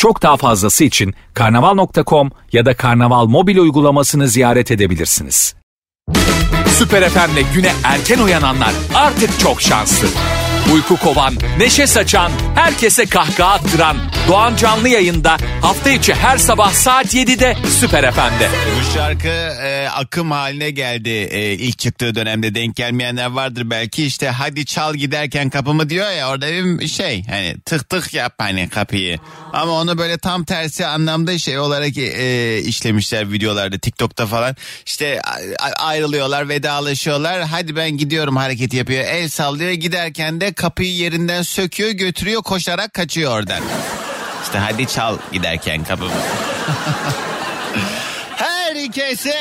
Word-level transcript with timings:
Çok 0.00 0.22
daha 0.22 0.36
fazlası 0.36 0.84
için 0.84 1.14
karnaval.com 1.34 2.30
ya 2.52 2.66
da 2.66 2.76
karnaval 2.76 3.26
mobil 3.26 3.58
uygulamasını 3.58 4.28
ziyaret 4.28 4.70
edebilirsiniz. 4.70 5.54
Süper 6.68 7.08
FM'le 7.08 7.54
güne 7.54 7.72
erken 7.84 8.18
uyananlar 8.18 8.72
artık 8.94 9.40
çok 9.40 9.62
şanslı. 9.62 10.08
Uyku 10.74 10.96
kovan, 10.96 11.34
neşe 11.58 11.86
saçan, 11.86 12.32
herkese 12.54 13.06
kahkaha 13.06 13.52
attıran 13.52 13.96
Doğan 14.28 14.56
Canlı 14.56 14.88
yayında 14.88 15.36
hafta 15.62 15.90
içi 15.90 16.14
her 16.14 16.38
sabah 16.38 16.72
saat 16.72 17.14
7'de 17.14 17.56
Süper 17.80 18.12
FM'de. 18.12 18.48
Bu 18.76 18.94
şarkı 18.94 19.28
e, 19.62 19.88
akım 19.88 20.30
haline 20.30 20.70
geldi. 20.70 21.08
E, 21.08 21.52
ilk 21.52 21.78
çıktığı 21.78 22.14
dönemde 22.14 22.54
denk 22.54 22.76
gelmeyenler 22.76 23.26
vardır 23.26 23.70
belki. 23.70 24.04
İşte 24.06 24.28
hadi 24.28 24.64
çal 24.64 24.94
giderken 24.94 25.50
kapımı 25.50 25.90
diyor 25.90 26.10
ya 26.10 26.28
orada 26.28 26.46
bir 26.80 26.88
şey 26.88 27.24
hani 27.26 27.56
tık 27.64 27.88
tık 27.88 28.14
yap 28.14 28.34
hani 28.38 28.68
kapıyı. 28.68 29.18
Ama 29.52 29.72
onu 29.72 29.98
böyle 29.98 30.18
tam 30.18 30.44
tersi 30.44 30.86
anlamda 30.86 31.38
şey 31.38 31.58
olarak 31.58 31.98
e, 31.98 32.58
işlemişler 32.58 33.32
videolarda 33.32 33.78
TikTok'ta 33.78 34.26
falan. 34.26 34.56
İşte 34.86 35.20
ayrılıyorlar 35.78 36.48
vedalaşıyorlar. 36.48 37.42
Hadi 37.42 37.76
ben 37.76 37.90
gidiyorum. 37.90 38.36
hareketi 38.36 38.76
yapıyor. 38.76 39.04
El 39.04 39.28
sallıyor 39.28 39.70
giderken 39.70 40.40
de 40.40 40.52
kapıyı 40.60 40.94
yerinden 40.94 41.42
söküyor 41.42 41.90
götürüyor 41.90 42.42
koşarak 42.42 42.94
kaçıyor 42.94 43.32
oradan. 43.32 43.62
İşte 44.42 44.58
hadi 44.58 44.86
çal 44.86 45.18
giderken 45.32 45.84
kapımı. 45.84 46.10
Herkese 48.36 49.38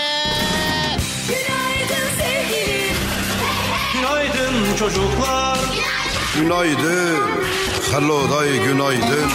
Günaydın 1.28 2.08
sevgilim. 2.18 2.96
Günaydın 3.94 4.76
çocuklar. 4.80 5.60
Günaydın. 6.36 7.20
Hello 7.92 8.40
dayı 8.40 8.64
günaydın. 8.64 9.32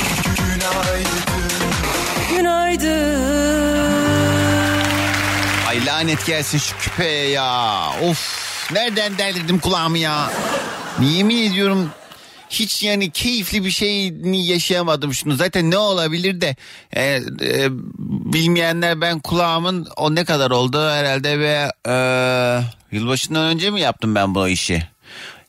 Ay 5.68 5.86
lanet 5.86 6.26
gelsin 6.26 6.58
şu 6.58 6.78
küpeye 6.78 7.30
ya. 7.30 7.80
Of 8.02 8.44
nereden 8.72 9.18
delirdim 9.18 9.58
kulağımı 9.58 9.98
ya. 9.98 10.30
Yemin 11.02 11.50
ediyorum 11.50 11.90
hiç 12.50 12.82
yani 12.82 13.10
keyifli 13.10 13.64
bir 13.64 13.70
şeyini 13.70 14.46
yaşayamadım 14.46 15.14
şunu. 15.14 15.34
Zaten 15.34 15.70
ne 15.70 15.78
olabilir 15.78 16.40
de 16.40 16.56
e, 16.92 17.02
e, 17.02 17.68
bilmeyenler 18.08 19.00
ben 19.00 19.20
kulağımın 19.20 19.88
o 19.96 20.14
ne 20.14 20.24
kadar 20.24 20.50
oldu 20.50 20.90
herhalde 20.90 21.38
ve 21.38 21.72
e, 21.88 21.94
yılbaşından 22.96 23.44
önce 23.44 23.70
mi 23.70 23.80
yaptım 23.80 24.14
ben 24.14 24.34
bu 24.34 24.48
işi? 24.48 24.82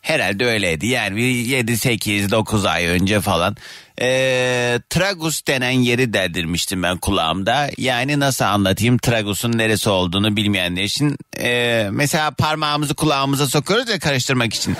Herhalde 0.01 0.45
öyleydi 0.45 0.87
yani 0.87 1.15
bir 1.15 1.21
7 1.23 1.77
8 1.77 2.31
9 2.31 2.65
ay 2.65 2.85
önce 2.85 3.21
falan. 3.21 3.57
Ee, 4.01 4.79
tragus 4.89 5.47
denen 5.47 5.71
yeri 5.71 6.13
deldirmiştim 6.13 6.83
ben 6.83 6.97
kulağımda. 6.97 7.69
Yani 7.77 8.19
nasıl 8.19 8.45
anlatayım 8.45 8.97
tragusun 8.97 9.57
neresi 9.57 9.89
olduğunu 9.89 10.37
bilmeyenler 10.37 10.83
için. 10.83 11.17
Ee, 11.39 11.87
mesela 11.91 12.31
parmağımızı 12.31 12.95
kulağımıza 12.95 13.47
sokuyoruz 13.47 13.89
ya 13.89 13.99
karıştırmak 13.99 14.53
için. 14.53 14.77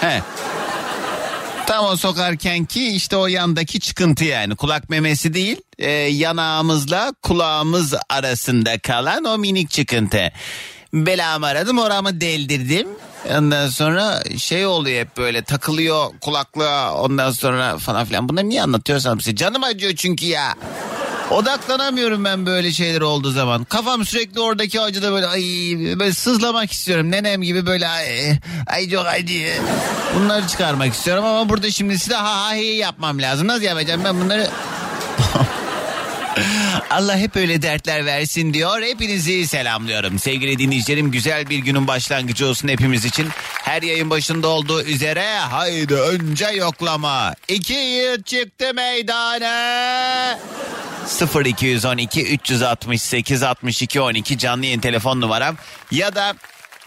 He. 0.00 0.22
Tam 1.66 1.84
o 1.84 1.96
sokarken 1.96 2.64
ki 2.64 2.88
işte 2.88 3.16
o 3.16 3.26
yandaki 3.26 3.80
çıkıntı 3.80 4.24
yani 4.24 4.56
kulak 4.56 4.90
memesi 4.90 5.34
değil 5.34 5.60
e, 5.78 5.90
yanağımızla 5.90 7.12
kulağımız 7.22 7.94
arasında 8.10 8.78
kalan 8.78 9.24
o 9.24 9.38
minik 9.38 9.70
çıkıntı. 9.70 10.32
Belamı 10.92 11.46
aradım 11.46 11.78
oramı 11.78 12.20
deldirdim. 12.20 12.88
Ondan 13.30 13.68
sonra 13.68 14.22
şey 14.38 14.66
oluyor 14.66 15.00
hep 15.00 15.16
böyle 15.16 15.42
takılıyor 15.42 16.06
kulaklığa 16.20 16.94
ondan 16.94 17.30
sonra 17.30 17.78
falan 17.78 18.04
filan. 18.04 18.28
Bunları 18.28 18.48
niye 18.48 18.62
anlatıyorsam 18.62 19.20
size 19.20 19.36
canım 19.36 19.64
acıyor 19.64 19.94
çünkü 19.94 20.26
ya. 20.26 20.54
Odaklanamıyorum 21.30 22.24
ben 22.24 22.46
böyle 22.46 22.72
şeyler 22.72 23.00
olduğu 23.00 23.30
zaman. 23.30 23.64
Kafam 23.64 24.06
sürekli 24.06 24.40
oradaki 24.40 24.80
acıda 24.80 25.12
böyle 25.12 25.26
ay 25.26 25.42
böyle 25.98 26.12
sızlamak 26.12 26.72
istiyorum. 26.72 27.10
Nenem 27.10 27.42
gibi 27.42 27.66
böyle 27.66 27.88
ay, 27.88 28.38
ay 28.66 28.90
çok 28.90 29.06
acı. 29.06 29.52
Bunları 30.14 30.48
çıkarmak 30.48 30.94
istiyorum 30.94 31.24
ama 31.24 31.48
burada 31.48 31.70
şimdi 31.70 31.98
size 31.98 32.14
ha 32.14 32.44
ha 32.44 32.54
hi 32.54 32.64
yapmam 32.64 33.18
lazım. 33.18 33.48
Nasıl 33.48 33.62
yapacağım 33.62 34.00
ben 34.04 34.20
bunları? 34.20 34.50
Allah 36.90 37.16
hep 37.16 37.36
öyle 37.36 37.62
dertler 37.62 38.06
versin 38.06 38.54
diyor. 38.54 38.82
Hepinizi 38.82 39.46
selamlıyorum. 39.46 40.18
Sevgili 40.18 40.58
dinleyicilerim 40.58 41.10
güzel 41.10 41.50
bir 41.50 41.58
günün 41.58 41.86
başlangıcı 41.86 42.46
olsun 42.46 42.68
hepimiz 42.68 43.04
için. 43.04 43.28
Her 43.62 43.82
yayın 43.82 44.10
başında 44.10 44.48
olduğu 44.48 44.82
üzere 44.82 45.38
haydi 45.38 45.94
önce 45.94 46.46
yoklama. 46.46 47.34
İki 47.48 47.74
yiğit 47.74 48.26
çıktı 48.26 48.74
meydana. 48.74 50.38
0212 51.06 52.22
368 52.22 53.42
62 53.42 54.00
12 54.00 54.38
canlı 54.38 54.64
yayın 54.64 54.80
telefon 54.80 55.20
numaram 55.20 55.56
ya 55.90 56.14
da 56.14 56.34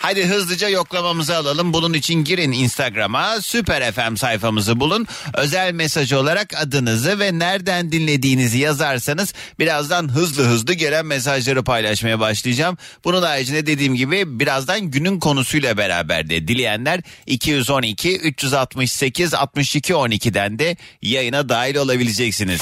Hadi 0.01 0.25
hızlıca 0.25 0.69
yoklamamızı 0.69 1.35
alalım. 1.35 1.73
Bunun 1.73 1.93
için 1.93 2.23
girin 2.23 2.51
Instagram'a 2.51 3.41
Süper 3.41 3.91
FM 3.91 4.15
sayfamızı 4.15 4.79
bulun. 4.79 5.07
Özel 5.33 5.73
mesaj 5.73 6.13
olarak 6.13 6.53
adınızı 6.61 7.19
ve 7.19 7.39
nereden 7.39 7.91
dinlediğinizi 7.91 8.57
yazarsanız 8.57 9.33
birazdan 9.59 10.09
hızlı 10.09 10.43
hızlı 10.43 10.73
gelen 10.73 11.05
mesajları 11.05 11.63
paylaşmaya 11.63 12.19
başlayacağım. 12.19 12.77
Bunun 13.03 13.21
haricinde 13.21 13.65
dediğim 13.65 13.95
gibi 13.95 14.39
birazdan 14.39 14.81
günün 14.81 15.19
konusuyla 15.19 15.77
beraber 15.77 16.29
de 16.29 16.47
dileyenler 16.47 17.01
212 17.25 18.17
368 18.17 19.33
62 19.33 19.93
12'den 19.93 20.59
de 20.59 20.77
yayına 21.01 21.49
dahil 21.49 21.75
olabileceksiniz. 21.75 22.61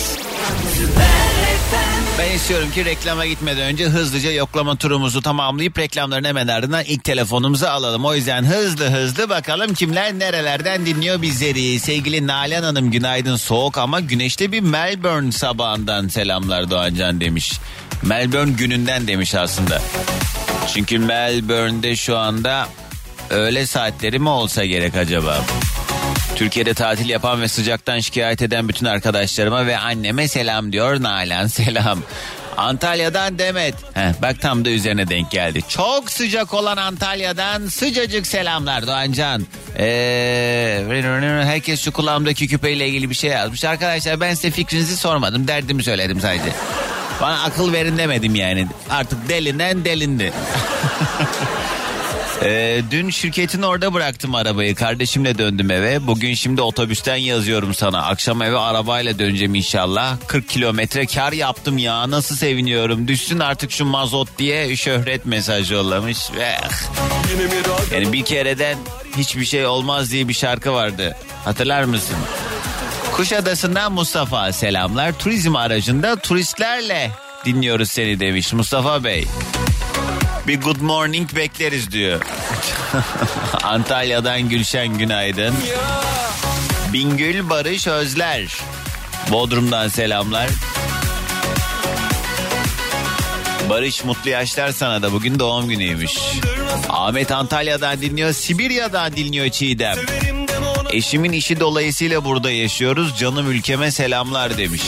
Ben 2.19 2.31
istiyorum 2.31 2.71
ki 2.71 2.85
reklama 2.85 3.25
gitmeden 3.25 3.61
önce 3.61 3.85
hızlıca 3.85 4.31
yoklama 4.31 4.75
turumuzu 4.75 5.21
tamamlayıp 5.21 5.79
reklamların 5.79 6.23
hemen 6.23 6.47
ardından 6.47 6.83
ilk 6.83 7.03
telefonumuzu 7.03 7.65
alalım. 7.65 8.05
O 8.05 8.15
yüzden 8.15 8.43
hızlı 8.45 8.89
hızlı 8.89 9.29
bakalım 9.29 9.73
kimler 9.73 10.19
nerelerden 10.19 10.85
dinliyor 10.85 11.21
bizleri. 11.21 11.79
Sevgili 11.79 12.27
Nalan 12.27 12.63
Hanım 12.63 12.91
günaydın 12.91 13.35
soğuk 13.35 13.77
ama 13.77 13.99
güneşli 13.99 14.51
bir 14.51 14.59
Melbourne 14.59 15.31
sabahından 15.31 16.07
selamlar 16.07 16.69
Doğancan 16.69 17.21
demiş. 17.21 17.53
Melbourne 18.03 18.51
gününden 18.51 19.07
demiş 19.07 19.35
aslında. 19.35 19.81
Çünkü 20.73 20.99
Melbourne'de 20.99 21.95
şu 21.95 22.17
anda 22.17 22.67
öğle 23.29 23.65
saatleri 23.65 24.19
mi 24.19 24.29
olsa 24.29 24.65
gerek 24.65 24.95
acaba? 24.95 25.45
Türkiye'de 26.37 26.73
tatil 26.73 27.09
yapan 27.09 27.41
ve 27.41 27.47
sıcaktan 27.47 27.99
şikayet 27.99 28.41
eden 28.41 28.69
bütün 28.69 28.85
arkadaşlarıma 28.85 29.65
ve 29.67 29.77
anneme 29.77 30.27
selam 30.27 30.71
diyor 30.71 31.03
Nalan 31.03 31.47
selam. 31.47 31.99
Antalya'dan 32.57 33.39
Demet. 33.39 33.75
Heh, 33.93 34.21
bak 34.21 34.41
tam 34.41 34.65
da 34.65 34.69
üzerine 34.69 35.09
denk 35.09 35.31
geldi. 35.31 35.61
Çok 35.69 36.11
sıcak 36.11 36.53
olan 36.53 36.77
Antalya'dan 36.77 37.67
sıcacık 37.67 38.27
selamlar 38.27 38.87
Doğancan. 38.87 39.45
Ee, 39.79 40.85
herkes 41.43 41.81
şu 41.81 41.91
kulağımdaki 41.91 42.47
küpeyle 42.47 42.87
ilgili 42.87 43.09
bir 43.09 43.15
şey 43.15 43.29
yazmış. 43.29 43.65
Arkadaşlar 43.65 44.19
ben 44.19 44.33
size 44.33 44.51
fikrinizi 44.51 44.97
sormadım. 44.97 45.47
Derdimi 45.47 45.83
söyledim 45.83 46.21
sadece. 46.21 46.53
Bana 47.21 47.43
akıl 47.43 47.73
verin 47.73 47.97
demedim 47.97 48.35
yani. 48.35 48.67
Artık 48.89 49.29
delinden 49.29 49.85
delindi. 49.85 50.33
Ee, 52.43 52.81
dün 52.91 53.09
şirketin 53.09 53.61
orada 53.61 53.93
bıraktım 53.93 54.35
arabayı. 54.35 54.75
Kardeşimle 54.75 55.37
döndüm 55.37 55.71
eve. 55.71 56.07
Bugün 56.07 56.33
şimdi 56.33 56.61
otobüsten 56.61 57.15
yazıyorum 57.15 57.73
sana. 57.73 58.03
Akşam 58.03 58.41
eve 58.41 58.57
arabayla 58.57 59.19
döneceğim 59.19 59.55
inşallah. 59.55 60.17
40 60.27 60.49
kilometre 60.49 61.05
kar 61.05 61.31
yaptım 61.33 61.77
ya. 61.77 62.11
Nasıl 62.11 62.35
seviniyorum. 62.35 63.07
Düşsün 63.07 63.39
artık 63.39 63.71
şu 63.71 63.85
mazot 63.85 64.37
diye 64.37 64.75
şöhret 64.77 65.25
mesajı 65.25 65.73
yollamış. 65.73 66.17
Eh. 66.39 66.69
Yani 67.93 68.13
bir 68.13 68.25
kereden 68.25 68.77
hiçbir 69.17 69.45
şey 69.45 69.65
olmaz 69.65 70.11
diye 70.11 70.27
bir 70.27 70.33
şarkı 70.33 70.73
vardı. 70.73 71.17
Hatırlar 71.45 71.83
mısın? 71.83 72.15
Kuşadası'ndan 73.11 73.91
Mustafa 73.91 74.53
selamlar. 74.53 75.19
Turizm 75.19 75.55
aracında 75.55 76.15
turistlerle 76.15 77.11
dinliyoruz 77.45 77.91
seni 77.91 78.19
demiş 78.19 78.53
Mustafa 78.53 79.03
Bey. 79.03 79.25
Bir 80.47 80.61
good 80.61 80.81
morning 80.81 81.35
bekleriz 81.35 81.91
diyor. 81.91 82.21
Antalya'dan 83.63 84.49
Gülşen 84.49 84.97
günaydın. 84.97 85.55
Bingül 86.93 87.49
Barış 87.49 87.87
Özler. 87.87 88.57
Bodrum'dan 89.31 89.87
selamlar. 89.87 90.49
Barış 93.69 94.03
mutlu 94.03 94.29
yaşlar 94.29 94.71
sana 94.71 95.01
da 95.01 95.11
bugün 95.11 95.39
doğum 95.39 95.69
günüymüş. 95.69 96.11
Ahmet 96.89 97.31
Antalya'dan 97.31 98.01
dinliyor, 98.01 98.33
Sibirya'dan 98.33 99.15
dinliyor 99.15 99.49
Çiğdem. 99.49 99.97
Eşimin 100.91 101.31
işi 101.31 101.59
dolayısıyla 101.59 102.25
burada 102.25 102.51
yaşıyoruz. 102.51 103.17
Canım 103.17 103.51
ülkeme 103.51 103.91
selamlar 103.91 104.57
demiş. 104.57 104.81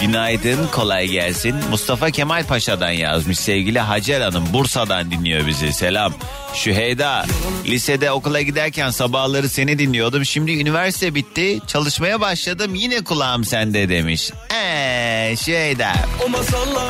Günaydın, 0.00 0.66
kolay 0.72 1.08
gelsin. 1.08 1.56
Mustafa 1.70 2.10
Kemal 2.10 2.46
Paşa'dan 2.46 2.90
yazmış. 2.90 3.38
Sevgili 3.38 3.78
Hacer 3.80 4.20
Hanım 4.20 4.44
Bursa'dan 4.52 5.10
dinliyor 5.10 5.46
bizi. 5.46 5.72
Selam. 5.72 6.14
Şüheyda, 6.54 7.24
lisede 7.66 8.10
okula 8.10 8.40
giderken 8.42 8.90
sabahları 8.90 9.48
seni 9.48 9.78
dinliyordum. 9.78 10.24
Şimdi 10.24 10.52
üniversite 10.52 11.14
bitti, 11.14 11.58
çalışmaya 11.66 12.20
başladım. 12.20 12.74
Yine 12.74 13.04
kulağım 13.04 13.44
sende 13.44 13.88
demiş. 13.88 14.30
Eee 14.52 15.34
Şüheyda. 15.44 15.92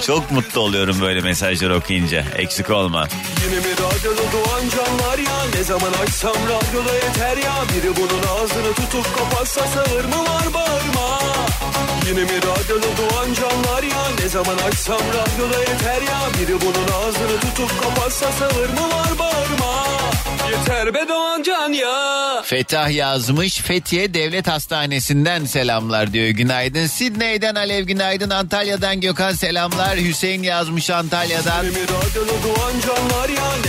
Çok 0.07 0.31
mutlu 0.31 0.61
oluyorum 0.61 1.01
böyle 1.01 1.21
mesajları 1.21 1.77
okuyunca. 1.77 2.25
Eksik 2.37 2.71
olma. 2.71 3.09
Yine 3.45 3.57
mi 3.57 3.73
radyoda 3.73 4.23
doğan 4.33 4.61
canlar 4.61 5.19
ya 5.19 5.42
Ne 5.63 5.67
zaman 5.67 5.93
açsam 5.93 6.35
radyoda 6.35 6.95
yeter 6.95 7.37
ya. 7.37 7.55
Biri 7.75 7.97
bunun 7.97 8.23
ağzını 8.37 8.75
tutup 8.75 9.19
kapatsa 9.19 9.67
sağır 9.67 10.05
mı 10.05 10.19
var 10.19 10.55
bağırma. 10.55 11.19
Yine 12.07 12.21
mi 12.21 12.37
radyoda 12.37 12.87
doğan 12.97 13.33
canlar 13.33 13.83
ya? 13.83 14.03
Ne 14.23 14.29
zaman 14.29 14.57
açsam 14.57 15.01
radyoda 15.01 15.59
yeter 15.61 16.03
ya. 16.03 16.21
Biri 16.41 16.61
bunun 16.61 16.89
ağzını 16.99 17.41
tutup 17.41 17.83
kapatsa 17.83 18.33
sağır 18.33 18.69
mı 18.69 18.91
var 18.97 19.19
bağırma 19.19 20.02
Yeter 20.51 20.95
be 20.95 21.09
doğan 21.09 21.43
can 21.43 21.73
ya 21.73 22.43
Fetah 22.45 22.91
yazmış 22.91 23.59
Fethiye 23.59 24.15
Devlet 24.15 24.49
Hastanesi'nden 24.49 25.45
selamlar 25.45 26.13
diyor. 26.13 26.29
Günaydın. 26.29 26.87
Sidney'den 26.87 27.55
Alev 27.55 27.85
günaydın. 27.85 28.31
Antalya'dan 28.31 29.01
Gökhan 29.01 29.33
selamlar. 29.33 29.97
Hüseyin 29.97 30.43
yazmış 30.43 30.91
Antalya'dan. 30.91 31.67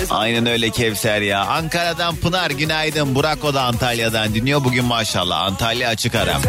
Aynen 0.09 0.45
öyle 0.45 0.69
Kevser 0.69 1.21
ya. 1.21 1.45
Ankara'dan 1.45 2.15
Pınar 2.15 2.51
günaydın. 2.51 3.15
Burak 3.15 3.43
o 3.45 3.53
da 3.53 3.61
Antalya'dan 3.61 4.33
dinliyor. 4.35 4.63
Bugün 4.63 4.85
maşallah 4.85 5.41
Antalya 5.41 5.89
açık 5.89 6.15
ara. 6.15 6.39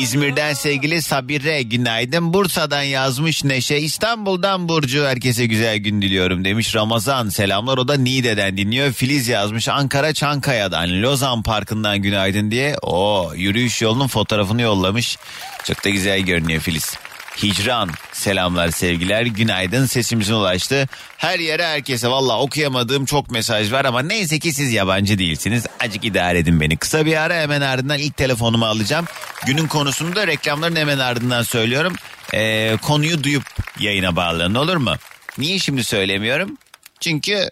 İzmir'den 0.00 0.54
sevgili 0.54 1.02
Sabire 1.02 1.62
günaydın. 1.62 2.32
Bursa'dan 2.32 2.82
yazmış 2.82 3.44
Neşe. 3.44 3.76
İstanbul'dan 3.78 4.68
Burcu 4.68 5.04
herkese 5.04 5.46
güzel 5.46 5.76
gün 5.78 6.02
diliyorum 6.02 6.44
demiş. 6.44 6.74
Ramazan 6.74 7.28
selamlar 7.28 7.78
o 7.78 7.88
da 7.88 7.94
Niğde'den 7.94 8.56
dinliyor. 8.56 8.92
Filiz 9.08 9.28
yazmış 9.28 9.68
Ankara 9.68 10.14
Çankaya'dan 10.14 11.02
Lozan 11.02 11.42
Parkı'ndan 11.42 11.98
günaydın 11.98 12.50
diye. 12.50 12.76
O 12.82 13.32
yürüyüş 13.34 13.82
yolunun 13.82 14.06
fotoğrafını 14.06 14.62
yollamış. 14.62 15.18
Çok 15.64 15.84
da 15.84 15.88
güzel 15.88 16.20
görünüyor 16.20 16.60
Filiz. 16.60 16.94
Hicran 17.42 17.90
selamlar 18.12 18.70
sevgiler 18.70 19.22
günaydın 19.22 19.86
sesimizin 19.86 20.34
ulaştı. 20.34 20.88
Her 21.16 21.38
yere 21.38 21.66
herkese 21.66 22.08
valla 22.08 22.40
okuyamadığım 22.40 23.04
çok 23.04 23.30
mesaj 23.30 23.72
var 23.72 23.84
ama 23.84 24.02
neyse 24.02 24.38
ki 24.38 24.52
siz 24.52 24.72
yabancı 24.72 25.18
değilsiniz. 25.18 25.66
Acık 25.80 26.04
idare 26.04 26.38
edin 26.38 26.60
beni. 26.60 26.76
Kısa 26.76 27.06
bir 27.06 27.16
ara 27.16 27.34
hemen 27.34 27.60
ardından 27.60 27.98
ilk 27.98 28.16
telefonumu 28.16 28.66
alacağım. 28.66 29.06
Günün 29.46 29.66
konusunu 29.66 30.16
da 30.16 30.26
reklamların 30.26 30.76
hemen 30.76 30.98
ardından 30.98 31.42
söylüyorum. 31.42 31.94
Ee, 32.34 32.76
konuyu 32.82 33.24
duyup 33.24 33.44
yayına 33.78 34.16
bağlanın 34.16 34.54
olur 34.54 34.76
mu? 34.76 34.94
Niye 35.38 35.58
şimdi 35.58 35.84
söylemiyorum? 35.84 36.58
Çünkü 37.00 37.50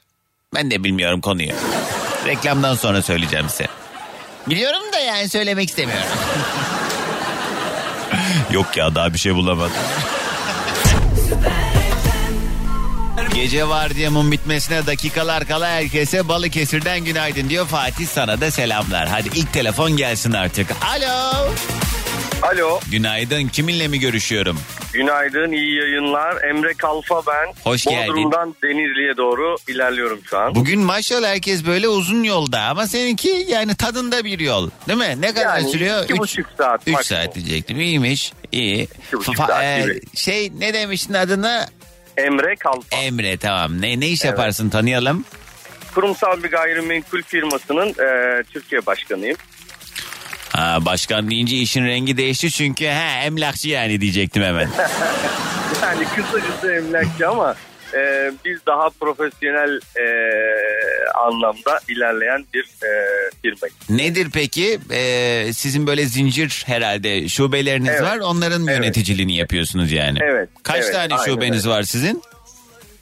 ben 0.56 0.70
de 0.70 0.84
bilmiyorum 0.84 1.20
konuyu. 1.20 1.52
Reklamdan 2.26 2.74
sonra 2.74 3.02
söyleyeceğim 3.02 3.48
size. 3.48 3.66
Biliyorum 4.46 4.92
da 4.92 4.98
yani 4.98 5.28
söylemek 5.28 5.68
istemiyorum. 5.68 6.06
Yok 8.52 8.76
ya 8.76 8.94
daha 8.94 9.12
bir 9.12 9.18
şey 9.18 9.34
bulamadım. 9.34 9.76
Gece 13.34 13.68
vardiyamın 13.68 14.32
bitmesine 14.32 14.86
dakikalar 14.86 15.44
kala 15.44 15.68
herkese 15.68 16.28
Balıkesir'den 16.28 17.04
günaydın 17.04 17.48
diyor. 17.48 17.66
Fatih 17.66 18.06
sana 18.06 18.40
da 18.40 18.50
selamlar. 18.50 19.08
Hadi 19.08 19.28
ilk 19.34 19.52
telefon 19.52 19.96
gelsin 19.96 20.32
artık. 20.32 20.66
Alo. 20.84 21.48
Alo, 22.42 22.80
Günaydın. 22.90 23.48
Kiminle 23.48 23.88
mi 23.88 24.00
görüşüyorum? 24.00 24.58
günaydın, 24.92 25.52
iyi 25.52 25.76
yayınlar. 25.76 26.42
Emre 26.44 26.74
Kalfa 26.74 27.22
ben. 27.26 27.52
Hoş 27.64 27.84
geldin. 27.84 28.08
Bodrum'dan 28.12 28.54
Denizli'ye 28.64 29.16
doğru 29.16 29.56
ilerliyorum 29.68 30.20
şu 30.24 30.38
an. 30.38 30.54
Bugün 30.54 30.80
maşallah 30.80 31.28
herkes 31.28 31.66
böyle 31.66 31.88
uzun 31.88 32.22
yolda 32.22 32.60
ama 32.60 32.86
seninki 32.86 33.28
yani 33.48 33.74
tadında 33.76 34.24
bir 34.24 34.38
yol. 34.40 34.70
Değil 34.88 34.98
mi? 34.98 35.14
Ne 35.20 35.34
kadar 35.34 35.56
Yani 35.58 35.70
sürüyor? 35.70 36.04
iki 36.04 36.12
Üç- 36.12 36.18
buçuk 36.20 36.46
saat 36.58 36.80
Üç 36.86 36.94
maksimum. 36.94 37.22
saat 37.22 37.34
diyecektim. 37.34 37.80
İyiymiş. 37.80 38.32
İyi. 38.52 38.88
buçuk 39.12 39.34
Fa- 39.34 39.46
saat 39.46 39.64
e, 39.64 39.82
gibi. 39.82 40.00
şey 40.16 40.52
ne 40.58 40.74
demiştin 40.74 41.14
adına? 41.14 41.66
Emre 42.16 42.56
Kalfa. 42.56 42.96
Emre 42.96 43.36
tamam. 43.36 43.80
Ne 43.82 44.00
ne 44.00 44.08
iş 44.08 44.24
yaparsın 44.24 44.68
tanıyalım. 44.70 45.24
Kurumsal 45.94 46.42
bir 46.42 46.50
gayrimenkul 46.50 47.22
firmasının 47.22 47.88
e, 47.88 48.42
Türkiye 48.42 48.86
başkanıyım. 48.86 49.36
Ha, 50.56 50.78
başkan 50.84 51.30
deyince 51.30 51.56
işin 51.56 51.86
rengi 51.86 52.16
değişti 52.16 52.50
çünkü 52.50 52.86
ha 52.86 53.20
emlakçı 53.24 53.68
yani 53.68 54.00
diyecektim 54.00 54.42
hemen. 54.42 54.68
Yani 55.82 56.04
kısa 56.04 56.46
kısa 56.46 56.72
emlakçı 56.72 57.28
ama 57.28 57.54
e, 57.94 58.32
biz 58.44 58.58
daha 58.66 58.88
profesyonel 59.00 59.76
e, 59.76 60.04
anlamda 61.26 61.80
ilerleyen 61.88 62.44
bir 62.54 62.62
e, 62.64 62.90
firmayız. 63.42 63.76
Nedir 63.90 64.28
peki? 64.34 64.78
Ee, 64.92 65.50
sizin 65.52 65.86
böyle 65.86 66.04
zincir 66.06 66.62
herhalde 66.66 67.28
şubeleriniz 67.28 67.88
Evet. 67.90 68.02
var. 68.02 68.18
Onların 68.18 68.66
Evet. 68.66 68.78
yöneticiliğini 68.78 69.36
yapıyorsunuz 69.36 69.92
yani. 69.92 70.18
Evet, 70.22 70.48
Kaç 70.62 70.84
evet, 70.84 70.92
tane 70.94 71.14
aynen 71.14 71.24
şubeniz 71.24 71.68
var 71.68 71.82
sizin? 71.82 72.22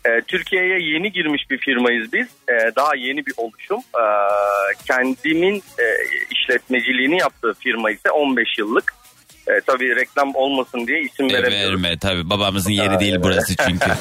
E, 0.04 0.20
Türkiye'ye 0.28 0.78
yeni 0.94 1.12
girmiş 1.12 1.50
bir 1.50 1.58
firmayız 1.58 2.12
biz. 2.12 2.26
E, 2.48 2.76
daha 2.76 2.96
yeni 2.96 3.26
bir 3.26 3.32
oluşum. 3.36 3.78
E, 3.78 4.04
kendimin 4.86 5.56
e, 5.78 5.84
işletmeciliğini 6.30 7.18
yaptığı 7.18 7.54
firma 7.60 7.90
ise 7.90 8.10
15 8.10 8.58
yıllık. 8.58 8.94
E, 9.48 9.52
tabii 9.66 9.96
reklam 9.96 10.34
olmasın 10.34 10.86
diye 10.86 11.00
isim 11.00 11.30
E, 11.30 11.32
veremiyorum. 11.32 11.82
verme 11.82 11.98
tabii 11.98 12.30
babamızın 12.30 12.70
yeri 12.70 13.00
değil 13.00 13.16
burası 13.22 13.56
çünkü. 13.56 13.90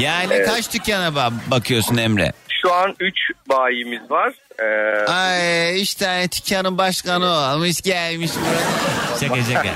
Yani 0.00 0.34
Evet. 0.34 0.46
kaç 0.48 0.74
dükkana 0.74 1.08
ba- 1.08 1.50
bakıyorsun 1.50 1.96
Emre? 1.96 2.32
Şu 2.62 2.72
an 2.72 2.94
3 3.00 3.14
bayimiz 3.48 4.10
var. 4.10 4.32
E, 4.58 4.64
Ay 5.06 5.82
üç 5.82 5.94
tane 5.94 6.24
dükkanın 6.32 6.78
başkanı 6.78 7.26
olmuş 7.26 7.80
gelmiş 7.82 8.30
burada. 8.36 9.18
Şaka 9.20 9.42
şaka. 9.52 9.74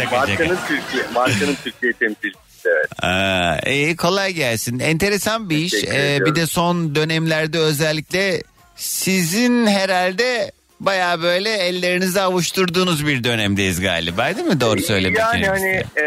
şaka 0.00 0.16
markanın 0.16 0.56
şaka. 0.56 0.66
Türkiye, 0.68 1.02
markanın 1.14 1.56
Türkiye 1.64 1.92
temsilcisi. 1.92 2.47
Evet. 2.76 3.04
Aa, 3.04 3.58
iyi, 3.70 3.96
kolay 3.96 4.32
gelsin. 4.32 4.78
Enteresan 4.78 5.50
bir 5.50 5.56
iş. 5.56 5.70
Teşekkür 5.72 5.94
Ee, 5.94 6.18
bir 6.24 6.34
de 6.34 6.46
son 6.46 6.94
dönemlerde 6.94 7.58
özellikle 7.58 8.42
sizin 8.76 9.66
herhalde 9.66 10.52
baya 10.80 11.22
böyle 11.22 11.50
ellerinizi 11.50 12.20
avuşturduğunuz 12.20 13.06
bir 13.06 13.24
dönemdeyiz 13.24 13.80
galiba 13.80 14.36
değil 14.36 14.46
mi? 14.46 14.60
Doğru 14.60 14.80
söylemek 14.80 15.18
Yani 15.18 15.40
gerekirse. 15.40 15.64
hani 15.64 16.06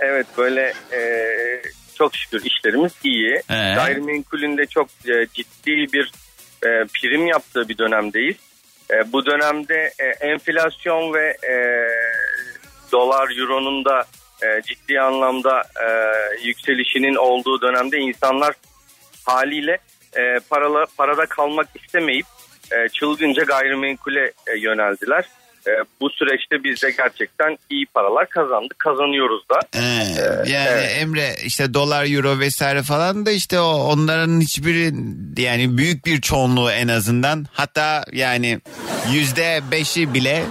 evet 0.00 0.26
böyle 0.38 0.60
e, 0.92 1.00
çok 1.94 2.16
şükür 2.16 2.44
işlerimiz 2.44 2.92
iyi. 3.04 3.34
He. 3.48 3.74
Gayrimenkulünde 3.74 4.66
çok 4.66 4.88
e, 4.88 5.26
ciddi 5.34 5.70
bir 5.92 6.12
e, 6.66 6.68
prim 6.94 7.26
yaptığı 7.26 7.68
bir 7.68 7.78
dönemdeyiz. 7.78 8.36
E, 8.90 9.12
bu 9.12 9.26
dönemde 9.26 9.90
e, 9.98 10.04
enflasyon 10.26 11.14
ve 11.14 11.26
e, 11.28 11.54
dolar 12.92 13.38
euronun 13.40 13.84
da 13.84 14.04
e, 14.42 14.62
ciddi 14.62 15.00
anlamda 15.00 15.60
e, 15.60 15.86
yükselişinin 16.46 17.14
olduğu 17.14 17.62
dönemde 17.62 17.98
insanlar 17.98 18.54
haliyle 19.24 19.78
e, 20.16 20.40
parala, 20.50 20.86
parada 20.96 21.26
kalmak 21.26 21.68
istemeyip 21.74 22.26
e, 22.72 22.88
çılgınca 22.88 23.42
gayrimenkule 23.42 24.32
e, 24.46 24.58
yöneldiler. 24.58 25.24
E, 25.66 25.70
bu 26.00 26.10
süreçte 26.10 26.64
biz 26.64 26.82
de 26.82 26.90
gerçekten 26.90 27.58
iyi 27.70 27.86
paralar 27.86 28.28
kazandık. 28.28 28.78
Kazanıyoruz 28.78 29.42
da. 29.50 29.60
Ee, 29.74 30.50
yani 30.50 30.80
Emre 30.80 31.34
işte 31.44 31.74
dolar 31.74 32.06
euro 32.14 32.38
vesaire 32.38 32.82
falan 32.82 33.26
da 33.26 33.30
işte 33.30 33.60
o 33.60 33.70
onların 33.70 34.40
hiçbiri 34.40 34.92
yani 35.36 35.78
büyük 35.78 36.06
bir 36.06 36.20
çoğunluğu 36.20 36.70
en 36.70 36.88
azından 36.88 37.46
hatta 37.52 38.04
yani 38.12 38.60
yüzde 39.12 39.60
beşi 39.70 40.14
bile 40.14 40.44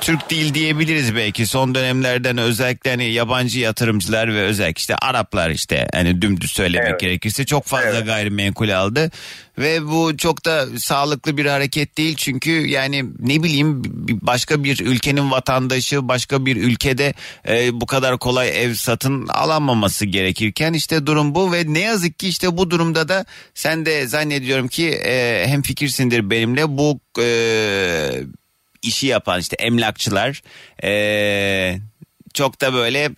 Türk 0.00 0.30
değil 0.30 0.54
diyebiliriz 0.54 1.14
belki. 1.16 1.46
Son 1.46 1.74
dönemlerden 1.74 2.38
özellikle 2.38 2.90
hani 2.90 3.12
yabancı 3.12 3.60
yatırımcılar 3.60 4.34
ve 4.34 4.42
özellikle 4.42 4.78
işte 4.78 4.96
Araplar 4.96 5.50
işte 5.50 5.88
hani 5.94 6.22
dümdüz 6.22 6.50
söylemek 6.50 6.88
Evet. 6.90 7.00
gerekirse 7.00 7.46
çok 7.46 7.64
fazla 7.64 7.88
Evet. 7.88 8.06
gayrimenkul 8.06 8.70
aldı. 8.70 9.10
Ve 9.58 9.86
bu 9.86 10.16
çok 10.16 10.44
da 10.44 10.66
sağlıklı 10.78 11.36
bir 11.36 11.46
hareket 11.46 11.98
değil. 11.98 12.14
Çünkü 12.16 12.50
yani 12.50 13.04
ne 13.18 13.42
bileyim 13.42 13.82
başka 14.22 14.64
bir 14.64 14.80
ülkenin 14.80 15.30
vatandaşı 15.30 16.08
başka 16.08 16.46
bir 16.46 16.56
ülkede 16.56 17.14
e, 17.48 17.80
bu 17.80 17.86
kadar 17.86 18.18
kolay 18.18 18.64
ev 18.64 18.74
satın 18.74 19.26
alamaması 19.28 20.06
gerekirken 20.06 20.72
işte 20.72 21.06
durum 21.06 21.34
bu. 21.34 21.52
Ve 21.52 21.64
ne 21.66 21.80
yazık 21.80 22.18
ki 22.18 22.28
işte 22.28 22.56
bu 22.56 22.70
durumda 22.70 23.08
da 23.08 23.24
sen 23.54 23.86
de 23.86 24.06
zannediyorum 24.06 24.68
ki 24.68 24.88
e, 24.88 25.44
hem 25.46 25.62
fikirsindir 25.62 26.30
benimle. 26.30 26.78
Bu 26.78 27.00
e, 27.20 27.26
işi 28.86 29.06
yapan 29.06 29.40
işte 29.40 29.56
emlakçılar 29.56 30.42
e, 30.84 31.78
çok 32.34 32.60
da 32.60 32.74
böyle 32.74 33.10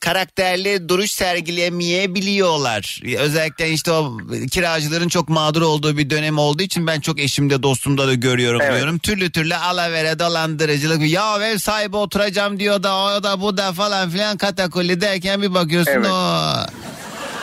karakterli 0.00 0.88
duruş 0.88 1.10
sergilemeyebiliyorlar. 1.10 3.00
Özellikle 3.18 3.70
işte 3.70 3.92
o 3.92 4.18
kiracıların 4.50 5.08
çok 5.08 5.28
mağdur 5.28 5.62
olduğu 5.62 5.98
bir 5.98 6.10
dönem 6.10 6.38
olduğu 6.38 6.62
için 6.62 6.86
ben 6.86 7.00
çok 7.00 7.20
eşimde 7.20 7.62
dostumda 7.62 8.06
da 8.06 8.14
görüyorum 8.14 8.60
Evet. 8.62 8.74
diyorum. 8.76 8.98
Türlü 8.98 9.32
türlü 9.32 9.54
alavere 9.56 10.18
dolandırıcılık. 10.18 11.08
Ya 11.10 11.38
ev 11.42 11.58
sahibi 11.58 11.96
oturacağım 11.96 12.60
diyor 12.60 12.82
da 12.82 12.96
o 12.96 13.22
da 13.22 13.40
bu 13.40 13.56
da 13.56 13.72
falan 13.72 14.10
filan 14.10 14.36
katakulli 14.36 15.00
derken 15.00 15.42
bir 15.42 15.54
bakıyorsun 15.54 15.92
Evet. 15.92 16.10
o... 16.10 16.54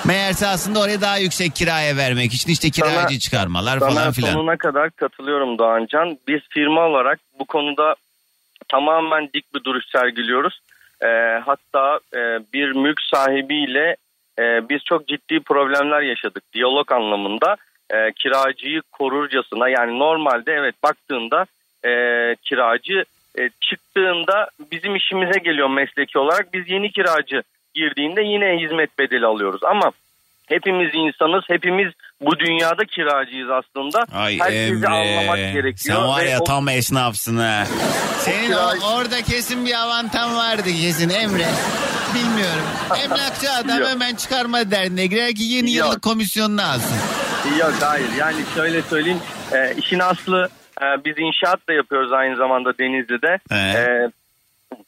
Meğerse 0.07 0.47
aslında 0.47 0.79
oraya 0.79 1.01
daha 1.01 1.17
yüksek 1.17 1.55
kiraya 1.55 1.97
vermek 1.97 2.33
için 2.33 2.51
işte 2.51 2.69
kiracı 2.69 2.95
Sana- 2.95 3.19
çıkarmalar 3.19 3.79
Sana 3.79 3.89
falan 3.89 4.11
filan. 4.11 4.33
sonuna 4.33 4.57
kadar 4.57 4.89
katılıyorum 4.89 5.57
Doğancan. 5.57 6.17
Biz 6.27 6.41
firma 6.49 6.81
olarak 6.87 7.19
bu 7.39 7.45
konuda 7.45 7.95
tamamen 8.69 9.29
dik 9.33 9.55
bir 9.55 9.63
duruş 9.63 9.85
sergiliyoruz. 9.85 10.59
Ee, 11.03 11.41
hatta 11.45 11.99
e, 12.13 12.19
bir 12.53 12.71
mülk 12.71 13.01
sahibiyle 13.01 13.95
e, 14.39 14.69
biz 14.69 14.83
çok 14.83 15.07
ciddi 15.07 15.39
problemler 15.39 16.01
yaşadık 16.01 16.43
diyalog 16.53 16.91
anlamında. 16.91 17.55
E, 17.89 18.11
kiracıyı 18.11 18.81
korurcasına 18.91 19.69
yani 19.69 19.99
normalde 19.99 20.53
evet 20.53 20.75
baktığında 20.83 21.45
e, 21.85 21.91
kiracı 22.43 23.03
e, 23.39 23.49
çıktığında 23.61 24.49
bizim 24.71 24.95
işimize 24.95 25.39
geliyor 25.39 25.69
mesleki 25.69 26.19
olarak. 26.19 26.53
Biz 26.53 26.69
yeni 26.69 26.91
kiracı 26.91 27.43
girdiğinde 27.75 28.21
yine 28.21 28.63
hizmet 28.65 28.99
bedeli 28.99 29.25
alıyoruz 29.25 29.61
ama 29.63 29.91
hepimiz 30.49 30.89
insanız 30.93 31.43
hepimiz 31.47 31.93
bu 32.21 32.39
dünyada 32.39 32.85
kiracıyız 32.85 33.49
aslında. 33.49 34.05
Ay 34.13 34.39
Herkesi 34.39 34.87
anlamak 34.87 35.37
gerekiyor. 35.37 35.75
sen 35.97 36.07
var 36.07 36.23
ya 36.23 36.39
o- 36.39 36.43
tam 36.43 36.69
esnafsın 36.69 37.37
ha. 37.37 37.63
Senin 38.19 38.51
o- 38.51 38.55
kiracı- 38.55 38.95
orada 38.95 39.21
kesin 39.21 39.65
bir 39.65 39.73
avantan 39.83 40.35
vardı 40.35 40.63
kesin 40.81 41.09
Emre. 41.09 41.47
Bilmiyorum. 42.15 42.65
Emlakçı 43.03 43.51
adam 43.59 43.79
Yok. 43.79 43.89
hemen 43.89 44.15
çıkarma 44.15 44.71
derdine 44.71 45.05
girer 45.05 45.35
ki 45.35 45.43
yeni 45.43 45.73
Yok. 45.73 45.87
yıllık 45.87 46.01
komisyonunu 46.01 46.61
alsın. 46.61 46.97
Yok 47.59 47.73
hayır 47.81 48.07
yani 48.19 48.37
şöyle 48.55 48.81
söyleyeyim 48.81 49.19
e, 49.53 49.73
işin 49.77 49.99
aslı 49.99 50.49
e, 50.81 50.85
biz 51.05 51.15
inşaat 51.19 51.67
da 51.69 51.73
yapıyoruz 51.73 52.11
aynı 52.13 52.35
zamanda 52.35 52.77
Denizli'de. 52.77 53.37
Evet. 53.51 53.75
E, 53.75 54.11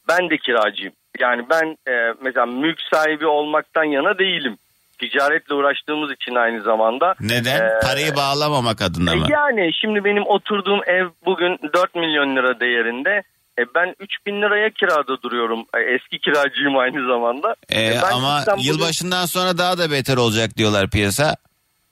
ben 0.07 0.29
de 0.29 0.37
kiracıyım. 0.37 0.93
Yani 1.19 1.45
ben 1.49 1.77
e, 1.91 2.13
mesela 2.21 2.45
mülk 2.45 2.77
sahibi 2.93 3.25
olmaktan 3.25 3.83
yana 3.83 4.17
değilim. 4.19 4.57
Ticaretle 4.99 5.53
uğraştığımız 5.55 6.11
için 6.11 6.35
aynı 6.35 6.61
zamanda. 6.61 7.15
Neden? 7.19 7.61
Ee, 7.61 7.79
Parayı 7.83 8.15
bağlamamak 8.15 8.81
adına 8.81 9.15
mı? 9.15 9.25
Yani 9.29 9.71
şimdi 9.81 10.03
benim 10.03 10.23
oturduğum 10.27 10.79
ev 10.87 11.07
bugün 11.25 11.59
4 11.73 11.95
milyon 11.95 12.35
lira 12.35 12.59
değerinde. 12.59 13.23
E, 13.59 13.61
ben 13.75 13.95
3 13.99 14.25
bin 14.25 14.41
liraya 14.41 14.69
kirada 14.69 15.21
duruyorum. 15.21 15.65
E, 15.77 15.79
eski 15.79 16.19
kiracıyım 16.19 16.77
aynı 16.77 17.07
zamanda. 17.07 17.55
Ee, 17.69 17.81
E, 17.85 17.99
ben 18.03 18.11
ama 18.11 18.43
bugün- 18.51 18.63
yılbaşından 18.63 19.25
sonra 19.25 19.57
daha 19.57 19.77
da 19.77 19.91
beter 19.91 20.17
olacak 20.17 20.57
diyorlar 20.57 20.89
piyasa. 20.89 21.35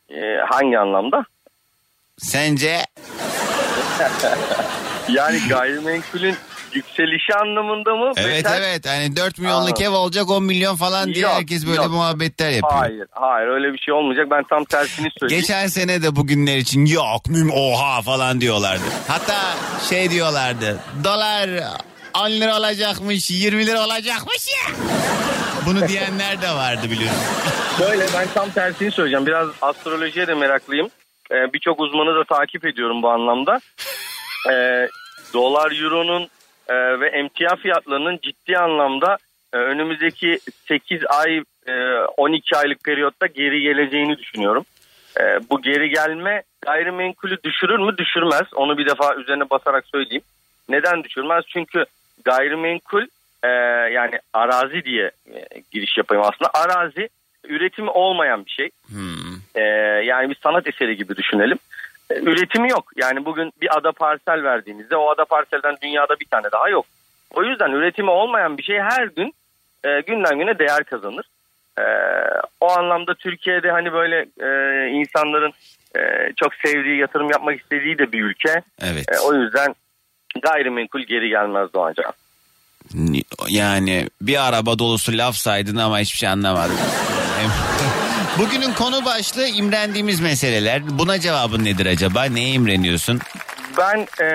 E, 0.10 0.22
hangi 0.50 0.80
anlamda? 0.80 1.26
Sence? 2.18 2.78
Yani 5.10 5.40
gayrimenkulün 5.50 6.36
yükselişi 6.76 7.34
anlamında 7.36 7.96
mı? 7.96 8.12
Evet 8.18 8.46
Beter- 8.46 8.58
evet 8.62 8.88
hani 8.88 9.16
4 9.16 9.38
milyonluk 9.40 9.82
Aa. 9.82 9.84
ev 9.84 9.90
olacak 9.90 10.30
10 10.30 10.44
milyon 10.44 10.76
falan 10.76 11.14
diye 11.14 11.24
Yok, 11.24 11.34
herkes 11.34 11.68
böyle 11.68 11.82
yok. 11.82 11.92
muhabbetler 11.92 12.50
yapıyor. 12.50 12.74
Hayır, 12.82 13.06
hayır 13.12 13.48
öyle 13.48 13.74
bir 13.74 13.78
şey 13.78 13.94
olmayacak. 13.94 14.28
Ben 14.32 14.44
tam 14.44 14.64
tersini 14.66 15.10
söyleyeyim. 15.20 15.42
Geçen 15.42 15.68
sene 15.68 16.04
de 16.04 16.16
bugünler 16.16 16.58
için 16.58 16.86
yok 16.86 17.28
müm 17.30 17.52
oha 17.52 18.02
falan 18.02 18.42
diyorlardı. 18.42 18.84
Hatta 19.08 19.36
şey 19.90 20.10
diyorlardı. 20.12 20.80
Dolar 21.04 21.50
10 22.22 22.30
lira 22.32 22.58
olacakmış 22.60 23.32
20 23.32 23.66
lira 23.68 23.86
olacakmış 23.86 24.48
ya. 24.48 24.76
Bunu 25.66 25.88
diyenler 25.88 26.42
de 26.42 26.50
vardı 26.52 26.84
biliyorsun. 26.92 27.22
Böyle 27.80 28.06
ben 28.14 28.28
tam 28.34 28.50
tersini 28.50 28.92
söyleyeceğim. 28.92 29.26
Biraz 29.26 29.48
astrolojiye 29.62 30.28
de 30.28 30.34
meraklıyım. 30.34 30.88
Ee, 31.32 31.54
Birçok 31.54 31.80
uzmanı 31.80 32.16
da 32.16 32.24
takip 32.24 32.66
ediyorum 32.66 33.02
bu 33.04 33.10
anlamda. 33.10 33.60
Ee, 34.52 34.88
dolar, 35.34 35.72
euronun 35.84 36.28
e, 36.70 37.00
ve 37.00 37.08
emtia 37.08 37.56
fiyatlarının 37.56 38.20
ciddi 38.22 38.58
anlamda 38.58 39.18
e, 39.54 39.58
önümüzdeki 39.58 40.40
8 40.68 41.02
ay, 41.10 41.44
e, 41.68 41.74
12 42.18 42.58
aylık 42.58 42.84
periyotta 42.84 43.28
geri 43.28 43.62
geleceğini 43.62 44.18
düşünüyorum. 44.18 44.66
E, 45.20 45.24
bu 45.50 45.62
geri 45.62 45.90
gelme 45.90 46.44
gayrimenkulü 46.62 47.38
düşürür 47.44 47.80
mü? 47.80 47.98
Düşürmez. 47.98 48.54
Onu 48.56 48.78
bir 48.78 48.86
defa 48.86 49.16
üzerine 49.16 49.50
basarak 49.50 49.86
söyleyeyim. 49.88 50.24
Neden 50.70 51.04
düşürmez? 51.04 51.44
Çünkü 51.48 51.86
gayrimenkul 52.26 53.06
e, 53.44 53.48
yani 53.92 54.20
arazi 54.34 54.84
diye 54.84 55.12
e, 55.34 55.62
giriş 55.72 55.98
yapayım 55.98 56.24
aslında. 56.24 56.52
Arazi 56.54 57.10
üretimi 57.44 57.90
olmayan 57.90 58.46
bir 58.46 58.52
şey. 58.52 58.70
E, 59.56 59.62
yani 60.06 60.30
bir 60.30 60.36
sanat 60.36 60.68
eseri 60.68 60.98
gibi 60.98 61.16
düşünelim. 61.16 61.58
Üretimi 62.10 62.70
yok. 62.70 62.92
Yani 62.96 63.26
bugün 63.26 63.54
bir 63.62 63.78
ada 63.78 63.92
parsel 63.92 64.44
verdiğinizde 64.44 64.96
o 64.96 65.10
ada 65.10 65.26
parselden 65.26 65.78
dünyada 65.82 66.20
bir 66.20 66.26
tane 66.26 66.52
daha 66.52 66.70
yok. 66.70 66.86
O 67.34 67.44
yüzden 67.44 67.72
üretimi 67.72 68.10
olmayan 68.10 68.58
bir 68.58 68.64
şey 68.64 68.80
her 68.80 69.08
gün 69.08 69.34
e, 69.84 70.02
günden 70.02 70.40
güne 70.40 70.60
değer 70.60 70.84
kazanır. 70.84 71.26
E, 71.80 71.84
o 72.62 72.72
anlamda 72.72 73.14
Türkiye'de 73.14 73.72
hani 73.72 73.94
böyle 73.94 74.20
e, 74.20 74.50
insanların 74.90 75.54
e, 75.96 76.00
çok 76.36 76.56
sevdiği, 76.56 76.98
yatırım 76.98 77.30
yapmak 77.30 77.62
istediği 77.62 77.98
de 77.98 78.12
bir 78.12 78.24
ülke. 78.24 78.62
Evet. 78.82 79.06
E, 79.12 79.20
o 79.20 79.34
yüzden 79.34 79.76
gayrimenkul 80.42 81.02
geri 81.02 81.30
gelmez 81.30 81.74
Doğancan. 81.74 82.14
Yani 83.50 84.08
bir 84.22 84.48
araba 84.48 84.80
dolusu 84.80 85.18
laf 85.18 85.36
saydın 85.36 85.78
ama 85.78 86.00
hiçbir 86.00 86.18
şey 86.18 86.30
anlamadım. 86.30 86.78
Bugünün 88.40 88.74
konu 88.74 89.06
başlığı 89.06 89.48
imrendiğimiz 89.48 90.20
meseleler. 90.22 90.82
Buna 91.00 91.20
cevabın 91.20 91.66
nedir 91.66 91.86
acaba? 91.86 92.24
Neye 92.24 92.50
imreniyorsun? 92.54 93.20
Ben 93.78 94.08
e, 94.26 94.28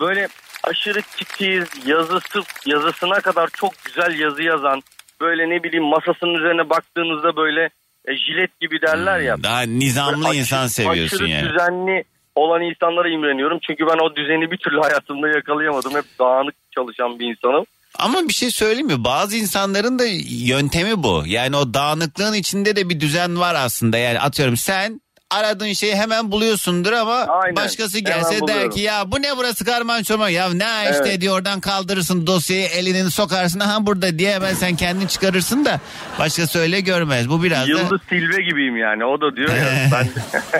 böyle 0.00 0.28
aşırı 0.64 1.02
titiz, 1.02 1.64
yazısı 1.86 2.42
yazısına 2.66 3.20
kadar 3.20 3.48
çok 3.52 3.72
güzel 3.84 4.18
yazı 4.18 4.42
yazan, 4.42 4.82
böyle 5.20 5.50
ne 5.50 5.62
bileyim 5.62 5.84
masasının 5.84 6.34
üzerine 6.34 6.70
baktığınızda 6.70 7.36
böyle 7.36 7.70
e, 8.08 8.16
jilet 8.16 8.60
gibi 8.60 8.82
derler 8.82 9.20
ya. 9.20 9.42
Daha 9.42 9.62
nizamlı 9.62 10.28
Aşırı- 10.28 10.36
insan 10.38 10.66
seviyorsun 10.66 11.16
aşırı 11.16 11.28
yani. 11.28 11.48
düzenli 11.48 12.04
olan 12.34 12.62
insanlara 12.62 13.08
imreniyorum. 13.08 13.58
Çünkü 13.66 13.86
ben 13.86 13.98
o 14.04 14.16
düzeni 14.16 14.50
bir 14.50 14.56
türlü 14.56 14.80
hayatımda 14.80 15.28
yakalayamadım. 15.28 15.94
Hep 15.94 16.04
dağınık 16.18 16.54
çalışan 16.74 17.18
bir 17.18 17.26
insanım. 17.26 17.64
Ama 18.02 18.28
bir 18.28 18.32
şey 18.32 18.50
söyleyeyim 18.50 18.86
mi? 18.86 19.04
Bazı 19.04 19.36
insanların 19.36 19.98
da 19.98 20.04
yöntemi 20.28 21.02
bu. 21.02 21.22
Yani 21.26 21.56
o 21.56 21.74
dağınıklığın 21.74 22.34
içinde 22.34 22.76
de 22.76 22.88
bir 22.88 23.00
düzen 23.00 23.40
var 23.40 23.54
aslında. 23.54 23.98
Yani 23.98 24.20
atıyorum 24.20 24.56
sen 24.56 25.01
aradığın 25.32 25.72
şeyi 25.72 25.96
hemen 25.96 26.32
buluyorsundur 26.32 26.92
ama 26.92 27.14
Aynen, 27.14 27.56
başkası 27.56 27.98
hemen 27.98 28.12
gelse 28.14 28.32
der 28.34 28.40
buluyorum. 28.40 28.70
ki 28.70 28.80
ya 28.80 29.12
bu 29.12 29.22
ne 29.22 29.36
burası 29.36 29.64
karman 29.64 30.02
çorman 30.02 30.28
ya 30.28 30.48
ne 30.52 30.64
işte 30.90 31.02
Evet. 31.08 31.20
diyor 31.20 31.36
oradan 31.36 31.60
kaldırırsın 31.60 32.26
dosyayı 32.26 32.66
elini 32.66 33.10
sokarsın 33.10 33.60
ha 33.60 33.86
burada 33.86 34.18
diye 34.18 34.34
hemen 34.34 34.54
sen 34.54 34.76
kendin 34.76 35.06
çıkarırsın 35.06 35.64
da 35.64 35.80
başkası 36.18 36.58
öyle 36.58 36.80
görmez. 36.80 37.28
Bu 37.28 37.42
biraz 37.42 37.66
da 37.66 37.70
Yıldız 37.70 38.00
Tilbe 38.08 38.42
gibiyim 38.42 38.76
yani. 38.76 39.04
O 39.04 39.20
da 39.20 39.36
diyor 39.36 39.48
ya 39.56 39.64
ben 39.92 40.08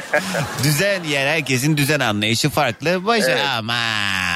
düzen 0.64 1.04
yer 1.04 1.26
herkesin 1.26 1.76
düzen 1.76 2.00
anlayışı 2.00 2.50
farklı. 2.50 3.06
Başı 3.06 3.26
Evet. 3.30 3.46
ama 3.58 3.74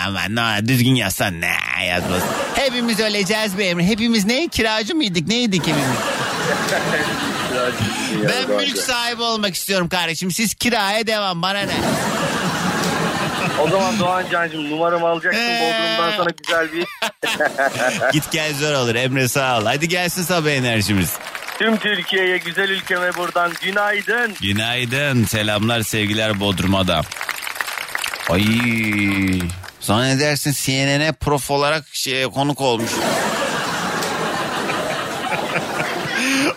ama 0.07 0.21
ne 0.29 0.69
düzgün 0.69 0.95
yazsan 0.95 1.41
ne 1.41 1.51
yazmasın. 1.87 2.29
Hepimiz 2.55 3.01
öleceğiz 3.01 3.59
be 3.59 3.65
Emre. 3.65 3.85
Hepimiz 3.87 4.25
ne 4.27 4.49
kiracı 4.49 4.95
mıydık 4.95 5.29
neydik 5.29 5.63
hepimiz? 5.63 5.87
Ben 8.29 8.57
mülk 8.57 8.79
sahibi 8.79 9.23
olmak 9.23 9.55
istiyorum 9.55 9.89
kardeşim. 9.89 10.31
Siz 10.31 10.55
kiraya 10.55 11.07
devam 11.07 11.43
bana 11.43 11.59
ne? 11.61 11.75
O 13.63 13.69
zaman 13.69 13.99
Doğan 13.99 14.25
Can'cığım 14.33 14.71
numaramı 14.71 15.09
alacaksın. 15.09 15.41
Ee. 15.41 15.61
Bodrum'dan 15.61 16.17
sana 16.17 16.31
güzel 16.43 16.69
bir 16.73 16.87
Git 18.13 18.33
gel 18.33 18.55
zor 18.55 18.73
olur 18.75 18.95
Emre 18.95 19.29
sağ 19.29 19.59
ol. 19.59 19.65
Hadi 19.65 19.89
gelsin 19.89 20.23
sabah 20.23 20.51
enerjimiz. 20.51 21.15
tüm 21.59 21.77
Türkiye'ye 21.77 22.39
güzel 22.39 22.69
ülkeme 22.69 23.17
buradan 23.17 23.53
günaydın. 23.63 24.35
Günaydın. 24.41 25.25
Selamlar 25.25 25.83
sevgiler 25.83 26.41
Bodrum'a 26.41 26.89
da. 26.89 27.03
Ay 28.31 28.45
zannedersin 29.81 30.53
CNN'e 30.53 31.13
prof 31.13 31.51
olarak 31.51 31.85
şey, 31.93 32.25
konuk 32.25 32.61
olmuş. 32.61 32.91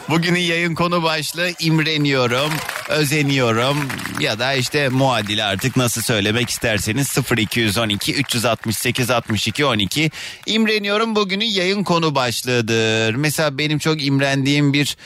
Bugünün 0.10 0.40
yayın 0.40 0.76
konu 0.76 1.04
başlığı 1.04 1.52
imreniyorum, 1.60 2.52
özeniyorum 2.90 3.78
ya 4.20 4.40
da 4.40 4.54
işte 4.54 4.90
muadili 4.90 5.44
artık 5.44 5.78
nasıl 5.78 6.02
söylemek 6.02 6.50
isterseniz 6.50 7.18
0212 7.38 8.14
368 8.16 9.10
62 9.10 9.66
12 9.66 10.12
imreniyorum 10.46 11.16
bugünün 11.16 11.46
yayın 11.46 11.84
konu 11.84 12.16
başlığıdır. 12.16 13.16
Mesela 13.16 13.58
benim 13.58 13.80
çok 13.80 14.06
imrendiğim 14.06 14.74
bir 14.74 14.98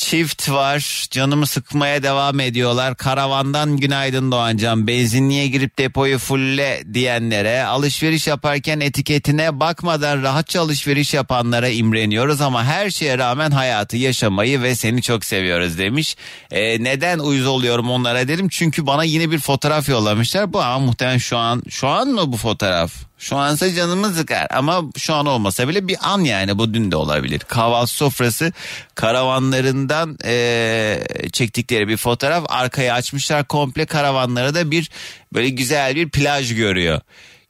çift 0.00 0.50
var. 0.50 1.06
Canımı 1.10 1.46
sıkmaya 1.46 2.02
devam 2.02 2.40
ediyorlar. 2.40 2.96
Karavandan 2.96 3.76
günaydın 3.76 4.32
Doğancan. 4.32 4.86
Benzinliğe 4.86 5.46
girip 5.48 5.78
depoyu 5.78 6.18
fulle 6.18 6.82
diyenlere, 6.94 7.64
alışveriş 7.64 8.26
yaparken 8.26 8.80
etiketine 8.80 9.60
bakmadan 9.60 10.22
rahatça 10.22 10.60
alışveriş 10.60 11.14
yapanlara 11.14 11.68
imreniyoruz 11.68 12.40
ama 12.40 12.64
her 12.64 12.90
şeye 12.90 13.18
rağmen 13.18 13.50
hayatı 13.50 13.96
yaşamayı 13.96 14.62
ve 14.62 14.74
seni 14.74 15.02
çok 15.02 15.24
seviyoruz 15.24 15.78
demiş. 15.78 16.16
Ee, 16.50 16.84
neden 16.84 17.18
uyuz 17.18 17.46
oluyorum 17.46 17.90
onlara 17.90 18.28
dedim. 18.28 18.48
Çünkü 18.48 18.86
bana 18.86 19.04
yine 19.04 19.30
bir 19.30 19.38
fotoğraf 19.38 19.88
yollamışlar. 19.88 20.52
Bu 20.52 20.62
ama 20.62 20.78
muhtemelen 20.78 21.18
şu 21.18 21.36
an 21.36 21.62
şu 21.68 21.88
an 21.88 22.08
mı 22.08 22.32
bu 22.32 22.36
fotoğraf? 22.36 23.09
Şu 23.20 23.36
ansa 23.36 23.74
canımı 23.74 24.08
sıkar 24.14 24.46
ama 24.50 24.82
şu 24.96 25.14
an 25.14 25.26
olmasa 25.26 25.68
bile 25.68 25.88
bir 25.88 25.96
an 26.02 26.20
yani 26.20 26.58
bu 26.58 26.74
dün 26.74 26.90
de 26.90 26.96
olabilir. 26.96 27.38
Kahvaltı 27.38 27.92
sofrası 27.92 28.52
karavanlarından 28.94 30.18
eee, 30.24 31.06
çektikleri 31.32 31.88
bir 31.88 31.96
fotoğraf. 31.96 32.44
Arkaya 32.48 32.94
açmışlar 32.94 33.44
komple 33.44 33.86
karavanlara 33.86 34.54
da 34.54 34.70
bir 34.70 34.90
böyle 35.34 35.48
güzel 35.48 35.96
bir 35.96 36.08
plaj 36.10 36.54
görüyor. 36.54 37.00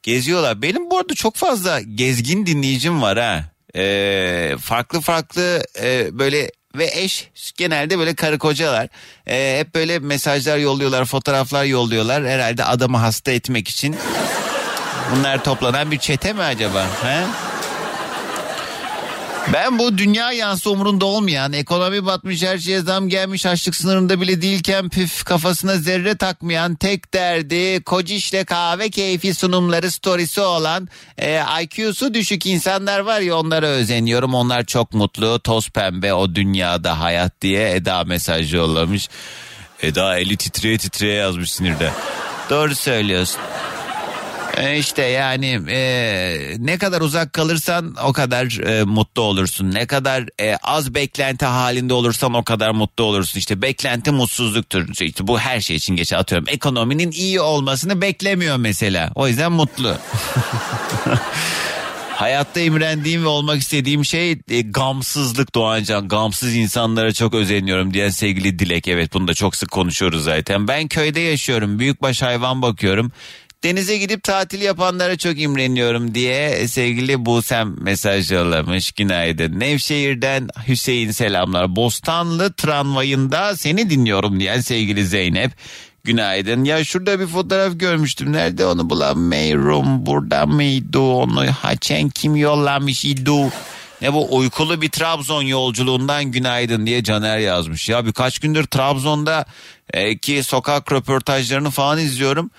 Geziyorlar. 0.03 0.61
Benim 0.61 0.89
bu 0.89 0.97
arada 0.97 1.13
çok 1.15 1.35
fazla 1.35 1.81
gezgin 1.81 2.45
dinleyicim 2.45 3.01
var 3.01 3.17
ha. 3.19 3.43
Eee, 3.75 4.57
farklı 4.57 5.01
farklı 5.01 5.63
eee, 5.83 6.09
böyle 6.11 6.51
ve 6.75 6.89
eş 6.93 7.29
genelde 7.57 7.99
böyle 7.99 8.15
karı 8.15 8.37
kocalar 8.37 8.87
Eee, 9.27 9.59
hep 9.59 9.75
böyle 9.75 9.99
mesajlar 9.99 10.57
yolluyorlar 10.57 11.05
fotoğraflar 11.05 11.63
yolluyorlar 11.63 12.25
herhalde 12.27 12.63
adamı 12.63 12.97
hasta 12.97 13.31
etmek 13.31 13.67
için 13.67 13.95
Bunlar 15.15 15.43
toplanan 15.43 15.91
bir 15.91 15.97
çete 15.97 16.33
mi 16.33 16.41
acaba? 16.41 16.85
He? 17.03 17.23
Ben 19.53 19.79
bu 19.79 19.97
dünya 19.97 20.31
yansı 20.31 20.71
umurunda 20.71 21.05
olmayan, 21.05 21.53
ekonomi 21.53 22.05
batmış 22.05 22.43
her 22.43 22.57
şeye 22.57 22.81
zam 22.81 23.09
gelmiş 23.09 23.45
açlık 23.45 23.75
sınırında 23.75 24.21
bile 24.21 24.41
değilken 24.41 24.89
püf 24.89 25.23
kafasına 25.23 25.75
zerre 25.77 26.17
takmayan 26.17 26.75
tek 26.75 27.13
derdi 27.13 27.83
kocişle 27.83 28.43
kahve 28.43 28.89
keyfi 28.89 29.33
sunumları 29.33 29.91
storiesi 29.91 30.41
olan 30.41 30.89
e, 31.17 31.41
IQ'su 31.61 32.13
düşük 32.13 32.45
insanlar 32.45 32.99
var 32.99 33.21
ya 33.21 33.35
onlara 33.35 33.67
özeniyorum. 33.67 34.33
Onlar 34.33 34.65
çok 34.65 34.93
mutlu 34.93 35.39
toz 35.39 35.69
pembe 35.69 36.13
o 36.13 36.35
dünyada 36.35 36.99
hayat 36.99 37.41
diye 37.41 37.71
Eda 37.71 38.03
mesaj 38.03 38.53
yollamış. 38.53 39.09
Eda 39.81 40.17
eli 40.17 40.37
titreye 40.37 40.77
titreye 40.77 41.15
yazmış 41.15 41.51
sinirde. 41.51 41.91
Doğru 42.49 42.75
söylüyorsun. 42.75 43.41
E, 44.57 44.77
işte 44.77 45.03
yani 45.03 45.59
e, 45.69 46.55
ne 46.59 46.77
kadar 46.77 47.01
uzak 47.01 47.33
kalırsan 47.33 47.95
o 48.03 48.13
kadar 48.13 48.67
e, 48.67 48.83
mutlu 48.83 49.21
olursun. 49.21 49.71
Ne 49.71 49.87
kadar 49.87 50.25
e, 50.41 50.55
az 50.63 50.95
beklenti 50.95 51.45
halinde 51.45 51.93
olursan 51.93 52.33
o 52.33 52.43
kadar 52.43 52.71
mutlu 52.71 53.03
olursun. 53.03 53.39
İşte 53.39 53.61
beklenti 53.61 54.11
mutsuzluktur. 54.11 55.01
İşte 55.01 55.27
bu 55.27 55.39
her 55.39 55.61
şey 55.61 55.75
için 55.75 55.95
geçer 55.95 56.17
atıyorum. 56.17 56.47
Ekonominin 56.49 57.11
iyi 57.11 57.41
olmasını 57.41 58.01
beklemiyor 58.01 58.57
mesela. 58.57 59.11
O 59.15 59.27
yüzden 59.27 59.51
mutlu. 59.51 59.95
Hayatta 62.15 62.59
imrendiğim 62.59 63.23
ve 63.23 63.27
olmak 63.27 63.61
istediğim 63.61 64.05
şey 64.05 64.31
e, 64.31 64.61
gamsızlık 64.61 65.55
Doğancan. 65.55 66.07
Gamsız 66.07 66.55
insanlara 66.55 67.13
çok 67.13 67.33
özeniyorum 67.33 67.93
diyen 67.93 68.09
sevgili 68.09 68.59
Dilek. 68.59 68.87
Evet 68.87 69.13
bunu 69.13 69.27
da 69.27 69.33
çok 69.33 69.55
sık 69.55 69.71
konuşuyoruz 69.71 70.23
zaten. 70.23 70.67
Ben 70.67 70.87
köyde 70.87 71.19
yaşıyorum. 71.19 71.79
Büyükbaş 71.79 72.21
hayvan 72.21 72.61
bakıyorum. 72.61 73.11
Denize 73.63 73.97
gidip 73.97 74.23
tatil 74.23 74.61
yapanlara 74.61 75.17
çok 75.17 75.39
imreniyorum 75.39 76.15
diye 76.15 76.67
sevgili 76.67 77.25
Busem 77.25 77.75
mesaj 77.81 78.31
yollamış. 78.31 78.91
Günaydın. 78.91 79.59
Nevşehir'den 79.59 80.47
Hüseyin 80.67 81.11
selamlar. 81.11 81.75
Bostanlı 81.75 82.53
tramvayında 82.53 83.57
seni 83.57 83.89
dinliyorum 83.89 84.39
diyen 84.39 84.61
sevgili 84.61 85.05
Zeynep. 85.05 85.51
Günaydın. 86.03 86.63
Ya 86.63 86.83
şurada 86.83 87.19
bir 87.19 87.27
fotoğraf 87.27 87.79
görmüştüm. 87.79 88.33
Nerede 88.33 88.65
onu 88.65 88.89
bulamıyorum. 88.89 90.05
Burada 90.05 90.45
mıydı 90.45 90.99
onu? 90.99 91.51
Haçen 91.51 92.09
kim 92.09 92.35
yollamış 92.35 93.05
idi? 93.05 93.31
Ne 94.01 94.13
bu 94.13 94.37
uykulu 94.37 94.81
bir 94.81 94.89
Trabzon 94.89 95.41
yolculuğundan 95.41 96.25
günaydın 96.25 96.85
diye 96.85 97.03
Caner 97.03 97.39
yazmış. 97.39 97.89
Ya 97.89 98.05
birkaç 98.05 98.39
gündür 98.39 98.63
Trabzon'da 98.63 99.45
e, 99.93 100.17
ki 100.17 100.43
sokak 100.43 100.91
röportajlarını 100.91 101.69
falan 101.69 101.99
izliyorum. 101.99 102.51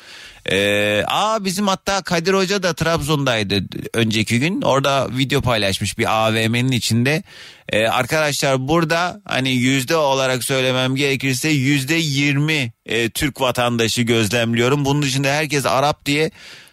Ee, 0.50 1.04
aa 1.06 1.44
bizim 1.44 1.68
hatta 1.68 2.02
Kadir 2.02 2.34
Hoca 2.34 2.62
da 2.62 2.74
Trabzon'daydı 2.74 3.64
önceki 3.94 4.40
gün. 4.40 4.62
Orada 4.62 5.08
video 5.16 5.40
paylaşmış 5.40 5.98
bir 5.98 6.26
AVM'nin 6.26 6.72
içinde. 6.72 7.22
Ee, 7.68 7.86
arkadaşlar 7.86 8.68
burada 8.68 9.20
hani 9.24 9.50
yüzde 9.50 9.96
olarak 9.96 10.44
söylemem 10.44 10.96
gerekirse 10.96 11.48
yüzde 11.48 11.94
yirmi 11.94 12.72
e, 12.86 13.10
Türk 13.10 13.40
vatandaşı 13.40 14.02
gözlemliyorum. 14.02 14.84
Bunun 14.84 15.02
dışında 15.02 15.28
herkes 15.28 15.66
Arap 15.66 16.06
diye. 16.06 16.30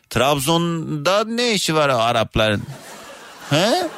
Trabzon'da 0.09 1.23
ne 1.25 1.53
işi 1.53 1.75
var 1.75 1.89
Arapların? 1.89 2.63
He? 3.49 3.89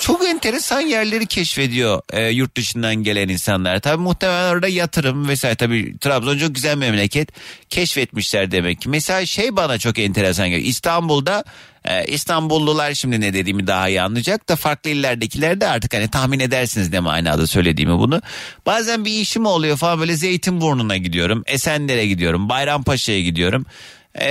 Çok 0.00 0.26
enteresan 0.26 0.80
yerleri 0.80 1.26
keşfediyor 1.26 2.02
e, 2.12 2.28
yurt 2.28 2.56
dışından 2.56 2.94
gelen 2.94 3.28
insanlar. 3.28 3.80
Tabii 3.80 4.02
muhtemelen 4.02 4.52
orada 4.52 4.68
yatırım 4.68 5.28
vesaire. 5.28 5.54
Tabii 5.54 5.98
Trabzon 5.98 6.38
çok 6.38 6.54
güzel 6.54 6.76
memleket. 6.76 7.28
Keşfetmişler 7.70 8.50
demek 8.50 8.80
ki. 8.80 8.88
Mesela 8.88 9.26
şey 9.26 9.56
bana 9.56 9.78
çok 9.78 9.98
enteresan 9.98 10.48
geliyor. 10.48 10.68
İstanbul'da 10.68 11.44
e, 11.84 12.04
İstanbullular 12.04 12.94
şimdi 12.94 13.20
ne 13.20 13.34
dediğimi 13.34 13.66
daha 13.66 13.88
iyi 13.88 14.02
anlayacak 14.02 14.48
da 14.48 14.56
farklı 14.56 14.90
illerdekiler 14.90 15.60
de 15.60 15.68
artık 15.68 15.94
hani 15.94 16.10
tahmin 16.10 16.40
edersiniz 16.40 16.92
ne 16.92 17.00
manada 17.00 17.46
söylediğimi 17.46 17.98
bunu. 17.98 18.22
Bazen 18.66 19.04
bir 19.04 19.20
işim 19.20 19.46
oluyor 19.46 19.76
falan 19.76 20.00
böyle 20.00 20.16
Zeytinburnu'na 20.16 20.96
gidiyorum. 20.96 21.42
Esenler'e 21.46 22.06
gidiyorum. 22.06 22.48
Bayrampaşa'ya 22.48 23.20
gidiyorum. 23.20 23.66
E, 24.14 24.28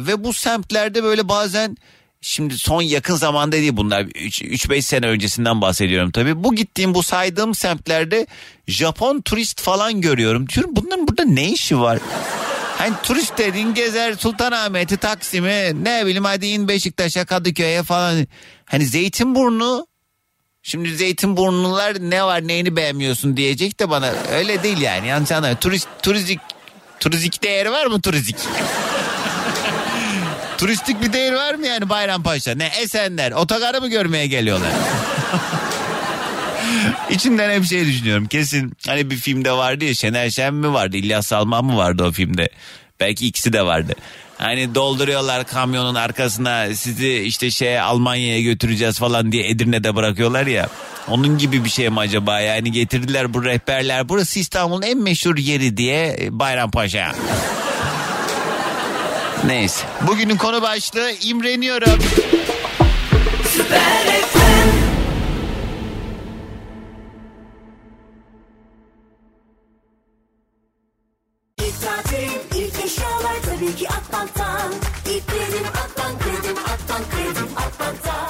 ve 0.00 0.24
bu 0.24 0.32
semtlerde 0.32 1.02
böyle 1.02 1.28
bazen 1.28 1.76
Şimdi 2.28 2.58
son 2.58 2.82
yakın 2.82 3.14
zamanda 3.14 3.56
değil 3.56 3.76
bunlar 3.76 4.02
3-5 4.02 4.82
sene 4.82 5.06
öncesinden 5.06 5.60
bahsediyorum 5.60 6.10
tabii. 6.10 6.44
Bu 6.44 6.54
gittiğim 6.54 6.94
bu 6.94 7.02
saydığım 7.02 7.54
semtlerde 7.54 8.26
Japon 8.66 9.20
turist 9.20 9.60
falan 9.60 10.00
görüyorum. 10.00 10.48
Diyorum 10.48 10.76
bunların 10.76 11.08
burada 11.08 11.24
ne 11.24 11.50
işi 11.52 11.80
var? 11.80 11.98
Hani 12.78 12.94
turist 13.02 13.38
dediğin 13.38 13.74
gezer 13.74 14.14
Sultanahmet'i, 14.14 14.96
Taksim'i 14.96 15.84
ne 15.84 16.02
bileyim 16.06 16.24
hadi 16.24 16.46
in 16.46 16.68
Beşiktaş'a, 16.68 17.24
Kadıköy'e 17.24 17.82
falan. 17.82 18.26
Hani 18.64 18.86
Zeytinburnu 18.86 19.86
Şimdi 20.62 20.96
Zeytinburnular 20.96 21.96
ne 22.00 22.24
var 22.24 22.48
neyini 22.48 22.76
beğenmiyorsun 22.76 23.36
diyecek 23.36 23.80
de 23.80 23.90
bana 23.90 24.12
öyle 24.32 24.62
değil 24.62 24.80
yani. 24.80 25.08
Yanlış 25.08 25.32
anlama. 25.32 25.58
Turist, 25.58 25.88
turistik, 26.02 26.40
turistik 27.00 27.42
değeri 27.42 27.70
var 27.70 27.86
mı 27.86 28.00
turistik? 28.00 28.36
Turistik 30.58 31.02
bir 31.02 31.12
değer 31.12 31.32
var 31.32 31.54
mı 31.54 31.66
yani 31.66 31.88
Bayrampaşa? 31.88 32.54
Ne 32.54 32.66
Esenler 32.66 33.32
otogarı 33.32 33.80
mı 33.80 33.88
görmeye 33.88 34.26
geliyorlar? 34.26 34.70
İçimden 37.10 37.50
hep 37.50 37.64
şey 37.64 37.86
düşünüyorum. 37.86 38.26
Kesin 38.26 38.72
hani 38.86 39.10
bir 39.10 39.16
filmde 39.16 39.52
vardı 39.52 39.84
ya 39.84 39.94
Şener 39.94 40.30
Şen 40.30 40.54
mi 40.54 40.72
vardı 40.72 40.96
İlyas 40.96 41.26
Salman 41.26 41.64
mı 41.64 41.76
vardı 41.76 42.04
o 42.04 42.12
filmde? 42.12 42.48
Belki 43.00 43.26
ikisi 43.26 43.52
de 43.52 43.62
vardı. 43.62 43.94
Hani 44.38 44.74
dolduruyorlar 44.74 45.46
kamyonun 45.46 45.94
arkasına 45.94 46.74
sizi 46.74 47.14
işte 47.14 47.50
şey 47.50 47.80
Almanya'ya 47.80 48.40
götüreceğiz 48.40 48.98
falan 48.98 49.32
diye 49.32 49.48
Edirne'de 49.48 49.96
bırakıyorlar 49.96 50.46
ya. 50.46 50.68
Onun 51.08 51.38
gibi 51.38 51.64
bir 51.64 51.70
şey 51.70 51.90
mi 51.90 52.00
acaba 52.00 52.40
yani 52.40 52.72
getirdiler 52.72 53.34
bu 53.34 53.44
rehberler 53.44 54.08
burası 54.08 54.38
İstanbul'un 54.38 54.82
en 54.82 54.98
meşhur 54.98 55.36
yeri 55.36 55.76
diye 55.76 56.28
Bayrampaşa. 56.30 57.12
Neyse. 59.46 59.86
Bugünün 60.06 60.36
konu 60.36 60.62
başlığı 60.62 61.10
imreniyorum. 61.22 61.98
İlk 71.58 71.80
tatil, 71.80 72.30
ilk 72.54 72.84
eşyalar 72.84 73.36
tabii 73.44 73.76
ki 73.76 73.88
Akbank'tan. 73.88 74.72
İlk 75.06 75.26
kredim 75.26 75.66
Akbank, 75.84 76.20
kredim 76.20 76.56
Akbank, 76.58 77.10
kredim 77.10 77.48
Akbank'ta. 77.56 78.25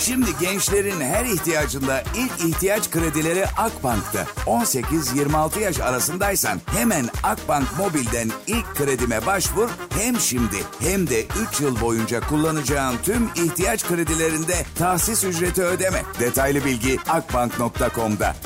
Şimdi 0.00 0.30
gençlerin 0.40 1.00
her 1.00 1.24
ihtiyacında 1.24 2.02
ilk 2.16 2.54
ihtiyaç 2.54 2.90
kredileri 2.90 3.46
Akbank'ta. 3.46 4.26
18-26 4.46 5.60
yaş 5.60 5.80
arasındaysan 5.80 6.60
hemen 6.66 7.08
Akbank 7.22 7.78
Mobil'den 7.78 8.30
ilk 8.46 8.74
kredime 8.74 9.26
başvur. 9.26 9.68
Hem 9.98 10.20
şimdi 10.20 10.56
hem 10.80 11.06
de 11.06 11.26
3 11.52 11.60
yıl 11.60 11.80
boyunca 11.80 12.20
kullanacağın 12.20 12.96
tüm 13.02 13.30
ihtiyaç 13.34 13.86
kredilerinde 13.86 14.64
tahsis 14.78 15.24
ücreti 15.24 15.62
ödeme. 15.62 16.02
Detaylı 16.20 16.64
bilgi 16.64 16.98
akbank.com'da. 17.08 18.36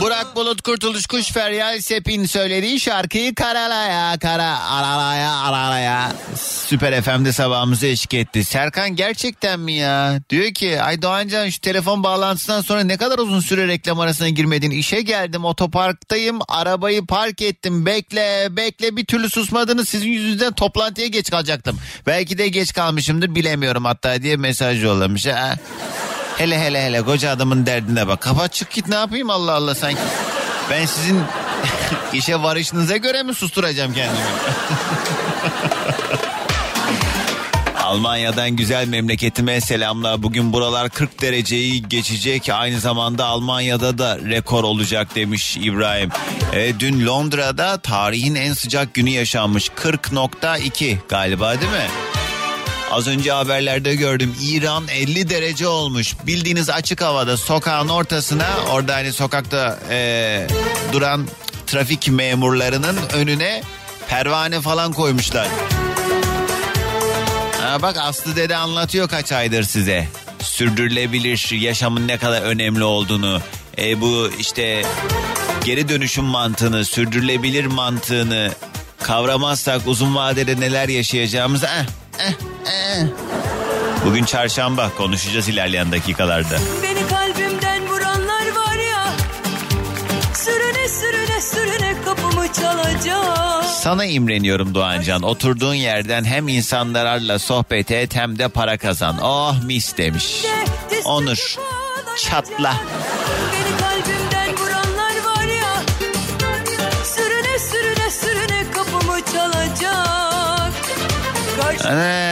Burak 0.00 0.36
Bulut 0.36 0.62
Kurtuluş 0.62 1.06
Kuş 1.06 1.32
Feryal 1.32 1.80
Sepin 1.80 2.24
söylediği 2.24 2.80
şarkıyı 2.80 3.34
karalaya 3.34 4.18
kara 4.18 4.70
aralaya 4.70 5.32
aralaya 5.32 6.12
Süper 6.66 7.02
FM'de 7.02 7.32
sabahımıza 7.32 7.86
eşlik 7.86 8.14
etti. 8.14 8.44
Serkan 8.44 8.96
gerçekten 8.96 9.60
mi 9.60 9.72
ya? 9.72 10.20
Diyor 10.30 10.54
ki 10.54 10.82
ay 10.82 11.02
Doğancan 11.02 11.48
şu 11.48 11.60
telefon 11.60 12.02
bağlantısından 12.02 12.60
sonra 12.60 12.80
ne 12.80 12.96
kadar 12.96 13.18
uzun 13.18 13.40
süre 13.40 13.68
reklam 13.68 14.00
arasına 14.00 14.28
girmedin. 14.28 14.70
İşe 14.70 15.00
geldim 15.00 15.44
otoparktayım 15.44 16.38
arabayı 16.48 17.06
park 17.06 17.42
ettim 17.42 17.86
bekle 17.86 18.48
bekle 18.50 18.96
bir 18.96 19.06
türlü 19.06 19.30
susmadınız 19.30 19.88
sizin 19.88 20.08
yüzünüzden 20.08 20.52
toplantıya 20.52 21.06
geç 21.06 21.30
kalacaktım. 21.30 21.78
Belki 22.06 22.38
de 22.38 22.48
geç 22.48 22.72
kalmışımdır 22.72 23.34
bilemiyorum 23.34 23.84
hatta 23.84 24.22
diye 24.22 24.36
mesaj 24.36 24.84
yollamış. 24.84 25.26
Ha. 25.26 25.54
Hele 26.38 26.58
hele 26.58 26.82
hele 26.82 27.02
koca 27.02 27.30
adamın 27.30 27.66
derdine 27.66 28.08
bak. 28.08 28.20
Kapat 28.20 28.52
çık 28.52 28.70
git 28.70 28.88
ne 28.88 28.94
yapayım 28.94 29.30
Allah 29.30 29.52
Allah 29.52 29.74
sanki. 29.74 30.00
Ben 30.70 30.86
sizin 30.86 31.20
işe 32.12 32.42
varışınıza 32.42 32.96
göre 32.96 33.22
mi 33.22 33.34
susturacağım 33.34 33.94
kendimi? 33.94 34.18
Almanya'dan 37.88 38.50
güzel 38.50 38.88
memleketime 38.88 39.60
selamlar. 39.60 40.22
Bugün 40.22 40.52
buralar 40.52 40.90
40 40.90 41.20
dereceyi 41.22 41.88
geçecek. 41.88 42.48
Aynı 42.52 42.80
zamanda 42.80 43.24
Almanya'da 43.24 43.98
da 43.98 44.18
rekor 44.18 44.64
olacak 44.64 45.14
demiş 45.14 45.56
İbrahim. 45.56 46.10
E, 46.52 46.80
dün 46.80 47.06
Londra'da 47.06 47.78
tarihin 47.78 48.34
en 48.34 48.52
sıcak 48.52 48.94
günü 48.94 49.10
yaşanmış. 49.10 49.68
40.2 49.68 50.96
galiba 51.08 51.60
değil 51.60 51.72
mi? 51.72 51.86
Az 52.90 53.06
önce 53.06 53.32
haberlerde 53.32 53.94
gördüm 53.94 54.34
İran 54.42 54.88
50 54.88 55.30
derece 55.30 55.68
olmuş. 55.68 56.14
Bildiğiniz 56.26 56.70
açık 56.70 57.02
havada 57.02 57.36
sokağın 57.36 57.88
ortasına 57.88 58.46
orada 58.70 58.94
hani 58.94 59.12
sokakta 59.12 59.78
e, 59.90 60.46
duran 60.92 61.26
trafik 61.66 62.08
memurlarının 62.08 62.96
önüne 63.12 63.62
pervane 64.08 64.60
falan 64.60 64.92
koymuşlar. 64.92 65.48
Ha 67.60 67.82
bak 67.82 67.96
Aslı 67.96 68.36
dede 68.36 68.56
anlatıyor 68.56 69.08
kaç 69.08 69.32
aydır 69.32 69.62
size. 69.62 70.08
Sürdürülebilir 70.42 71.50
yaşamın 71.52 72.08
ne 72.08 72.18
kadar 72.18 72.42
önemli 72.42 72.84
olduğunu. 72.84 73.40
E, 73.78 74.00
bu 74.00 74.30
işte 74.38 74.82
geri 75.64 75.88
dönüşüm 75.88 76.24
mantığını, 76.24 76.84
sürdürülebilir 76.84 77.66
mantığını 77.66 78.52
kavramazsak 79.02 79.82
uzun 79.86 80.14
vadede 80.14 80.60
neler 80.60 80.88
yaşayacağımızı... 80.88 81.66
Eh, 81.66 81.84
eh, 82.18 82.32
eh. 82.72 83.06
Bugün 84.06 84.24
çarşamba 84.24 84.90
konuşacağız 84.96 85.48
ilerleyen 85.48 85.92
dakikalarda. 85.92 86.58
Beni 86.82 87.06
kalbimden 87.08 87.88
vuranlar 87.88 88.46
var 88.56 88.76
ya 88.92 89.06
Sürüne 90.34 90.88
sürüne 90.88 91.40
sürüne 91.40 91.94
kapımı 92.04 92.52
çalacak 92.52 93.64
Sana 93.64 94.04
imreniyorum 94.04 94.74
Doğancan. 94.74 95.22
Oturduğun 95.22 95.74
yerden 95.74 96.24
hem 96.24 96.48
insanlarla 96.48 97.38
sohbet 97.38 97.90
et 97.90 98.14
hem 98.14 98.38
de 98.38 98.48
para 98.48 98.78
kazan. 98.78 99.18
Oh 99.22 99.54
mis 99.64 99.96
demiş. 99.96 100.44
Onur 101.04 101.56
çatla. 102.30 102.74
Beni 103.52 103.78
kalbimden 103.80 104.56
vuranlar 104.64 105.14
var 105.24 105.44
ya 105.44 105.82
Sürüne 107.04 107.58
sürüne 107.58 108.10
sürüne 108.10 108.70
kapımı 108.70 109.20
çalacak 109.32 110.72
Karşı 111.60 111.88
Ana, 111.88 112.27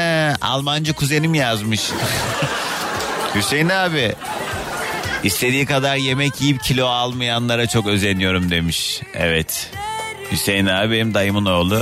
Almancı 0.56 0.92
kuzenim 0.92 1.34
yazmış. 1.34 1.80
Hüseyin 3.34 3.68
abi. 3.68 4.14
İstediği 5.24 5.66
kadar 5.66 5.96
yemek 5.96 6.40
yiyip 6.40 6.62
kilo 6.62 6.86
almayanlara 6.86 7.66
çok 7.66 7.86
özeniyorum 7.86 8.50
demiş. 8.50 9.00
Evet. 9.14 9.70
Hüseyin 10.32 10.66
abi 10.66 10.92
benim 10.92 11.14
dayımın 11.14 11.46
oğlu. 11.46 11.80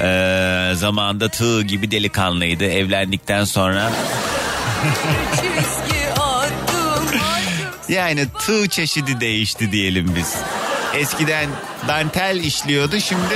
Ee, 0.00 0.72
zamanında 0.74 1.28
tığ 1.28 1.62
gibi 1.62 1.90
delikanlıydı. 1.90 2.64
Evlendikten 2.64 3.44
sonra 3.44 3.92
yani 7.88 8.26
tığ 8.38 8.68
çeşidi 8.68 9.20
değişti 9.20 9.72
diyelim 9.72 10.12
biz. 10.16 10.34
Eskiden 10.94 11.48
dantel 11.88 12.36
işliyordu 12.36 13.00
şimdi 13.00 13.34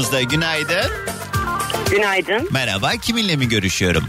hattımızda. 0.00 0.22
Günaydın. 0.22 0.90
Günaydın. 1.90 2.48
Merhaba. 2.50 2.90
Kiminle 3.02 3.36
mi 3.36 3.48
görüşüyorum? 3.48 4.04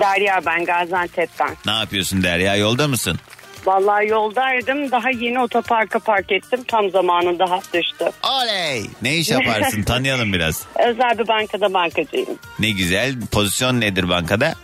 Derya 0.00 0.40
ben 0.46 0.64
Gaziantep'ten. 0.64 1.56
Ne 1.66 1.72
yapıyorsun 1.72 2.22
Derya? 2.22 2.56
Yolda 2.56 2.88
mısın? 2.88 3.18
Vallahi 3.66 4.08
yoldaydım. 4.08 4.90
Daha 4.90 5.10
yeni 5.10 5.40
otoparka 5.40 5.98
park 5.98 6.32
ettim. 6.32 6.60
Tam 6.68 6.90
zamanında 6.90 7.50
hat 7.50 7.64
düştü. 7.74 8.10
Oley! 8.22 8.86
Ne 9.02 9.16
iş 9.16 9.30
yaparsın? 9.30 9.82
Tanıyalım 9.86 10.32
biraz. 10.32 10.62
Özel 10.88 11.18
bir 11.18 11.28
bankada 11.28 11.74
bankacıyım. 11.74 12.38
Ne 12.58 12.70
güzel. 12.70 13.14
Pozisyon 13.32 13.80
nedir 13.80 14.08
bankada? 14.08 14.54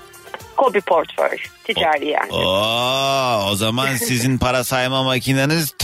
Kobi 0.56 0.80
portföy. 0.80 1.38
Ticari 1.64 2.08
yani. 2.08 2.32
Oo, 2.32 3.50
o 3.50 3.54
zaman 3.54 3.96
sizin 3.96 4.38
para 4.38 4.64
sayma 4.64 5.02
makineniz 5.02 5.74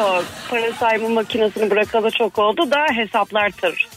Yok 0.00 0.24
parası 0.50 0.78
sayma 0.78 1.08
makinesini 1.08 1.70
bırakalı 1.70 2.10
çok 2.10 2.38
oldu 2.38 2.70
da 2.70 2.86
hesaplar 2.94 3.50
tır. 3.50 3.88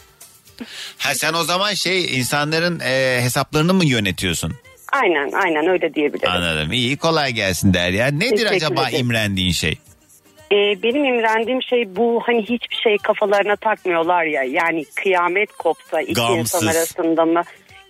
Ha 0.97 1.13
sen 1.15 1.33
o 1.33 1.43
zaman 1.43 1.73
şey 1.73 2.19
insanların 2.19 2.79
e, 2.79 3.19
hesaplarını 3.21 3.73
mı 3.73 3.85
yönetiyorsun? 3.85 4.53
Aynen 4.91 5.31
aynen 5.31 5.67
öyle 5.67 5.93
diyebilirim. 5.93 6.31
Anladım. 6.31 6.71
İyi 6.71 6.97
kolay 6.97 7.31
gelsin 7.31 7.73
Derya. 7.73 8.07
Nedir 8.07 8.29
Teşekkür 8.29 8.55
acaba 8.55 8.89
ederim. 8.89 9.05
imrendiğin 9.05 9.51
şey? 9.51 9.77
Ee, 10.51 10.55
benim 10.83 11.05
imrendiğim 11.05 11.61
şey 11.61 11.95
bu 11.95 12.21
hani 12.25 12.41
hiçbir 12.41 12.75
şey 12.83 12.97
kafalarına 12.97 13.55
takmıyorlar 13.55 14.23
ya. 14.23 14.43
Yani 14.43 14.85
kıyamet 14.95 15.51
kopsa 15.57 16.01
iki 16.01 16.13
Gamsız. 16.13 16.39
insan 16.63 16.67
arasında 16.67 17.25
mı? 17.25 17.41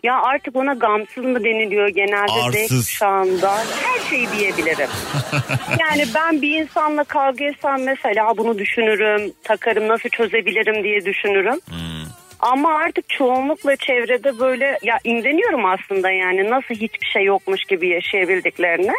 Ya 0.04 0.22
artık 0.22 0.56
ona 0.56 0.74
gamsız 0.74 1.26
mı 1.26 1.44
deniliyor 1.44 1.88
genelde 1.88 2.52
Z 2.52 2.56
Arsız. 2.56 2.86
kuşağında? 2.88 3.58
Her 3.58 4.10
şeyi 4.10 4.28
diyebilirim. 4.32 4.90
yani 5.80 6.04
ben 6.16 6.42
bir 6.42 6.62
insanla 6.62 7.04
kavga 7.04 7.46
etsem 7.46 7.84
mesela 7.84 8.38
bunu 8.38 8.58
düşünürüm, 8.58 9.34
takarım 9.44 9.88
nasıl 9.88 10.10
çözebilirim 10.10 10.84
diye 10.84 11.06
düşünürüm. 11.06 11.60
Hmm. 11.70 12.04
Ama 12.40 12.76
artık 12.76 13.10
çoğunlukla 13.10 13.76
çevrede 13.76 14.40
böyle 14.40 14.80
ya 14.84 15.00
imreniyorum 15.04 15.66
aslında 15.66 16.12
yani 16.12 16.50
nasıl 16.50 16.76
hiçbir 16.76 17.08
şey 17.14 17.24
yokmuş 17.24 17.66
gibi 17.66 17.90
yaşayabildiklerini. 17.90 18.94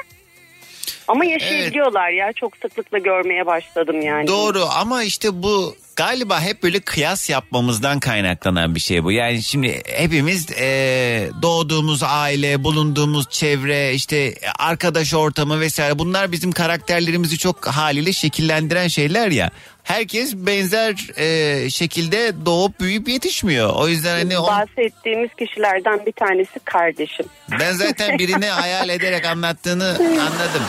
Ama 1.08 1.24
yaşayabiliyorlar 1.24 2.10
ya 2.10 2.32
çok 2.32 2.56
sıklıkla 2.56 2.98
görmeye 2.98 3.46
başladım 3.46 4.02
yani. 4.02 4.26
Doğru 4.26 4.64
ama 4.76 5.02
işte 5.02 5.42
bu 5.42 5.76
galiba 5.96 6.40
hep 6.40 6.62
böyle 6.62 6.80
kıyas 6.80 7.30
yapmamızdan 7.30 8.00
kaynaklanan 8.00 8.74
bir 8.74 8.80
şey 8.80 9.04
bu. 9.04 9.12
Yani 9.12 9.42
şimdi 9.42 9.82
hepimiz 9.86 10.50
eee, 10.50 11.30
doğduğumuz 11.42 12.02
aile, 12.02 12.64
bulunduğumuz 12.64 13.30
çevre, 13.30 13.94
işte 13.94 14.34
arkadaş 14.58 15.14
ortamı 15.14 15.60
vesaire 15.60 15.98
bunlar 15.98 16.32
bizim 16.32 16.52
karakterlerimizi 16.52 17.38
çok 17.38 17.66
haliyle 17.66 18.12
şekillendiren 18.12 18.88
şeyler 18.88 19.30
ya. 19.30 19.50
Herkes 19.84 20.34
benzer 20.36 20.94
eee, 21.18 21.70
şekilde 21.70 22.46
doğup 22.46 22.80
büyüyüp 22.80 23.08
yetişmiyor. 23.08 23.70
O 23.76 23.88
yüzden 23.88 24.18
hani 24.18 24.38
on- 24.38 24.46
Bahsettiğimiz 24.46 25.30
kişilerden 25.38 26.06
bir 26.06 26.12
tanesi 26.12 26.58
kardeşim. 26.64 27.26
ben 27.60 27.72
zaten 27.72 28.18
birini 28.18 28.46
hayal 28.46 28.88
ederek 28.88 29.24
anlattığını 29.26 29.96
anladım. 30.00 30.62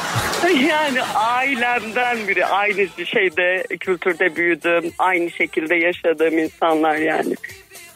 yani 0.69 1.01
ailemden 1.13 2.27
biri 2.27 2.45
aynı 2.45 2.87
şeyde 3.05 3.63
kültürde 3.79 4.35
büyüdüm 4.35 4.91
aynı 4.99 5.31
şekilde 5.31 5.75
yaşadığım 5.75 6.37
insanlar 6.37 6.95
yani. 6.95 7.35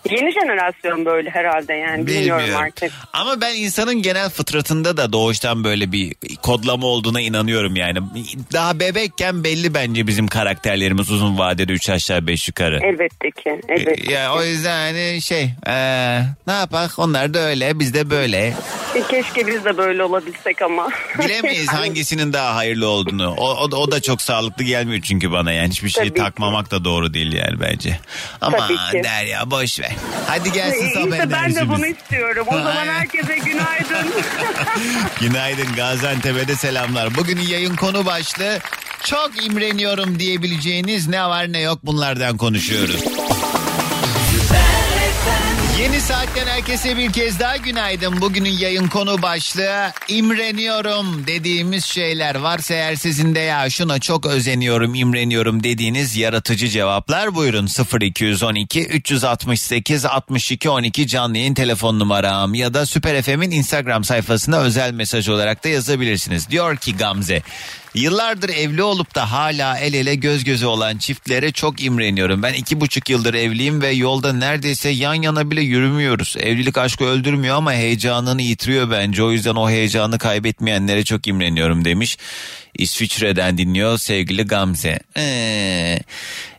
Yeni 0.09 0.31
jenerasyon 0.33 1.05
böyle 1.05 1.29
herhalde 1.29 1.73
yani 1.73 2.07
bilmiyorum 2.07 2.39
Bilmiyorum. 2.43 2.63
artık. 2.67 2.91
Ama 3.13 3.41
ben 3.41 3.55
insanın 3.55 4.01
genel 4.01 4.29
fıtratında 4.29 4.97
da 4.97 5.13
doğuştan 5.13 5.63
böyle 5.63 5.91
bir 5.91 6.15
kodlama 6.41 6.87
olduğuna 6.87 7.21
inanıyorum 7.21 7.75
yani. 7.75 7.99
Daha 8.53 8.79
bebekken 8.79 9.43
belli 9.43 9.73
bence 9.73 10.07
bizim 10.07 10.27
karakterlerimiz 10.27 11.11
uzun 11.11 11.37
vadede 11.37 11.71
3 11.73 11.89
aşağı 11.89 12.27
5 12.27 12.47
yukarı. 12.47 12.79
Elbette 12.83 13.31
ki. 13.31 13.61
Elbette 13.69 14.13
Ya 14.13 14.33
o 14.33 14.43
yüzden 14.43 14.93
hani 14.93 15.21
şey 15.21 15.43
eee, 15.67 16.21
ne 16.47 16.53
yapak 16.53 16.99
onlar 16.99 17.33
da 17.33 17.39
öyle 17.39 17.79
biz 17.79 17.93
de 17.93 18.09
böyle. 18.09 18.53
E, 18.95 19.01
Keşke 19.09 19.47
biz 19.47 19.65
de 19.65 19.77
böyle 19.77 20.03
olabilsek 20.03 20.61
ama. 20.61 20.89
Bilemeyiz 21.19 21.67
hangisinin 21.73 22.33
daha 22.33 22.55
hayırlı 22.55 22.87
olduğunu. 22.87 23.35
O, 23.37 23.49
o, 23.55 23.63
o 23.63 23.91
da 23.91 24.01
çok 24.01 24.21
sağlıklı 24.21 24.63
gelmiyor 24.63 25.01
çünkü 25.01 25.31
bana 25.31 25.51
yani. 25.51 25.69
Hiçbir 25.69 25.89
şey 25.89 26.03
Tabii 26.03 26.13
ki. 26.17 26.23
takmamak 26.23 26.71
da 26.71 26.83
doğru 26.85 27.13
değil 27.13 27.33
yani 27.33 27.59
bence. 27.59 27.99
Ama. 28.41 28.69
Derya 28.93 29.51
boş 29.51 29.79
ver. 29.79 29.88
Hadi 30.27 30.51
gelsin 30.51 30.85
İşte 30.87 30.99
sabah 31.03 31.31
ben 31.31 31.55
de 31.55 31.69
bunu 31.69 31.85
istiyorum. 31.85 32.47
O 32.51 32.57
zaman 32.57 32.85
herkese 32.87 33.35
günaydın. 33.37 34.07
Günaydın 35.19 35.75
Gaziantep'e 35.75 36.47
de 36.47 36.55
selamlar. 36.55 37.15
Bugünün 37.15 37.41
yayın 37.41 37.75
konu 37.75 38.05
başlığı 38.05 38.59
çok 39.03 39.45
imreniyorum 39.45 40.19
diyebileceğiniz 40.19 41.07
ne 41.07 41.23
var 41.23 41.51
ne 41.53 41.59
yok 41.59 41.79
bunlardan 41.83 42.37
konuşuyoruz. 42.37 43.03
Yeni 45.79 46.01
saatten 46.01 46.47
herkese 46.47 46.97
bir 46.97 47.11
kez 47.11 47.39
daha 47.39 47.57
günaydın. 47.57 48.21
Bugünün 48.21 48.49
yayın 48.49 48.87
konu 48.87 49.21
başlığı 49.21 49.91
imreniyorum 50.07 51.27
dediğimiz 51.27 51.85
şeyler 51.85 52.35
varsa 52.35 52.73
eğer 52.73 52.95
sizin 52.95 53.35
de 53.35 53.39
ya 53.39 53.69
şuna 53.69 53.99
çok 53.99 54.25
özeniyorum, 54.25 54.95
imreniyorum 54.95 55.63
dediğiniz 55.63 56.15
yaratıcı 56.15 56.67
cevaplar 56.67 57.35
buyurun 57.35 57.67
0212 58.01 58.85
368 58.85 60.05
62 60.05 60.69
12 60.69 61.07
canlı 61.07 61.37
yayın 61.37 61.53
telefon 61.53 61.99
numaram 61.99 62.53
ya 62.53 62.73
da 62.73 62.85
Süper 62.85 63.21
FM'in 63.21 63.51
Instagram 63.51 64.03
sayfasına 64.03 64.59
özel 64.59 64.93
mesaj 64.93 65.29
olarak 65.29 65.63
da 65.63 65.69
yazabilirsiniz. 65.69 66.49
Diyor 66.49 66.77
ki 66.77 66.97
Gamze 66.97 67.41
Yıllardır 67.93 68.49
evli 68.49 68.83
olup 68.83 69.15
da 69.15 69.31
hala 69.31 69.77
el 69.77 69.93
ele 69.93 70.15
göz 70.15 70.43
göze 70.43 70.65
olan 70.67 70.97
çiftlere 70.97 71.51
çok 71.51 71.81
imreniyorum. 71.81 72.43
Ben 72.43 72.53
iki 72.53 72.81
buçuk 72.81 73.09
yıldır 73.09 73.33
evliyim 73.33 73.81
ve 73.81 73.89
yolda 73.89 74.33
neredeyse 74.33 74.89
yan 74.89 75.13
yana 75.13 75.51
bile 75.51 75.61
yürümüyoruz. 75.61 76.35
Evlilik 76.39 76.77
aşkı 76.77 77.03
öldürmüyor 77.03 77.55
ama 77.55 77.73
heyecanını 77.73 78.41
yitiriyor 78.41 78.91
bence. 78.91 79.23
O 79.23 79.31
yüzden 79.31 79.55
o 79.55 79.69
heyecanı 79.69 80.17
kaybetmeyenlere 80.17 81.03
çok 81.03 81.27
imreniyorum 81.27 81.85
demiş. 81.85 82.17
İsviçre'den 82.77 83.57
dinliyor 83.57 83.97
sevgili 83.97 84.43
Gamze. 84.43 84.99
Ee, 85.17 85.99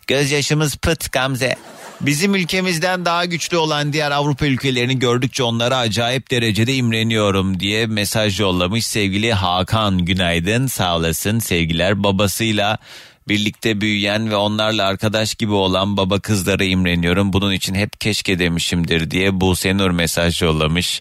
gözyaşımız 0.07 0.77
pıt 0.77 1.13
Gamze. 1.13 1.57
Bizim 2.01 2.35
ülkemizden 2.35 3.05
daha 3.05 3.25
güçlü 3.25 3.57
olan 3.57 3.93
diğer 3.93 4.11
Avrupa 4.11 4.47
ülkelerini 4.47 4.99
gördükçe 4.99 5.43
onlara 5.43 5.77
acayip 5.77 6.31
derecede 6.31 6.75
imreniyorum 6.75 7.61
diye 7.61 7.87
mesaj 7.87 8.41
yollamış 8.41 8.87
sevgili 8.87 9.33
Hakan. 9.33 9.99
Günaydın 9.99 10.67
sağ 10.67 10.97
olasın. 10.97 11.39
Sevgiler 11.39 12.03
babasıyla 12.03 12.79
birlikte 13.29 13.81
büyüyen 13.81 14.31
ve 14.31 14.37
onlarla 14.37 14.87
arkadaş 14.87 15.35
gibi 15.35 15.53
olan 15.53 15.97
baba 15.97 16.21
kızlara 16.21 16.65
imreniyorum. 16.65 17.33
Bunun 17.33 17.53
için 17.53 17.75
hep 17.75 18.01
keşke 18.01 18.39
demişimdir 18.39 19.11
diye 19.11 19.41
Buse 19.41 19.77
Nur 19.77 19.91
mesaj 19.91 20.43
yollamış. 20.43 21.01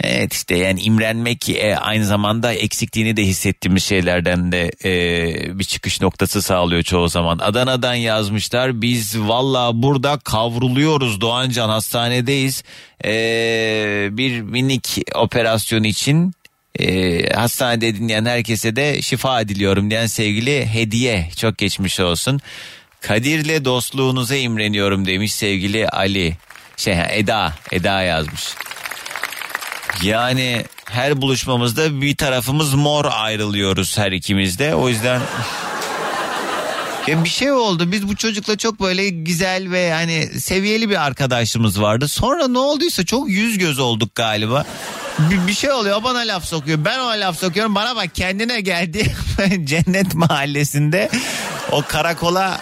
Evet 0.00 0.32
işte 0.32 0.56
yani 0.56 0.80
imrenmek 0.80 1.48
e, 1.48 1.76
aynı 1.76 2.06
zamanda 2.06 2.52
eksikliğini 2.52 3.16
de 3.16 3.22
hissettiğimiz 3.22 3.84
şeylerden 3.84 4.52
de 4.52 4.70
e, 4.84 5.58
bir 5.58 5.64
çıkış 5.64 6.00
noktası 6.00 6.42
sağlıyor 6.42 6.82
çoğu 6.82 7.08
zaman. 7.08 7.38
Adana'dan 7.38 7.94
yazmışlar 7.94 8.82
biz 8.82 9.20
valla 9.20 9.82
burada 9.82 10.18
kavruluyoruz 10.18 11.20
Doğancan 11.20 11.68
hastanedeyiz. 11.68 12.64
E, 13.04 13.12
bir 14.12 14.40
minik 14.40 14.98
operasyon 15.14 15.82
için 15.82 16.32
e, 16.78 17.26
hastanede 17.34 17.94
dinleyen 17.96 18.24
herkese 18.24 18.76
de 18.76 19.02
şifa 19.02 19.48
diliyorum 19.48 19.90
diyen 19.90 20.06
sevgili 20.06 20.66
Hediye 20.66 21.28
çok 21.36 21.58
geçmiş 21.58 22.00
olsun. 22.00 22.40
Kadir'le 23.00 23.64
dostluğunuza 23.64 24.36
imreniyorum 24.36 25.06
demiş 25.06 25.34
sevgili 25.34 25.88
Ali. 25.88 26.36
Şey 26.76 26.94
Eda, 27.10 27.52
Eda 27.72 28.02
yazmış. 28.02 28.54
Yani 30.02 30.64
her 30.84 31.22
buluşmamızda 31.22 32.00
bir 32.00 32.16
tarafımız 32.16 32.74
mor 32.74 33.04
ayrılıyoruz 33.10 33.98
her 33.98 34.12
ikimizde. 34.12 34.74
O 34.74 34.88
yüzden 34.88 35.20
ya 37.06 37.24
bir 37.24 37.28
şey 37.28 37.52
oldu. 37.52 37.92
Biz 37.92 38.08
bu 38.08 38.16
çocukla 38.16 38.56
çok 38.56 38.80
böyle 38.80 39.08
güzel 39.08 39.70
ve 39.70 39.92
hani 39.92 40.40
seviyeli 40.40 40.90
bir 40.90 41.06
arkadaşlığımız 41.06 41.80
vardı. 41.82 42.08
Sonra 42.08 42.48
ne 42.48 42.58
olduysa 42.58 43.04
çok 43.04 43.30
yüz 43.30 43.58
göz 43.58 43.78
olduk 43.78 44.14
galiba. 44.14 44.64
Bir, 45.18 45.46
bir 45.46 45.54
şey 45.54 45.72
oluyor 45.72 46.02
bana 46.02 46.18
laf 46.18 46.44
sokuyor. 46.44 46.84
Ben 46.84 46.98
ona 46.98 47.12
laf 47.12 47.38
sokuyorum. 47.38 47.74
Bana 47.74 47.96
bak 47.96 48.14
kendine 48.14 48.60
geldi. 48.60 49.16
Cennet 49.64 50.14
mahallesinde 50.14 51.10
o 51.72 51.82
karakola 51.82 52.60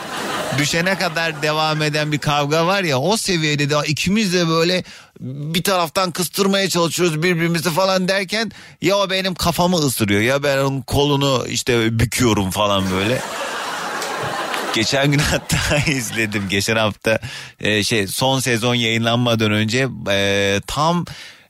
düşene 0.59 0.99
kadar 0.99 1.43
devam 1.43 1.83
eden 1.83 2.13
bir 2.13 2.19
kavga 2.19 2.67
var 2.67 2.83
ya 2.83 2.99
o 2.99 3.17
seviyede 3.17 3.71
de 3.71 3.75
ikimiz 3.87 4.35
de 4.35 4.49
böyle 4.49 4.85
bir 5.23 5.63
taraftan 5.63 6.11
kıstırmaya 6.11 6.69
çalışıyoruz 6.69 7.23
birbirimizi 7.23 7.71
falan 7.71 8.09
derken 8.09 8.53
ya 8.83 8.97
o 8.97 9.11
benim 9.11 9.35
kafamı 9.35 9.77
ısırıyor 9.77 10.21
ya 10.21 10.43
ben 10.43 10.59
onun 10.59 10.81
kolunu 10.81 11.45
işte 11.49 11.99
büküyorum 11.99 12.51
falan 12.51 12.91
böyle. 12.91 13.23
Geçen 14.75 15.13
gün 15.13 15.19
hatta 15.19 15.77
izledim. 15.91 16.49
Geçen 16.49 16.77
hafta 16.77 17.19
e, 17.61 17.85
şey 17.85 18.07
son 18.07 18.41
sezon 18.41 18.75
yayınlanmadan 18.75 19.53
önce 19.53 19.89
e, 20.11 20.61
tam 20.67 21.05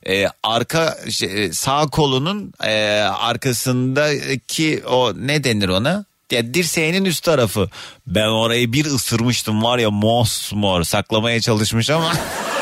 e, 0.07 0.25
arka 0.43 0.97
şey, 1.11 1.53
sağ 1.53 1.87
kolunun 1.87 2.53
e, 2.63 2.73
arkasındaki 3.01 4.83
o 4.87 5.13
ne 5.15 5.43
denir 5.43 5.69
ona? 5.69 6.05
Ya 6.31 6.53
dirseğinin 6.53 7.05
üst 7.05 7.23
tarafı. 7.23 7.69
Ben 8.07 8.27
orayı 8.27 8.73
bir 8.73 8.85
ısırmıştım 8.85 9.63
var 9.63 9.77
ya 9.77 9.91
mosmor 9.91 10.83
saklamaya 10.83 11.41
çalışmış 11.41 11.89
ama. 11.89 12.13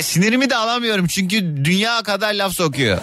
Hay 0.00 0.04
sinirimi 0.04 0.50
de 0.50 0.56
alamıyorum 0.56 1.06
çünkü 1.06 1.64
dünya 1.64 2.02
kadar 2.02 2.34
laf 2.34 2.52
sokuyor. 2.52 2.98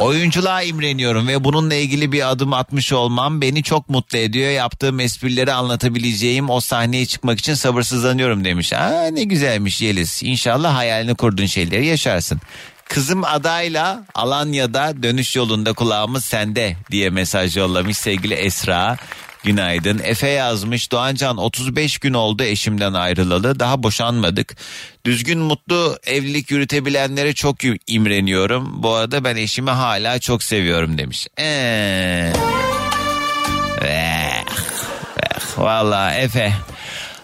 Oyunculuğa 0.00 0.62
imreniyorum 0.62 1.28
ve 1.28 1.44
bununla 1.44 1.74
ilgili 1.74 2.12
bir 2.12 2.30
adım 2.30 2.52
atmış 2.52 2.92
olmam 2.92 3.40
beni 3.40 3.62
çok 3.62 3.88
mutlu 3.88 4.18
ediyor. 4.18 4.50
Yaptığım 4.50 5.00
esprileri 5.00 5.52
anlatabileceğim 5.52 6.50
o 6.50 6.60
sahneye 6.60 7.06
çıkmak 7.06 7.38
için 7.38 7.54
sabırsızlanıyorum 7.54 8.44
demiş. 8.44 8.72
Aa 8.72 9.06
ne 9.12 9.24
güzelmiş 9.24 9.82
Yeliz. 9.82 10.22
İnşallah 10.22 10.76
hayalini 10.76 11.14
kurduğun 11.14 11.46
şeyleri 11.46 11.86
yaşarsın. 11.86 12.40
Kızım 12.88 13.24
adayla 13.24 14.04
Alanya'da 14.14 15.02
dönüş 15.02 15.36
yolunda 15.36 15.72
kulağımız 15.72 16.24
sende 16.24 16.76
diye 16.90 17.10
mesaj 17.10 17.56
yollamış 17.56 17.96
sevgili 17.96 18.34
Esra. 18.34 18.96
Günaydın. 19.44 20.00
Efe 20.04 20.28
yazmış. 20.28 20.92
Doğancan 20.92 21.36
35 21.36 21.98
gün 21.98 22.14
oldu 22.14 22.42
eşimden 22.42 22.92
ayrılalı. 22.92 23.60
Daha 23.60 23.82
boşanmadık. 23.82 24.56
Düzgün 25.06 25.38
mutlu 25.38 25.98
evlilik 26.06 26.50
yürütebilenlere 26.50 27.32
çok 27.34 27.56
imreniyorum. 27.86 28.82
Bu 28.82 28.94
arada 28.94 29.24
ben 29.24 29.36
eşimi 29.36 29.70
hala 29.70 30.18
çok 30.18 30.42
seviyorum 30.42 30.98
demiş. 30.98 31.26
Eee. 31.38 32.32
Eh, 33.84 34.38
eh, 34.38 34.44
Valla 35.58 36.14
Efe. 36.14 36.52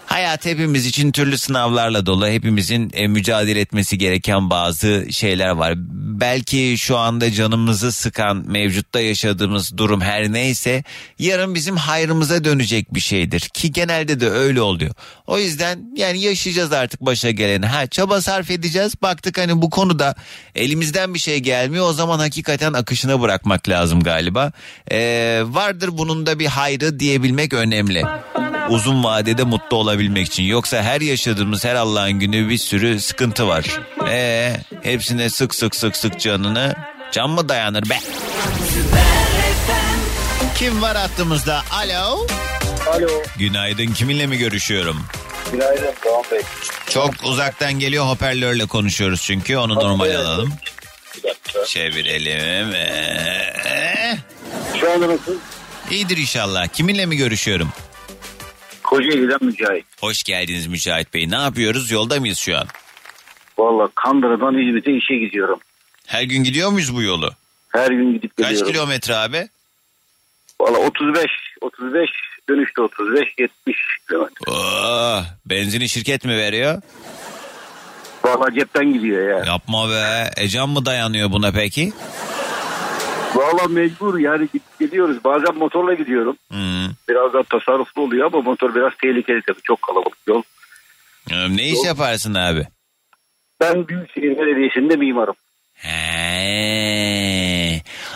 Hayat 0.09 0.45
hepimiz 0.45 0.85
için 0.85 1.11
türlü 1.11 1.37
sınavlarla 1.37 2.05
dolu. 2.05 2.27
Hepimizin 2.27 2.91
e, 2.93 3.07
mücadele 3.07 3.59
etmesi 3.59 3.97
gereken 3.97 4.49
bazı 4.49 5.05
şeyler 5.11 5.49
var. 5.49 5.73
Belki 6.21 6.75
şu 6.77 6.97
anda 6.97 7.31
canımızı 7.31 7.91
sıkan 7.91 8.43
mevcutta 8.47 8.99
yaşadığımız 8.99 9.77
durum 9.77 10.01
her 10.01 10.31
neyse 10.31 10.83
yarın 11.19 11.55
bizim 11.55 11.77
hayrımıza 11.77 12.43
dönecek 12.43 12.93
bir 12.93 12.99
şeydir. 12.99 13.39
Ki 13.39 13.71
genelde 13.71 14.19
de 14.19 14.29
öyle 14.29 14.61
oluyor. 14.61 14.91
O 15.27 15.39
yüzden 15.39 15.79
yani 15.95 16.21
yaşayacağız 16.21 16.71
artık 16.73 17.01
başa 17.01 17.31
geleni. 17.31 17.65
Ha 17.65 17.87
çaba 17.87 18.21
sarf 18.21 18.51
edeceğiz. 18.51 19.01
Baktık 19.01 19.37
hani 19.37 19.61
bu 19.61 19.69
konuda 19.69 20.15
elimizden 20.55 21.13
bir 21.13 21.19
şey 21.19 21.39
gelmiyor. 21.39 21.89
O 21.89 21.93
zaman 21.93 22.19
hakikaten 22.19 22.73
akışına 22.73 23.21
bırakmak 23.21 23.69
lazım 23.69 24.03
galiba. 24.03 24.51
Ee, 24.91 25.41
vardır 25.45 25.89
bunun 25.93 26.25
da 26.25 26.39
bir 26.39 26.47
hayrı 26.47 26.99
diyebilmek 26.99 27.53
önemli 27.53 28.03
uzun 28.69 29.03
vadede 29.03 29.43
mutlu 29.43 29.77
olabilmek 29.77 30.27
için. 30.27 30.43
Yoksa 30.43 30.81
her 30.83 31.01
yaşadığımız 31.01 31.65
her 31.65 31.75
Allah'ın 31.75 32.11
günü 32.11 32.49
bir 32.49 32.57
sürü 32.57 32.99
sıkıntı 33.01 33.47
var. 33.47 33.65
Ee, 34.09 34.55
hepsine 34.83 35.29
sık 35.29 35.55
sık 35.55 35.75
sık 35.75 35.95
sık 35.95 36.19
canını 36.19 36.75
can 37.11 37.29
mı 37.29 37.49
dayanır 37.49 37.89
be? 37.89 37.99
Kim 40.55 40.81
var 40.81 40.97
hattımızda? 40.97 41.61
Alo. 41.71 42.27
Alo. 42.93 43.07
Günaydın. 43.37 43.87
Kiminle 43.87 44.27
mi 44.27 44.37
görüşüyorum? 44.37 45.05
Günaydın 45.51 45.93
Doğan 46.05 46.23
Bey. 46.31 46.41
Çok 46.89 47.13
uzaktan 47.23 47.73
geliyor 47.73 48.05
hoparlörle 48.05 48.65
konuşuyoruz 48.65 49.21
çünkü 49.21 49.57
onu 49.57 49.75
normal 49.75 50.15
alalım. 50.15 50.53
Çevirelim. 51.67 52.73
Ee, 52.75 54.17
Şu 54.79 54.91
anda 54.91 55.07
nasıl? 55.07 55.35
İyidir 55.91 56.17
inşallah. 56.17 56.67
Kiminle 56.67 57.05
mi 57.05 57.17
görüşüyorum? 57.17 57.69
Kocaeli'den 58.89 59.37
Mücahit. 59.41 59.85
Hoş 60.01 60.23
geldiniz 60.23 60.67
Mücahit 60.67 61.13
Bey. 61.13 61.29
Ne 61.29 61.35
yapıyoruz? 61.35 61.91
Yolda 61.91 62.19
mıyız 62.19 62.37
şu 62.37 62.57
an? 62.57 62.67
Valla 63.57 63.89
Kandıra'dan 63.95 64.67
İzmit'e 64.67 64.91
işe 64.91 65.15
gidiyorum. 65.15 65.59
Her 66.07 66.23
gün 66.23 66.43
gidiyor 66.43 66.69
muyuz 66.69 66.95
bu 66.95 67.01
yolu? 67.01 67.31
Her 67.69 67.91
gün 67.91 68.13
gidip 68.13 68.37
Kaç 68.37 68.49
geliyorum. 68.49 68.71
kilometre 68.73 69.15
abi? 69.15 69.47
Valla 70.61 70.77
35, 70.77 71.25
35, 71.61 72.09
dönüşte 72.49 72.81
35, 72.81 73.27
70 73.37 73.77
kilometre. 74.07 74.51
Oo, 74.51 75.21
benzini 75.45 75.89
şirket 75.89 76.25
mi 76.25 76.37
veriyor? 76.37 76.81
Valla 78.25 78.53
cepten 78.55 78.93
gidiyor 78.93 79.29
ya. 79.39 79.45
Yapma 79.45 79.89
be. 79.89 80.31
Ecan 80.37 80.69
mı 80.69 80.85
dayanıyor 80.85 81.31
buna 81.31 81.51
peki? 81.51 81.93
Valla 83.35 83.67
mecbur 83.67 84.19
yani 84.19 84.47
gidip 84.53 84.79
geliyoruz. 84.79 85.23
Bazen 85.23 85.55
motorla 85.55 85.93
gidiyorum. 85.93 86.37
Hmm. 86.49 86.89
Biraz 87.09 87.33
daha 87.33 87.43
tasarruflu 87.43 88.01
oluyor 88.01 88.25
ama 88.25 88.41
motor 88.41 88.75
biraz 88.75 88.93
tehlikeli 89.01 89.41
tabii. 89.47 89.61
Çok 89.63 89.81
kalabalık 89.81 90.17
yol. 90.27 90.43
Ne 91.49 91.69
iş 91.69 91.85
yaparsın 91.85 92.33
abi? 92.33 92.67
Ben 93.61 93.87
Büyükşehir 93.87 94.37
Belediyesi'nde 94.37 94.95
mimarım. 94.95 95.35
He. 95.73 97.09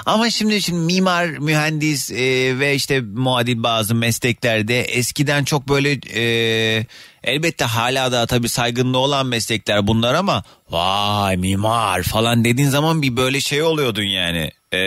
Ama 0.05 0.29
şimdi 0.29 0.61
şimdi 0.61 0.79
mimar, 0.79 1.27
mühendis 1.27 2.11
e, 2.11 2.59
ve 2.59 2.75
işte 2.75 3.01
muadil 3.01 3.63
bazı 3.63 3.95
mesleklerde 3.95 4.81
eskiden 4.81 5.43
çok 5.43 5.69
böyle 5.69 5.91
e, 6.15 6.85
elbette 7.23 7.65
hala 7.65 8.11
da 8.11 8.25
tabii 8.25 8.49
saygınlığı 8.49 8.97
olan 8.97 9.25
meslekler 9.25 9.87
bunlar 9.87 10.13
ama 10.13 10.43
vay 10.69 11.37
mimar 11.37 12.03
falan 12.03 12.45
dediğin 12.45 12.69
zaman 12.69 13.01
bir 13.01 13.17
böyle 13.17 13.41
şey 13.41 13.63
oluyordun 13.63 14.03
yani. 14.03 14.51
E, 14.73 14.81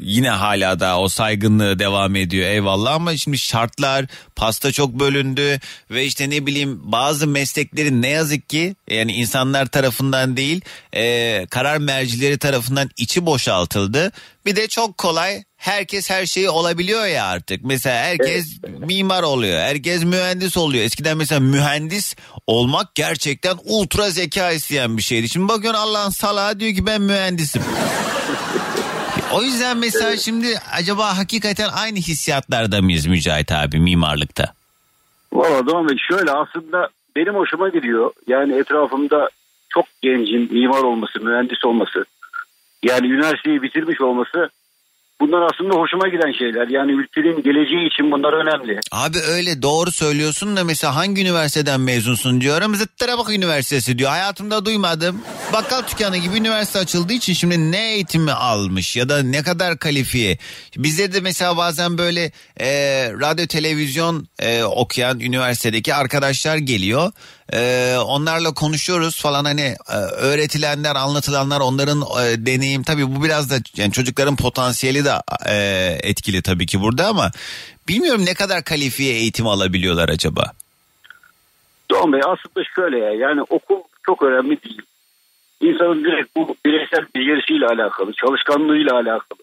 yine 0.00 0.30
hala 0.30 0.80
da 0.80 0.98
o 0.98 1.08
saygınlığı 1.08 1.78
devam 1.78 2.16
ediyor 2.16 2.48
eyvallah 2.48 2.94
ama 2.94 3.16
şimdi 3.16 3.38
şartlar 3.38 4.06
pasta 4.36 4.72
çok 4.72 4.90
bölündü 4.92 5.60
ve 5.90 6.04
işte 6.04 6.30
ne 6.30 6.46
bileyim 6.46 6.80
bazı 6.84 7.26
mesleklerin 7.26 8.02
ne 8.02 8.08
yazık 8.08 8.48
ki 8.48 8.76
yani 8.90 9.12
insanlar 9.12 9.66
tarafından 9.66 10.36
değil 10.36 10.60
e, 10.92 11.46
karar 11.50 11.76
mercileri 11.78 12.38
tarafından 12.38 12.90
içi 12.96 13.26
boşaltıldı. 13.26 14.12
Bir 14.46 14.56
de 14.56 14.68
çok 14.68 14.98
kolay 14.98 15.42
herkes 15.62 16.10
her 16.10 16.26
şeyi 16.26 16.50
olabiliyor 16.50 17.06
ya 17.06 17.26
artık. 17.26 17.64
Mesela 17.64 17.96
herkes 17.96 18.60
mimar 18.78 19.22
oluyor. 19.22 19.60
Herkes 19.60 20.04
mühendis 20.04 20.56
oluyor. 20.56 20.84
Eskiden 20.84 21.16
mesela 21.16 21.40
mühendis 21.40 22.16
olmak 22.46 22.94
gerçekten 22.94 23.56
ultra 23.64 24.10
zeka 24.10 24.50
isteyen 24.50 24.96
bir 24.96 25.02
şeydi. 25.02 25.28
Şimdi 25.28 25.48
bakıyorsun 25.48 25.80
Allah'ın 25.80 26.10
salağı 26.10 26.60
diyor 26.60 26.74
ki 26.74 26.86
ben 26.86 27.02
mühendisim. 27.02 27.62
O 29.34 29.42
yüzden 29.42 29.76
mesela 29.76 30.16
şimdi 30.16 30.46
acaba 30.72 31.18
hakikaten 31.18 31.68
aynı 31.74 31.98
hissiyatlarda 31.98 32.82
mıyız 32.82 33.06
Mücahit 33.06 33.52
abi 33.52 33.80
mimarlıkta? 33.80 34.54
Valla 35.32 35.66
Doğan 35.66 35.88
Bey 35.88 35.96
şöyle 36.08 36.30
aslında 36.30 36.88
benim 37.16 37.34
hoşuma 37.34 37.68
gidiyor. 37.68 38.12
Yani 38.26 38.58
etrafımda 38.58 39.28
çok 39.68 39.84
gencin 40.02 40.52
mimar 40.52 40.82
olması, 40.82 41.20
mühendis 41.20 41.64
olması. 41.64 42.04
Yani 42.82 43.06
üniversiteyi 43.06 43.62
bitirmiş 43.62 44.00
olması 44.00 44.50
bunlar 45.22 45.42
aslında 45.52 45.74
hoşuma 45.74 46.08
giden 46.08 46.32
şeyler. 46.38 46.68
Yani 46.68 46.92
ülkenin 46.92 47.42
geleceği 47.42 47.86
için 47.86 48.12
bunlar 48.12 48.32
önemli. 48.32 48.80
Abi 48.92 49.18
öyle 49.18 49.62
doğru 49.62 49.92
söylüyorsun 49.92 50.56
da 50.56 50.64
mesela 50.64 50.96
hangi 50.96 51.22
üniversiteden 51.22 51.80
mezunsun 51.80 52.40
diyorum. 52.40 52.74
Zıttıra 52.74 53.18
bak 53.18 53.30
üniversitesi 53.30 53.98
diyor. 53.98 54.10
Hayatımda 54.10 54.64
duymadım. 54.64 55.20
Bakkal 55.52 55.82
dükkanı 55.90 56.16
gibi 56.16 56.36
üniversite 56.36 56.78
açıldığı 56.78 57.12
için 57.12 57.32
şimdi 57.32 57.72
ne 57.72 57.92
eğitimi 57.92 58.32
almış 58.32 58.96
ya 58.96 59.08
da 59.08 59.22
ne 59.22 59.42
kadar 59.42 59.78
kalifiye. 59.78 60.38
Bizde 60.76 61.12
de 61.12 61.20
mesela 61.20 61.56
bazen 61.56 61.98
böyle 61.98 62.32
e, 62.60 62.68
radyo 63.20 63.46
televizyon 63.46 64.28
e, 64.38 64.62
okuyan 64.64 65.20
üniversitedeki 65.20 65.94
arkadaşlar 65.94 66.56
geliyor. 66.56 67.12
E, 67.52 67.96
onlarla 68.06 68.54
konuşuyoruz 68.54 69.20
falan 69.20 69.44
hani 69.44 69.76
e, 69.88 69.96
öğretilenler 69.96 70.96
anlatılanlar 70.96 71.60
onların 71.60 72.00
e, 72.00 72.46
deneyim 72.46 72.82
tabii 72.82 73.16
bu 73.16 73.24
biraz 73.24 73.50
da 73.50 73.54
yani 73.76 73.92
çocukların 73.92 74.36
potansiyeli 74.36 75.04
de 75.04 75.11
e, 75.48 75.56
etkili 76.02 76.42
tabii 76.42 76.66
ki 76.66 76.80
burada 76.80 77.06
ama 77.06 77.30
bilmiyorum 77.88 78.22
ne 78.26 78.34
kadar 78.34 78.64
kalifiye 78.64 79.14
eğitim 79.14 79.46
alabiliyorlar 79.46 80.08
acaba. 80.08 80.52
Doğan 81.90 82.12
Bey 82.12 82.20
aslında 82.20 82.66
şöyle 82.74 82.98
ya 82.98 83.12
yani 83.12 83.42
okul 83.42 83.82
çok 84.06 84.22
önemli 84.22 84.62
değil. 84.62 84.82
İnsanın 85.60 86.04
direkt 86.04 86.36
bu 86.36 86.56
bireysel 86.66 87.06
becerisiyle 87.16 87.66
alakalı, 87.66 88.12
çalışkanlığıyla 88.12 88.94
alakalı. 88.94 89.38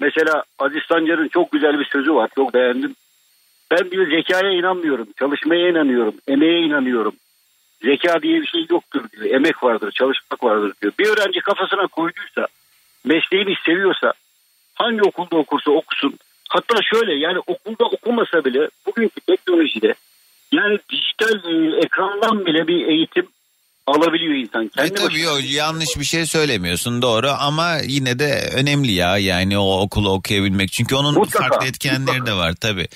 Mesela 0.00 0.44
Aziz 0.58 0.82
Sancar'ın 0.88 1.28
çok 1.28 1.52
güzel 1.52 1.78
bir 1.78 1.84
sözü 1.84 2.14
var, 2.14 2.30
çok 2.34 2.54
beğendim. 2.54 2.94
Ben 3.70 3.90
diyor 3.90 4.10
zekaya 4.10 4.52
inanmıyorum, 4.52 5.08
çalışmaya 5.18 5.68
inanıyorum, 5.68 6.14
emeğe 6.28 6.60
inanıyorum. 6.60 7.14
Zeka 7.82 8.22
diye 8.22 8.40
bir 8.40 8.46
şey 8.46 8.66
yoktur 8.70 9.10
diyor, 9.10 9.34
emek 9.34 9.62
vardır, 9.62 9.90
çalışmak 9.90 10.44
vardır 10.44 10.72
diyor. 10.82 10.92
Bir 10.98 11.06
öğrenci 11.06 11.40
kafasına 11.40 11.86
koyduysa, 11.86 12.46
mesleğini 13.04 13.54
seviyorsa, 13.66 14.12
hangi 14.78 15.02
okulda 15.02 15.36
okursa 15.36 15.70
okusun. 15.70 16.18
Hatta 16.48 16.82
şöyle 16.82 17.14
yani 17.14 17.38
okulda 17.38 17.84
okumasa 17.84 18.44
bile 18.44 18.68
bugünkü 18.86 19.20
teknolojide 19.20 19.94
yani 20.52 20.78
dijital 20.90 21.52
e, 21.52 21.76
ekrandan 21.76 22.46
bile 22.46 22.66
bir 22.68 22.86
eğitim 22.86 23.28
alabiliyor 23.88 24.34
insan. 24.34 24.64
E 24.64 24.68
Kendi 24.68 24.94
tabii 24.94 25.20
yok, 25.20 25.40
yanlış 25.50 25.98
bir 25.98 26.04
şey 26.04 26.26
söylemiyorsun 26.26 27.02
doğru 27.02 27.30
ama 27.38 27.76
yine 27.76 28.18
de 28.18 28.50
önemli 28.54 28.92
ya 28.92 29.18
yani 29.18 29.58
o 29.58 29.80
okulu 29.80 30.10
okuyabilmek. 30.10 30.72
Çünkü 30.72 30.94
onun 30.94 31.14
Mutlaka, 31.14 31.48
farklı 31.48 31.66
etkenleri 31.66 32.26
de 32.26 32.32
var 32.32 32.54
tabii. 32.60 32.88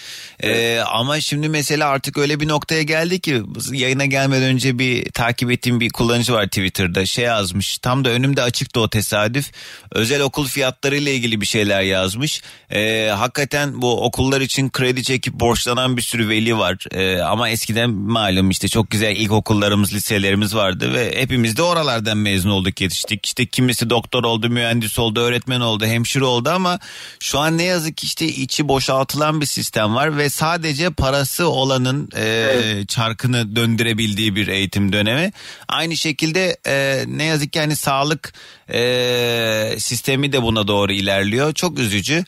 Ee, 0.42 0.78
ama 0.78 1.20
şimdi 1.20 1.48
mesela 1.48 1.88
artık 1.88 2.18
öyle 2.18 2.40
bir 2.40 2.48
noktaya 2.48 2.82
geldi 2.82 3.20
ki 3.20 3.42
yayına 3.72 4.04
gelmeden 4.06 4.42
önce 4.42 4.78
bir 4.78 5.04
takip 5.12 5.50
ettiğim 5.50 5.80
bir 5.80 5.90
kullanıcı 5.90 6.32
var 6.32 6.46
Twitter'da 6.46 7.06
şey 7.06 7.24
yazmış. 7.24 7.78
Tam 7.78 8.04
da 8.04 8.10
önümde 8.10 8.42
açıktı 8.42 8.80
o 8.80 8.88
tesadüf. 8.88 9.50
Özel 9.92 10.22
okul 10.22 10.46
fiyatları 10.46 10.96
ile 10.96 11.14
ilgili 11.14 11.40
bir 11.40 11.46
şeyler 11.46 11.82
yazmış. 11.82 12.42
Ee, 12.70 13.10
hakikaten 13.16 13.82
bu 13.82 14.04
okullar 14.04 14.40
için 14.40 14.70
kredi 14.70 15.02
çekip 15.02 15.34
borçlanan 15.34 15.96
bir 15.96 16.02
sürü 16.02 16.28
veli 16.28 16.58
var. 16.58 16.76
Ee, 16.92 17.20
ama 17.20 17.48
eskiden 17.48 17.90
malum 17.90 18.50
işte 18.50 18.68
çok 18.68 18.90
güzel 18.90 19.16
ilkokullarımız, 19.16 19.94
liselerimiz 19.94 20.56
vardı 20.56 20.81
ve 20.82 21.20
hepimiz 21.20 21.56
de 21.56 21.62
oralardan 21.62 22.16
mezun 22.18 22.50
olduk 22.50 22.80
yetiştik. 22.80 23.26
İşte 23.26 23.46
kimisi 23.46 23.90
doktor 23.90 24.24
oldu, 24.24 24.48
mühendis 24.48 24.98
oldu, 24.98 25.20
öğretmen 25.20 25.60
oldu, 25.60 25.86
hemşire 25.86 26.24
oldu 26.24 26.50
ama 26.50 26.78
şu 27.20 27.38
an 27.38 27.58
ne 27.58 27.62
yazık 27.62 27.96
ki 27.96 28.06
işte 28.06 28.26
içi 28.26 28.68
boşaltılan 28.68 29.40
bir 29.40 29.46
sistem 29.46 29.94
var 29.94 30.16
ve 30.16 30.30
sadece 30.30 30.90
parası 30.90 31.46
olanın 31.48 32.08
e, 32.16 32.84
çarkını 32.88 33.56
döndürebildiği 33.56 34.36
bir 34.36 34.48
eğitim 34.48 34.92
dönemi. 34.92 35.32
Aynı 35.68 35.96
şekilde 35.96 36.56
e, 36.66 37.04
ne 37.06 37.24
yazık 37.24 37.52
ki 37.52 37.60
hani 37.60 37.76
sağlık 37.76 38.32
e, 38.72 39.74
sistemi 39.78 40.32
de 40.32 40.42
buna 40.42 40.68
doğru 40.68 40.92
ilerliyor. 40.92 41.54
Çok 41.54 41.78
üzücü. 41.78 42.24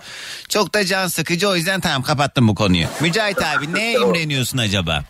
Çok 0.48 0.74
da 0.74 0.86
can 0.86 1.06
sıkıcı 1.06 1.48
o 1.48 1.56
yüzden 1.56 1.80
tamam 1.80 2.02
kapattım 2.02 2.48
bu 2.48 2.54
konuyu. 2.54 2.86
Mücahit 3.00 3.42
abi 3.42 3.74
neye 3.74 3.92
imreniyorsun 4.02 4.58
acaba? 4.58 5.04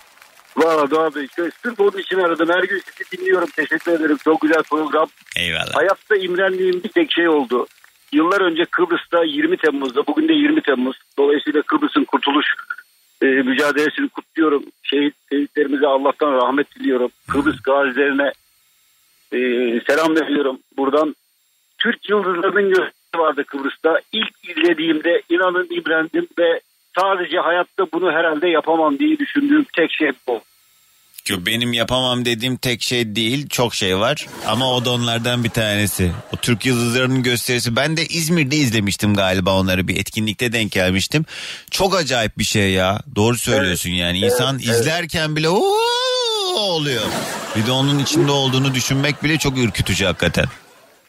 Valla 0.56 0.90
Doğan 0.90 1.14
Bey 1.14 1.26
sırf 1.62 1.80
onun 1.80 1.98
için 1.98 2.18
aradım. 2.18 2.48
Her 2.48 2.62
gün 2.62 2.82
sizi 2.84 3.10
dinliyorum. 3.10 3.48
Teşekkür 3.56 3.92
ederim. 3.92 4.16
Çok 4.24 4.40
güzel 4.40 4.62
program. 4.62 5.08
Eyvallah. 5.36 5.74
Hayatta 5.74 6.16
imrendiğim 6.16 6.82
bir 6.84 6.88
tek 6.88 7.12
şey 7.12 7.28
oldu. 7.28 7.66
Yıllar 8.12 8.40
önce 8.40 8.64
Kıbrıs'ta 8.64 9.24
20 9.24 9.56
Temmuz'da 9.56 10.06
bugün 10.06 10.28
de 10.28 10.32
20 10.32 10.62
Temmuz. 10.62 10.96
Dolayısıyla 11.18 11.62
Kıbrıs'ın 11.62 12.04
kurtuluş 12.04 12.46
e, 13.22 13.26
mücadelesini 13.26 14.08
kutluyorum. 14.08 14.64
Şehit, 14.82 15.14
şehitlerimize 15.32 15.86
Allah'tan 15.86 16.32
rahmet 16.32 16.74
diliyorum. 16.74 17.10
Kıbrıs 17.28 17.62
gazilerine 17.62 18.32
e, 19.32 19.38
selam 19.86 20.16
veriyorum. 20.16 20.58
Buradan 20.76 21.16
Türk 21.78 22.10
yıldızlarının 22.10 22.68
gösterisi 22.68 23.18
vardı 23.18 23.44
Kıbrıs'ta. 23.44 24.00
İlk 24.12 24.34
izlediğimde 24.42 25.22
inanın 25.28 25.66
imrendim 25.70 26.28
ve 26.38 26.60
sadece 27.00 27.36
hayatta 27.38 27.86
bunu 27.92 28.12
herhalde 28.12 28.48
yapamam 28.48 28.98
diye 28.98 29.18
düşündüğüm 29.18 29.66
tek 29.76 29.92
şey 29.92 30.10
bu. 30.28 30.40
Yo, 31.28 31.36
Benim 31.46 31.72
yapamam 31.72 32.24
dediğim 32.24 32.56
tek 32.56 32.82
şey 32.82 33.16
değil 33.16 33.48
çok 33.48 33.74
şey 33.74 33.98
var 33.98 34.26
ama 34.46 34.72
o 34.74 34.84
da 34.84 34.90
onlardan 34.92 35.44
bir 35.44 35.48
tanesi. 35.50 36.12
O 36.34 36.36
Türk 36.36 36.66
Yıldızları'nın 36.66 37.22
gösterisi 37.22 37.76
ben 37.76 37.96
de 37.96 38.02
İzmir'de 38.02 38.56
izlemiştim 38.56 39.14
galiba 39.14 39.60
onları 39.60 39.88
bir 39.88 39.96
etkinlikte 39.96 40.52
denk 40.52 40.72
gelmiştim. 40.72 41.24
Çok 41.70 41.96
acayip 41.96 42.38
bir 42.38 42.44
şey 42.44 42.72
ya 42.72 43.00
doğru 43.16 43.36
söylüyorsun 43.36 43.90
yani 43.90 44.18
insan 44.18 44.58
izlerken 44.58 45.36
bile 45.36 45.48
"Oo!" 45.48 45.78
oluyor. 46.58 47.02
Bir 47.56 47.66
de 47.66 47.72
onun 47.72 47.98
içinde 47.98 48.32
olduğunu 48.32 48.74
düşünmek 48.74 49.22
bile 49.24 49.38
çok 49.38 49.58
ürkütücü 49.58 50.04
hakikaten. 50.04 50.44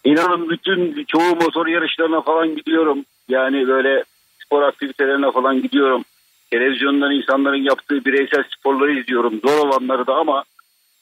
İnanın 0.05 0.49
bütün 0.49 1.05
çoğu 1.07 1.35
motor 1.35 1.67
yarışlarına 1.67 2.21
falan 2.21 2.55
gidiyorum. 2.55 3.05
Yani 3.29 3.67
böyle 3.67 4.03
spor 4.45 4.61
aktivitelerine 4.61 5.31
falan 5.31 5.61
gidiyorum. 5.61 6.05
Televizyondan 6.51 7.11
insanların 7.11 7.63
yaptığı 7.63 8.05
bireysel 8.05 8.43
sporları 8.57 8.99
izliyorum. 8.99 9.39
Zor 9.45 9.57
olanları 9.67 10.07
da 10.07 10.13
ama 10.13 10.43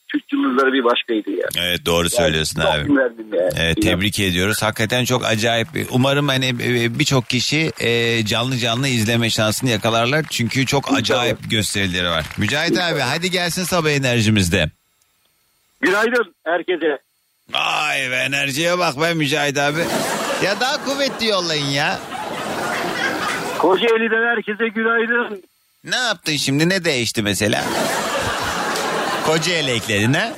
Türk 0.08 0.34
yıldızları 0.34 0.74
bir 0.74 0.84
başkaydı 0.84 1.32
ya. 1.32 1.48
Evet 1.58 1.86
doğru 1.86 2.10
söylüyorsun 2.10 2.62
Çok 2.62 2.72
abi. 2.72 2.90
imrendim 2.90 3.34
ya. 3.34 3.50
Evet, 3.58 3.82
tebrik 3.82 4.20
ediyoruz. 4.20 4.62
Hakikaten 4.64 5.06
çok 5.06 5.26
acayip. 5.26 5.68
Umarım 5.92 6.28
hani 6.28 6.46
e, 6.48 7.00
birçok 7.00 7.30
kişi 7.30 7.72
e, 7.80 8.26
canlı 8.26 8.58
canlı 8.58 8.88
izleme 8.88 9.30
şansını 9.30 9.70
yakalarlar. 9.70 10.26
Çünkü 10.30 10.66
çok 10.66 10.94
acayip 10.98 11.38
gösterileri 11.52 12.10
var. 12.10 12.26
Mücahit 12.38 12.80
abi 12.80 13.00
hadi 13.00 13.32
gelsin 13.32 13.64
sabah 13.64 13.90
enerjimizde. 13.90 14.70
Günaydın 15.82 16.34
herkese. 16.44 16.98
Vay 17.54 18.12
be 18.12 18.16
enerjiye 18.16 18.78
bak 18.78 19.02
be 19.02 19.14
Mücahit 19.14 19.58
abi. 19.58 19.80
Ya 20.44 20.60
daha 20.60 20.86
kuvvetli 20.86 21.28
yollayın 21.28 21.66
ya. 21.66 22.00
Kocaeli'den 23.64 24.28
herkese 24.36 24.68
günaydın. 24.68 25.44
Ne 25.84 25.96
yaptın 25.96 26.36
şimdi 26.36 26.70
ne 26.70 26.86
değişti 26.86 27.22
mesela? 27.22 27.64
Kocaeli 29.26 29.72
ekledin 29.72 30.14
ha? 30.14 30.34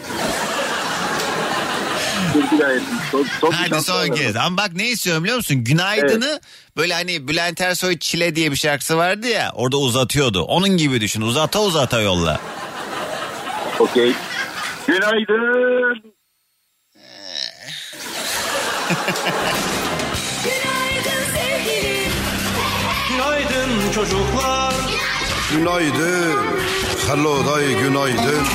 Son, 3.11 3.25
son 3.41 3.51
Hadi 3.51 3.81
son 3.81 4.07
kez. 4.09 4.35
Ama 4.35 4.57
bak 4.57 4.69
ne 4.75 4.87
istiyorum 4.87 5.23
biliyor 5.23 5.37
musun? 5.37 5.63
Günaydın'ı 5.63 6.39
böyle 6.77 6.93
hani 6.93 7.27
Bülent 7.27 7.61
Ersoy 7.61 7.99
Çile 7.99 8.35
diye 8.35 8.51
bir 8.51 8.55
şarkısı 8.55 8.97
vardı 8.97 9.27
ya. 9.27 9.51
Orada 9.55 9.77
uzatıyordu. 9.77 10.41
Onun 10.41 10.69
gibi 10.69 11.01
düşün. 11.01 11.21
Uzata 11.21 11.61
uzata 11.61 12.01
yolla. 12.01 12.39
Okey. 13.79 14.13
Günaydın 14.87 16.03
çocuklar. 23.95 24.73
Günaydın. 25.51 26.37
Hello 27.07 27.45
day 27.45 27.79
günaydın. 27.79 28.45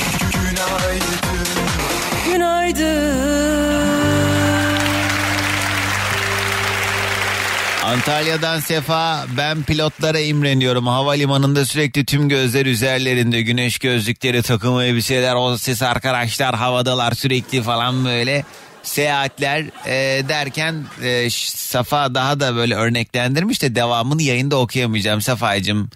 Antalya'dan 7.84 8.60
Sefa 8.60 9.26
ben 9.36 9.62
pilotlara 9.62 10.20
imreniyorum. 10.20 10.86
Havalimanında 10.86 11.64
sürekli 11.64 12.04
tüm 12.04 12.28
gözler 12.28 12.66
üzerlerinde. 12.66 13.42
Güneş 13.42 13.78
gözlükleri, 13.78 14.42
takım 14.42 14.80
elbiseler, 14.80 15.34
o 15.34 15.58
ses 15.58 15.82
arkadaşlar 15.82 16.54
havadalar 16.54 17.12
sürekli 17.12 17.62
falan 17.62 18.04
böyle. 18.04 18.44
Seyahatler 18.82 19.64
e, 19.86 20.28
derken 20.28 20.84
e, 21.02 21.30
Safa 21.30 22.14
daha 22.14 22.40
da 22.40 22.56
böyle 22.56 22.74
örneklendirmiş 22.74 23.62
de 23.62 23.74
devamını 23.74 24.22
yayında 24.22 24.56
okuyamayacağım 24.56 25.20
Safa'cığım. 25.20 25.90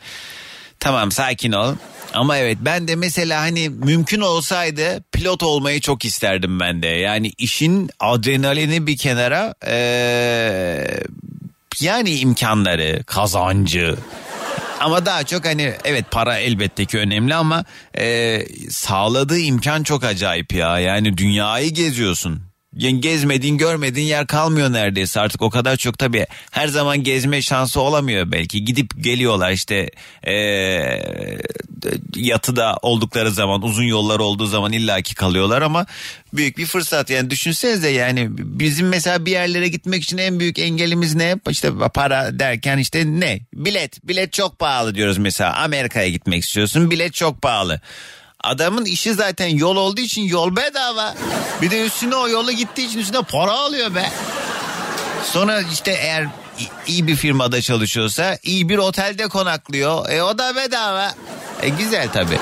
Tamam 0.81 1.13
sakin 1.13 1.53
ol. 1.53 1.75
Ama 2.15 2.37
evet 2.37 2.59
ben 2.61 2.89
de 2.89 2.97
mesela 2.97 3.41
hani 3.41 3.69
mümkün 3.69 4.21
olsaydı 4.21 5.05
pilot 5.13 5.43
olmayı 5.43 5.81
çok 5.81 6.05
isterdim 6.05 6.61
ben 6.61 6.83
de. 6.83 6.87
Yani 6.87 7.33
işin 7.39 7.91
adrenalini 8.01 8.87
bir 8.87 8.97
kenara 8.97 9.55
eee, 9.67 11.01
yani 11.81 12.11
imkanları, 12.11 13.03
kazancı. 13.07 13.97
Ama 14.81 15.07
daha 15.07 15.25
çok 15.25 15.45
hani 15.45 15.75
evet 15.85 16.05
para 16.11 16.39
elbette 16.39 16.85
ki 16.85 16.99
önemli 16.99 17.35
ama 17.35 17.65
eee, 17.99 18.47
sağladığı 18.71 19.39
imkan 19.39 19.83
çok 19.83 20.05
acayip 20.05 20.53
ya. 20.53 20.79
Yani 20.79 21.19
dünyayı 21.19 21.71
geziyorsun. 21.75 22.43
Gezmediğin 22.77 23.59
görmediğin 23.59 24.07
yer 24.07 24.27
kalmıyor 24.27 24.73
neredeyse. 24.73 25.21
Artık 25.21 25.43
o 25.43 25.51
kadar 25.51 25.77
çok 25.77 25.99
tabii 25.99 26.27
her 26.51 26.69
zaman 26.69 27.03
gezme 27.03 27.43
şansı 27.43 27.81
olamıyor 27.81 28.33
belki. 28.33 28.65
Gidip 28.65 29.05
geliyorlar 29.05 29.51
işte 29.51 29.91
eee 30.27 31.39
yatıda 32.17 32.77
oldukları 32.83 33.31
zaman 33.31 33.63
uzun 33.63 33.83
yollar 33.85 34.19
olduğu 34.19 34.47
zaman 34.47 34.73
illaki 34.73 35.15
kalıyorlar 35.15 35.63
ama 35.63 35.87
büyük 36.33 36.59
bir 36.59 36.67
fırsat. 36.67 37.11
Yani 37.11 37.31
düşünsenize 37.31 37.91
yani 37.91 38.27
bizim 38.31 38.89
mesela 38.89 39.27
bir 39.27 39.31
yerlere 39.31 39.69
gitmek 39.69 40.03
için 40.03 40.19
en 40.19 40.41
büyük 40.41 40.59
engelimiz 40.59 41.15
ne? 41.15 41.37
İşte 41.51 41.71
para 41.95 42.39
derken 42.39 42.79
işte 42.79 43.05
ne? 43.07 43.41
Bilet. 43.55 44.09
Bilet 44.09 44.33
çok 44.33 44.59
pahalı 44.59 44.95
diyoruz 44.95 45.19
mesela. 45.19 45.55
Amerika'ya 45.57 46.09
gitmek 46.09 46.43
istiyorsun. 46.43 46.91
Bilet 46.91 47.15
çok 47.15 47.43
pahalı 47.43 47.81
Adamın 48.45 48.85
işi 48.85 49.15
zaten 49.15 49.49
yol 49.49 49.77
olduğu 49.77 50.01
için 50.01 50.23
yol 50.23 50.57
bedava. 50.57 51.15
Bir 51.63 51.71
de 51.71 51.87
üstüne 51.87 52.17
o 52.17 52.29
yola 52.29 52.53
gittiği 52.53 52.87
için 52.87 52.99
üstüne 52.99 53.23
para 53.23 53.53
alıyor 53.53 53.95
be. 53.95 54.11
Sonra 55.33 55.61
işte 55.73 55.91
eğer 55.91 56.27
iyi 56.87 57.07
bir 57.07 57.17
firmada 57.17 57.61
çalışıyorsa 57.63 58.39
iyi 58.43 58.69
bir 58.69 58.79
otelde 58.79 59.29
konaklıyor. 59.29 60.09
E 60.11 60.23
o 60.23 60.39
da 60.39 60.57
bedava. 60.57 61.15
E 61.63 61.69
güzel 61.69 62.09
tabii. 62.13 62.39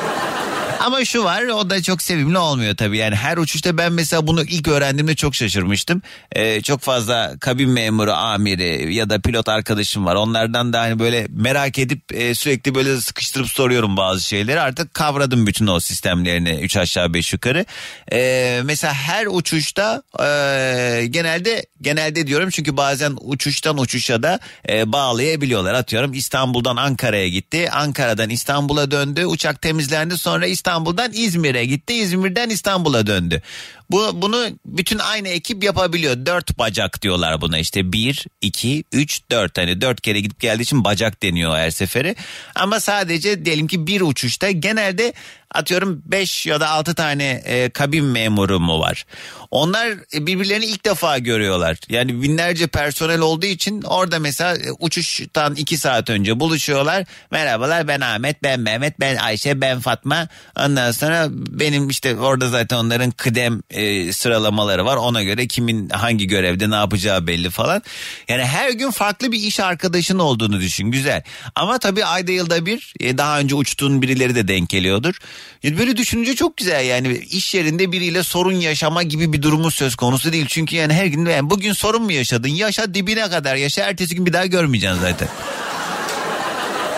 Ama 0.85 1.05
şu 1.05 1.25
var 1.25 1.43
o 1.43 1.71
da 1.71 1.83
çok 1.83 2.03
sevimli 2.03 2.39
olmuyor 2.39 2.77
tabii. 2.77 2.99
Yani 2.99 3.17
her 3.17 3.37
uçuşta 3.37 3.79
ben 3.79 3.93
mesela 3.93 4.27
bunu 4.27 4.43
ilk 4.43 4.69
öğrendiğimde 4.69 5.15
çok 5.15 5.35
şaşırmıştım. 5.35 6.03
Ee, 6.33 6.63
çok 6.63 6.81
fazla 6.81 7.35
kabin 7.41 7.71
memuru, 7.71 8.13
amiri 8.13 8.95
ya 8.95 9.11
da 9.11 9.21
pilot 9.21 9.49
arkadaşım 9.49 10.07
var. 10.07 10.15
Onlardan 10.15 10.73
da 10.73 10.81
hani 10.81 10.99
böyle 10.99 11.27
merak 11.31 11.79
edip 11.79 12.13
e, 12.13 12.35
sürekli 12.35 12.75
böyle 12.75 13.01
sıkıştırıp 13.01 13.49
soruyorum 13.49 13.97
bazı 13.97 14.23
şeyleri. 14.23 14.61
Artık 14.61 14.95
kavradım 14.95 15.47
bütün 15.47 15.67
o 15.67 15.81
sistemlerini 15.81 16.61
3 16.63 16.77
aşağı 16.77 17.15
5 17.15 17.33
yukarı. 17.33 17.65
Ee, 18.13 18.61
mesela 18.65 18.95
her 18.95 19.27
uçuşta 19.27 20.03
e, 20.19 21.07
genelde 21.07 21.67
genelde 21.81 22.27
diyorum 22.27 22.51
çünkü 22.51 22.77
bazen 22.77 23.17
uçuştan 23.21 23.79
uçuşa 23.79 24.23
da 24.23 24.39
e, 24.69 24.93
bağlayabiliyorlar. 24.93 25.75
Atıyorum 25.75 26.13
İstanbul'dan 26.13 26.77
Ankara'ya 26.77 27.29
gitti. 27.29 27.71
Ankara'dan 27.71 28.31
İstanbul'a 28.31 28.91
döndü. 28.91 29.25
Uçak 29.25 29.63
temizlendi. 29.63 30.19
Sonra 30.19 30.47
İstanbul'dan 30.73 31.13
İzmir'e 31.15 31.65
gitti. 31.65 31.95
İzmir'den 31.95 32.51
İstanbul'a 32.51 33.07
döndü. 33.07 33.43
Bu, 33.91 34.23
bunu 34.23 34.47
bütün 34.67 34.99
aynı 34.99 35.29
ekip 35.29 35.65
yapabiliyor. 35.65 36.27
Dört 36.27 36.59
bacak 36.59 37.03
diyorlar 37.03 37.41
buna 37.41 37.59
işte 37.59 37.93
bir, 37.93 38.27
iki, 38.41 38.85
üç, 38.93 39.21
dört. 39.31 39.59
Hani 39.59 39.81
dört 39.81 40.01
kere 40.01 40.21
gidip 40.21 40.41
geldiği 40.41 40.63
için 40.63 40.85
bacak 40.85 41.23
deniyor 41.23 41.57
her 41.57 41.71
seferi. 41.71 42.17
Ama 42.55 42.81
sadece 42.81 43.45
diyelim 43.45 43.67
ki 43.67 43.87
bir 43.87 44.01
uçuşta 44.01 44.51
genelde 44.51 45.13
atıyorum 45.55 46.03
5 46.07 46.47
ya 46.47 46.61
da 46.61 46.69
6 46.69 46.95
tane 46.95 47.43
e, 47.45 47.71
kabin 47.71 48.05
memuru 48.05 48.61
mu 48.61 48.81
var? 48.81 49.07
Onlar 49.51 49.89
e, 50.15 50.27
birbirlerini 50.27 50.65
ilk 50.65 50.85
defa 50.85 51.19
görüyorlar. 51.19 51.77
Yani 51.89 52.23
binlerce 52.23 52.67
personel 52.67 53.21
olduğu 53.21 53.47
için 53.47 53.83
orada 53.83 54.19
mesela 54.19 54.57
e, 54.57 54.73
uçuştan 54.79 55.55
2 55.55 55.79
saat 55.79 56.11
önce 56.11 56.41
buluşuyorlar. 56.41 57.05
Merhabalar 57.31 57.89
ben 57.89 58.01
Ahmet, 58.01 58.43
ben 58.43 58.61
Mehmet, 58.61 59.01
ben 59.01 59.17
Ayşe, 59.17 59.61
ben 59.61 59.81
Fatma. 59.81 60.29
Ondan 60.59 60.93
sonra 60.93 61.27
benim 61.31 61.89
işte 61.89 62.17
orada 62.17 62.49
zaten 62.49 62.77
onların 62.77 63.11
kıdem 63.11 63.63
e, 63.73 64.13
sıralamaları 64.13 64.85
var. 64.85 64.97
Ona 64.97 65.23
göre 65.23 65.47
kimin 65.47 65.89
hangi 65.89 66.27
görevde 66.27 66.71
ne 66.71 66.75
yapacağı 66.75 67.27
belli 67.27 67.51
falan. 67.51 67.83
Yani 68.29 68.45
her 68.45 68.71
gün 68.71 68.91
farklı 68.91 69.33
bir 69.33 69.39
iş 69.39 69.61
arkadaşın 69.61 70.19
olduğunu 70.19 70.61
düşün. 70.61 70.91
Güzel. 70.91 71.23
Ama 71.55 71.79
tabii 71.79 72.05
ayda 72.05 72.33
yılda 72.33 72.67
bir 72.67 72.95
e, 73.01 73.19
daha 73.19 73.41
önce 73.41 73.55
uçtuğun 73.55 74.03
birileri 74.03 74.35
de 74.35 74.49
denk 74.49 74.69
geliyordur. 74.69 75.15
Ya 75.63 75.79
Böyle 75.79 75.97
düşününce 75.97 76.35
çok 76.35 76.57
güzel 76.57 76.87
yani 76.87 77.17
iş 77.17 77.55
yerinde 77.55 77.93
biriyle 77.93 78.23
sorun 78.23 78.53
yaşama 78.53 79.03
gibi 79.03 79.33
bir 79.33 79.43
durumu 79.43 79.71
söz 79.71 79.97
konusu 79.97 80.33
değil. 80.33 80.47
Çünkü 80.49 80.77
yani 80.77 80.95
her 80.95 81.07
gün 81.07 81.27
yani 81.27 81.51
bugün 81.51 81.73
sorun 81.73 82.03
mu 82.03 82.13
yaşadın? 82.13 82.49
Yaşa 82.49 82.95
dibine 82.95 83.31
kadar 83.31 83.57
yaşa 83.57 83.83
ertesi 83.83 84.15
gün 84.15 84.27
bir 84.27 84.33
daha 84.33 84.47
görmeyeceksin 84.47 85.01
zaten. 85.01 85.29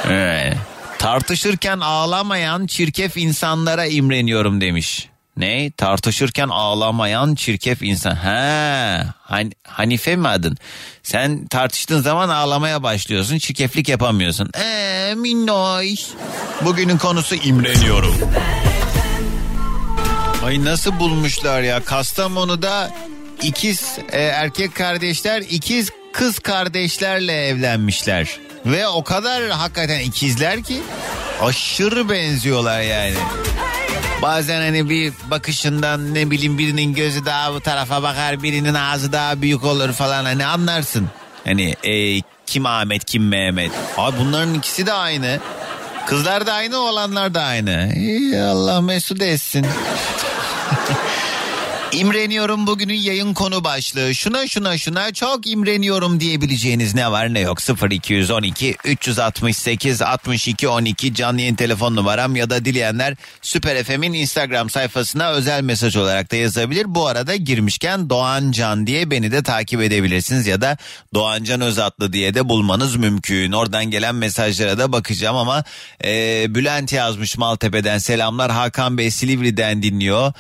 Evet. 0.08 0.56
Tartışırken 0.98 1.80
ağlamayan 1.80 2.66
çirkef 2.66 3.16
insanlara 3.16 3.86
imreniyorum 3.86 4.60
demiş. 4.60 5.08
Ne? 5.36 5.70
Tartışırken 5.70 6.48
ağlamayan 6.48 7.34
çirkef 7.34 7.82
insan. 7.82 8.14
Ha, 8.14 9.14
Han 9.22 9.52
Hanife 9.66 10.16
mi 10.16 10.28
adın? 10.28 10.56
Sen 11.02 11.46
tartıştığın 11.46 12.00
zaman 12.00 12.28
ağlamaya 12.28 12.82
başlıyorsun. 12.82 13.38
Çirkeflik 13.38 13.88
yapamıyorsun. 13.88 14.50
Eee 14.58 15.14
minnoş. 15.14 16.00
Bugünün 16.64 16.98
konusu 16.98 17.34
imreniyorum. 17.34 18.14
Ay 20.44 20.64
nasıl 20.64 20.98
bulmuşlar 20.98 21.62
ya? 21.62 21.84
Kastamonu'da 21.84 22.90
ikiz 23.42 23.98
e, 24.12 24.22
erkek 24.22 24.74
kardeşler 24.74 25.40
ikiz 25.50 25.90
kız 26.12 26.38
kardeşlerle 26.38 27.46
evlenmişler. 27.46 28.38
Ve 28.66 28.88
o 28.88 29.04
kadar 29.04 29.48
hakikaten 29.50 30.00
ikizler 30.00 30.62
ki 30.62 30.82
aşırı 31.42 32.08
benziyorlar 32.10 32.80
yani. 32.80 33.14
Bazen 34.22 34.60
hani 34.60 34.88
bir 34.90 35.12
bakışından 35.30 36.14
ne 36.14 36.30
bileyim 36.30 36.58
birinin 36.58 36.94
gözü 36.94 37.24
daha 37.24 37.54
bu 37.54 37.60
tarafa 37.60 38.02
bakar 38.02 38.42
birinin 38.42 38.74
ağzı 38.74 39.12
daha 39.12 39.42
büyük 39.42 39.64
olur 39.64 39.92
falan 39.92 40.24
hani 40.24 40.46
anlarsın. 40.46 41.08
Hani 41.44 41.74
e, 41.84 42.22
kim 42.46 42.66
Ahmet 42.66 43.04
kim 43.04 43.28
Mehmet. 43.28 43.72
Abi 43.96 44.16
bunların 44.18 44.54
ikisi 44.54 44.86
de 44.86 44.92
aynı. 44.92 45.40
Kızlar 46.06 46.46
da 46.46 46.52
aynı 46.52 46.78
oğlanlar 46.78 47.34
da 47.34 47.42
aynı. 47.42 47.92
İyi, 47.96 48.40
Allah 48.40 48.80
mesut 48.80 49.22
etsin. 49.22 49.66
İmreniyorum 51.94 52.66
bugünün 52.66 52.94
yayın 52.94 53.34
konu 53.34 53.64
başlığı. 53.64 54.14
Şuna 54.14 54.46
şuna 54.46 54.78
şuna 54.78 55.12
çok 55.12 55.46
imreniyorum 55.46 56.20
diyebileceğiniz 56.20 56.94
ne 56.94 57.10
var 57.10 57.34
ne 57.34 57.40
yok. 57.40 57.58
0212 57.90 58.76
368 58.84 60.02
62 60.02 60.68
12 60.68 61.14
canlı 61.14 61.40
yayın 61.40 61.54
telefon 61.54 61.96
numaram 61.96 62.36
ya 62.36 62.50
da 62.50 62.64
dileyenler 62.64 63.16
Süper 63.42 63.84
FM'in 63.84 64.12
Instagram 64.12 64.70
sayfasına 64.70 65.30
özel 65.30 65.62
mesaj 65.62 65.96
olarak 65.96 66.32
da 66.32 66.36
yazabilir. 66.36 66.84
Bu 66.88 67.06
arada 67.06 67.36
girmişken 67.36 68.10
Doğan 68.10 68.52
Can 68.52 68.86
diye 68.86 69.10
beni 69.10 69.32
de 69.32 69.42
takip 69.42 69.80
edebilirsiniz 69.80 70.46
ya 70.46 70.60
da 70.60 70.76
Doğan 71.14 71.44
Can 71.44 71.60
Özatlı 71.60 72.12
diye 72.12 72.34
de 72.34 72.48
bulmanız 72.48 72.96
mümkün. 72.96 73.52
Oradan 73.52 73.84
gelen 73.84 74.14
mesajlara 74.14 74.78
da 74.78 74.92
bakacağım 74.92 75.36
ama 75.36 75.64
e, 76.04 76.46
Bülent 76.54 76.92
yazmış 76.92 77.38
Maltepe'den 77.38 77.98
selamlar. 77.98 78.50
Hakan 78.50 78.98
Bey 78.98 79.10
Silivri'den 79.10 79.82
dinliyor. 79.82 80.32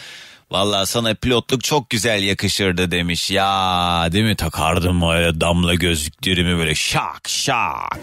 Vallahi 0.54 0.86
sana 0.86 1.14
pilotluk 1.14 1.64
çok 1.64 1.90
güzel 1.90 2.22
yakışırdı 2.22 2.90
demiş. 2.90 3.30
Ya 3.30 4.08
değil 4.12 4.24
mi 4.24 4.36
takardım 4.36 5.10
öyle 5.10 5.40
damla 5.40 5.74
gözlüklerimi 5.74 6.58
böyle 6.58 6.74
şak 6.74 7.28
şak. 7.28 7.98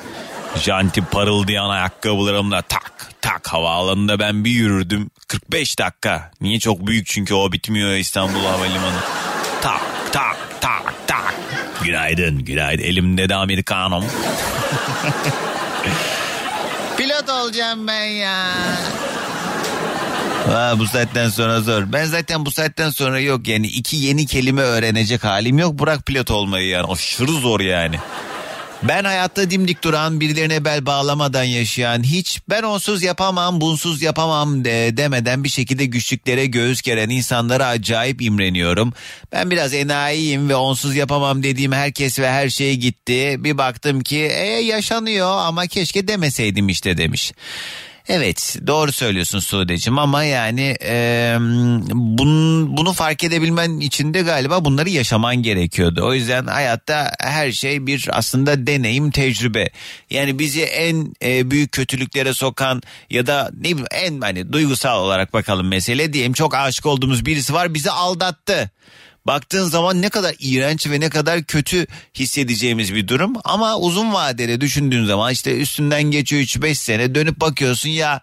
Janti 0.56 1.02
parıldayan 1.02 1.70
ayakkabılarımla 1.70 2.62
tak 2.62 3.10
tak 3.22 3.48
havaalanında 3.48 4.20
ben 4.20 4.46
bir 4.46 4.52
yürürdüm. 4.52 5.10
45 5.28 5.80
dakika. 5.80 6.32
Niye 6.42 6.60
çok 6.60 6.88
büyük 6.88 7.08
çünkü 7.08 7.34
o 7.34 7.52
bitmiyor 7.52 7.92
İstanbul 7.92 8.46
Havalimanı. 8.46 9.00
Tak 9.62 9.82
Günaydın, 11.84 12.40
günaydın. 12.40 12.84
Elimde 12.84 13.30
de 13.30 13.36
Amerikanım. 13.36 14.06
Pilot 16.98 17.30
olacağım 17.30 17.88
ben 17.88 18.04
ya. 18.04 18.54
Ha, 20.48 20.76
bu 20.80 20.88
saatten 20.88 21.30
sonra 21.30 21.62
zor. 21.62 21.94
Ben 21.94 22.06
zaten 22.06 22.46
bu 22.46 22.52
saatten 22.52 22.90
sonra 22.90 23.20
yok 23.20 23.48
yani 23.48 23.68
iki 23.68 23.96
yeni 23.98 24.26
kelime 24.26 24.62
öğrenecek 24.62 25.24
halim 25.24 25.60
yok. 25.60 25.80
Bırak 25.80 26.06
pilot 26.06 26.32
olmayı 26.32 26.68
yani 26.68 26.88
aşırı 26.92 27.32
zor 27.32 27.60
yani. 27.60 27.96
Ben 28.84 29.04
hayatta 29.04 29.52
dimdik 29.52 29.84
duran, 29.84 30.20
birilerine 30.20 30.66
bel 30.66 30.86
bağlamadan 30.86 31.44
yaşayan, 31.44 32.04
hiç 32.04 32.40
ben 32.50 32.64
onsuz 32.64 33.04
yapamam, 33.04 33.62
bunsuz 33.62 34.02
yapamam 34.02 34.66
de, 34.66 34.98
demeden 34.98 35.44
bir 35.44 35.50
şekilde 35.50 35.86
güçlüklere 35.86 36.46
göğüs 36.46 36.82
geren 36.82 37.10
insanlara 37.10 37.68
acayip 37.68 38.22
imreniyorum. 38.22 38.94
Ben 39.32 39.52
biraz 39.52 39.74
enayiyim 39.74 40.50
ve 40.50 40.56
onsuz 40.56 40.96
yapamam 40.96 41.44
dediğim 41.44 41.72
herkes 41.72 42.20
ve 42.20 42.30
her 42.30 42.50
şey 42.50 42.76
gitti. 42.76 43.36
Bir 43.40 43.58
baktım 43.58 44.02
ki 44.02 44.18
e, 44.18 44.46
yaşanıyor 44.46 45.38
ama 45.38 45.68
keşke 45.68 46.08
demeseydim 46.08 46.70
işte 46.70 46.98
demiş. 46.98 47.34
Evet 48.08 48.58
doğru 48.68 48.92
söylüyorsun 48.92 49.40
Sude'cim 49.40 50.00
ama 50.00 50.24
yani 50.24 50.76
e, 50.84 51.36
bun, 51.92 52.78
bunu 52.78 52.94
fark 52.94 53.24
edebilmen 53.24 53.80
için 53.80 54.14
de 54.14 54.22
galiba 54.22 54.66
bunları 54.66 54.90
yaşaman 54.90 55.36
gerekiyordu. 55.36 56.06
O 56.06 56.14
yüzden 56.14 56.48
hayatta 56.48 57.12
her 57.20 57.52
şey 57.52 57.88
bir 57.88 58.10
aslında 58.12 58.68
deneyim 58.68 59.12
tecrübe. 59.12 59.70
Yani 60.10 60.40
bizi 60.40 60.62
en 60.62 61.14
e, 61.24 61.52
büyük 61.52 61.72
kötülüklere 61.72 62.34
sokan 62.34 62.82
ya 63.10 63.28
da 63.28 63.52
ne 63.54 63.64
bileyim 63.64 63.86
en 63.92 64.22
hani 64.22 64.54
duygusal 64.54 65.00
olarak 65.00 65.34
bakalım 65.34 65.68
mesele 65.68 66.14
diyeyim 66.14 66.34
çok 66.34 66.56
aşık 66.56 66.86
olduğumuz 66.86 67.26
birisi 67.26 67.54
var 67.54 67.74
bizi 67.74 67.92
aldattı. 67.92 68.72
Baktığın 69.28 69.70
zaman 69.70 70.02
ne 70.02 70.10
kadar 70.10 70.36
iğrenç 70.40 70.88
ve 70.88 71.00
ne 71.00 71.10
kadar 71.10 71.44
kötü 71.44 71.88
hissedeceğimiz 72.16 72.96
bir 72.96 73.08
durum. 73.08 73.34
Ama 73.44 73.78
uzun 73.78 74.14
vadede 74.14 74.62
düşündüğün 74.62 75.06
zaman 75.06 75.32
işte 75.34 75.58
üstünden 75.58 76.04
geçiyor 76.04 76.42
3-5 76.42 76.76
sene 76.76 77.16
dönüp 77.16 77.42
bakıyorsun 77.42 77.90
ya 77.90 78.22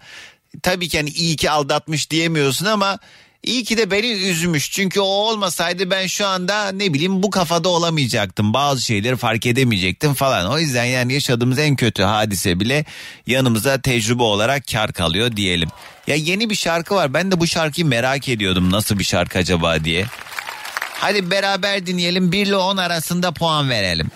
tabii 0.62 0.88
ki 0.88 0.98
hani 0.98 1.10
iyi 1.10 1.36
ki 1.36 1.50
aldatmış 1.50 2.10
diyemiyorsun 2.10 2.66
ama 2.66 2.98
iyi 3.42 3.64
ki 3.64 3.76
de 3.76 3.90
beni 3.90 4.06
üzmüş. 4.06 4.70
Çünkü 4.70 5.00
o 5.00 5.04
olmasaydı 5.04 5.90
ben 5.90 6.06
şu 6.06 6.26
anda 6.26 6.72
ne 6.72 6.94
bileyim 6.94 7.22
bu 7.22 7.30
kafada 7.30 7.68
olamayacaktım. 7.68 8.54
Bazı 8.54 8.82
şeyleri 8.82 9.16
fark 9.16 9.46
edemeyecektim 9.46 10.14
falan. 10.14 10.50
O 10.50 10.58
yüzden 10.58 10.84
yani 10.84 11.12
yaşadığımız 11.12 11.58
en 11.58 11.76
kötü 11.76 12.02
hadise 12.02 12.60
bile 12.60 12.84
yanımıza 13.26 13.80
tecrübe 13.80 14.22
olarak 14.22 14.66
kar 14.72 14.92
kalıyor 14.92 15.36
diyelim. 15.36 15.68
Ya 16.06 16.14
yeni 16.14 16.50
bir 16.50 16.54
şarkı 16.54 16.94
var. 16.94 17.14
Ben 17.14 17.32
de 17.32 17.40
bu 17.40 17.46
şarkıyı 17.46 17.86
merak 17.86 18.28
ediyordum. 18.28 18.72
Nasıl 18.72 18.98
bir 18.98 19.04
şarkı 19.04 19.38
acaba 19.38 19.84
diye. 19.84 20.06
Hadi 21.00 21.30
beraber 21.30 21.86
dinleyelim 21.86 22.32
1 22.32 22.46
ile 22.46 22.56
10 22.56 22.76
arasında 22.76 23.32
puan 23.32 23.70
verelim. 23.70 24.10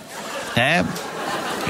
He? 0.55 0.83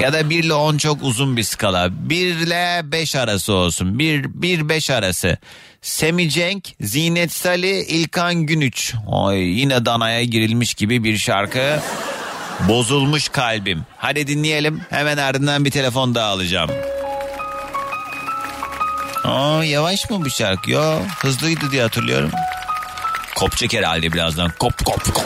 Ya 0.01 0.13
da 0.13 0.29
1 0.29 0.43
ile 0.43 0.53
10 0.53 0.77
çok 0.77 1.03
uzun 1.03 1.37
bir 1.37 1.43
skala. 1.43 1.89
1 2.09 2.25
ile 2.35 2.81
5 2.83 3.15
arası 3.15 3.53
olsun. 3.53 3.99
1 3.99 4.25
1 4.33 4.69
5 4.69 4.89
arası. 4.89 5.37
Semi 5.81 6.29
Cenk, 6.29 6.69
Zinet 6.81 7.31
Salih, 7.31 7.89
İlkan 7.89 8.35
Günüç. 8.35 8.93
Ay 9.11 9.37
yine 9.37 9.85
danaya 9.85 10.23
girilmiş 10.23 10.73
gibi 10.73 11.03
bir 11.03 11.17
şarkı. 11.17 11.79
Bozulmuş 12.67 13.29
kalbim. 13.29 13.81
Hadi 13.97 14.27
dinleyelim. 14.27 14.81
Hemen 14.89 15.17
ardından 15.17 15.65
bir 15.65 15.71
telefon 15.71 16.15
daha 16.15 16.29
alacağım. 16.29 16.69
Aa 19.23 19.63
yavaş 19.63 20.09
mı 20.09 20.25
bu 20.25 20.29
şarkı? 20.29 20.71
Yo 20.71 20.99
hızlıydı 21.19 21.71
diye 21.71 21.81
hatırlıyorum. 21.81 22.31
Kopacak 23.35 23.73
herhalde 23.73 24.13
birazdan. 24.13 24.51
Kop 24.59 24.85
kop 24.85 25.13
kop. 25.13 25.25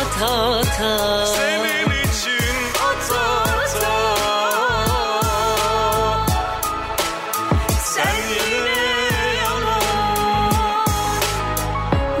Ata 0.00 0.58
ata. 0.60 1.26
Senin 1.26 1.90
için 1.90 2.54
ata 2.88 3.22
ata. 3.62 3.96
Sen 7.82 8.16
yine 8.34 8.80
yalan. 9.42 11.22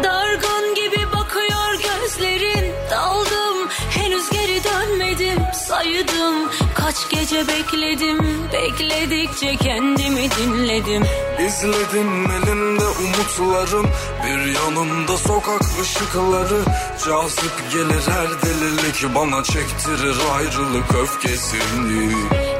Dargın 0.04 0.74
gibi 0.74 1.06
bakıyor 1.16 1.72
gözlerin 1.74 2.74
Daldım 2.90 3.68
henüz 3.90 4.30
geri 4.30 4.60
dönmedim 4.64 5.38
Saydım 5.54 6.50
kaç 6.74 7.08
gece 7.10 7.48
bekledim 7.48 8.18
Bekledikçe 8.52 9.56
kendimi 9.56 10.28
dinledim 10.30 11.02
İzledim 11.46 12.30
elimde 12.30 12.84
umutlarım? 12.84 13.90
Bir 14.24 14.54
yanımda 14.54 15.16
sokak 15.16 15.60
ışıkları. 15.82 16.60
Cazip 17.06 17.72
gelir 17.72 18.02
her 18.06 18.28
delilik 18.42 19.14
Bana 19.14 19.42
çektirir 19.44 20.16
ayrılık 20.36 20.94
öfkesini. 20.94 22.12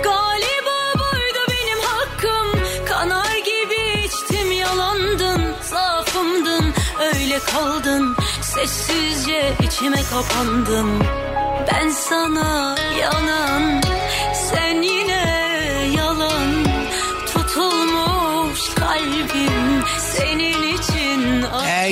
Galiba 0.02 0.78
buydu 0.98 1.38
benim 1.50 1.78
hakkım. 1.80 2.60
Kanar 2.88 3.36
gibi 3.36 4.04
içtim 4.04 4.52
yalandın 4.52 5.42
Zaafımdın. 5.62 6.74
Öyle 7.00 7.38
kaldın 7.38 8.16
Sessizce 8.42 9.52
içime 9.62 10.02
kapandın. 10.02 11.02
Ben 11.72 11.88
sana 11.88 12.76
yanan 13.00 13.80
Sen 14.50 14.82
yine 14.82 15.29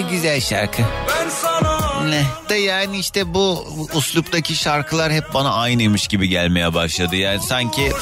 güzel 0.01 0.41
şarkı. 0.41 0.83
Ne? 2.09 2.25
De 2.49 2.55
yani 2.55 2.99
işte 2.99 3.35
bu 3.35 3.67
usluptaki 3.95 4.55
şarkılar 4.55 5.13
hep 5.13 5.35
bana 5.35 5.55
aynıymış 5.55 6.09
gibi 6.09 6.29
gelmeye 6.29 6.75
başladı. 6.75 7.17
Yani 7.17 7.41
sanki 7.43 7.93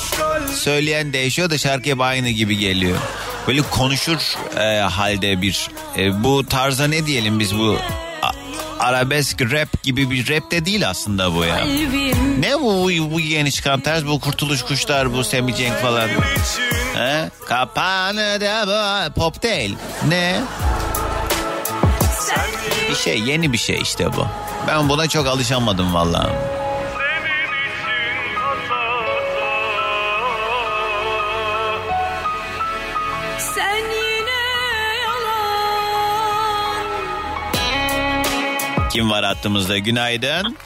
söyleyen 0.54 1.12
değişiyor 1.12 1.50
da 1.50 1.58
şarkı 1.58 1.90
hep 1.90 2.00
aynı 2.00 2.28
gibi 2.28 2.58
geliyor. 2.58 2.98
Böyle 3.48 3.62
konuşur 3.62 4.34
e, 4.58 4.80
halde 4.80 5.42
bir 5.42 5.70
e, 5.98 6.24
bu 6.24 6.46
tarza 6.46 6.86
ne 6.86 7.06
diyelim 7.06 7.38
biz 7.38 7.58
bu 7.58 7.78
arabesk 8.80 9.42
rap 9.42 9.82
gibi 9.82 10.10
bir 10.10 10.28
rap 10.28 10.50
de 10.50 10.64
değil 10.64 10.88
aslında 10.88 11.34
bu 11.34 11.44
ya. 11.44 11.64
Ne 12.38 12.60
bu, 12.60 12.62
bu, 12.62 13.14
bu 13.14 13.20
yeni 13.20 13.52
çıkan 13.52 13.80
tarz 13.80 14.06
bu 14.06 14.20
kurtuluş 14.20 14.62
kuşlar 14.62 15.12
bu 15.12 15.24
Semi 15.24 15.54
Cenk 15.54 15.74
falan. 15.74 16.08
He? 16.94 17.30
Kapanı 17.46 18.40
da 18.40 18.66
bu 18.66 19.14
pop 19.20 19.42
değil. 19.42 19.76
Ne? 20.08 20.40
Bir 22.90 22.94
şey 22.94 23.20
yeni 23.20 23.52
bir 23.52 23.58
şey 23.58 23.78
işte 23.82 24.12
bu. 24.12 24.26
Ben 24.68 24.88
buna 24.88 25.08
çok 25.08 25.26
alışamadım 25.26 25.94
vallahi. 25.94 26.32
Kim 38.96 39.10
var 39.10 39.24
hattımızda? 39.24 39.78
Günaydın. 39.78 40.56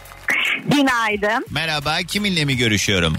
Günaydın. 0.66 1.46
Merhaba. 1.50 1.98
Kiminle 2.08 2.44
mi 2.44 2.56
görüşüyorum? 2.56 3.16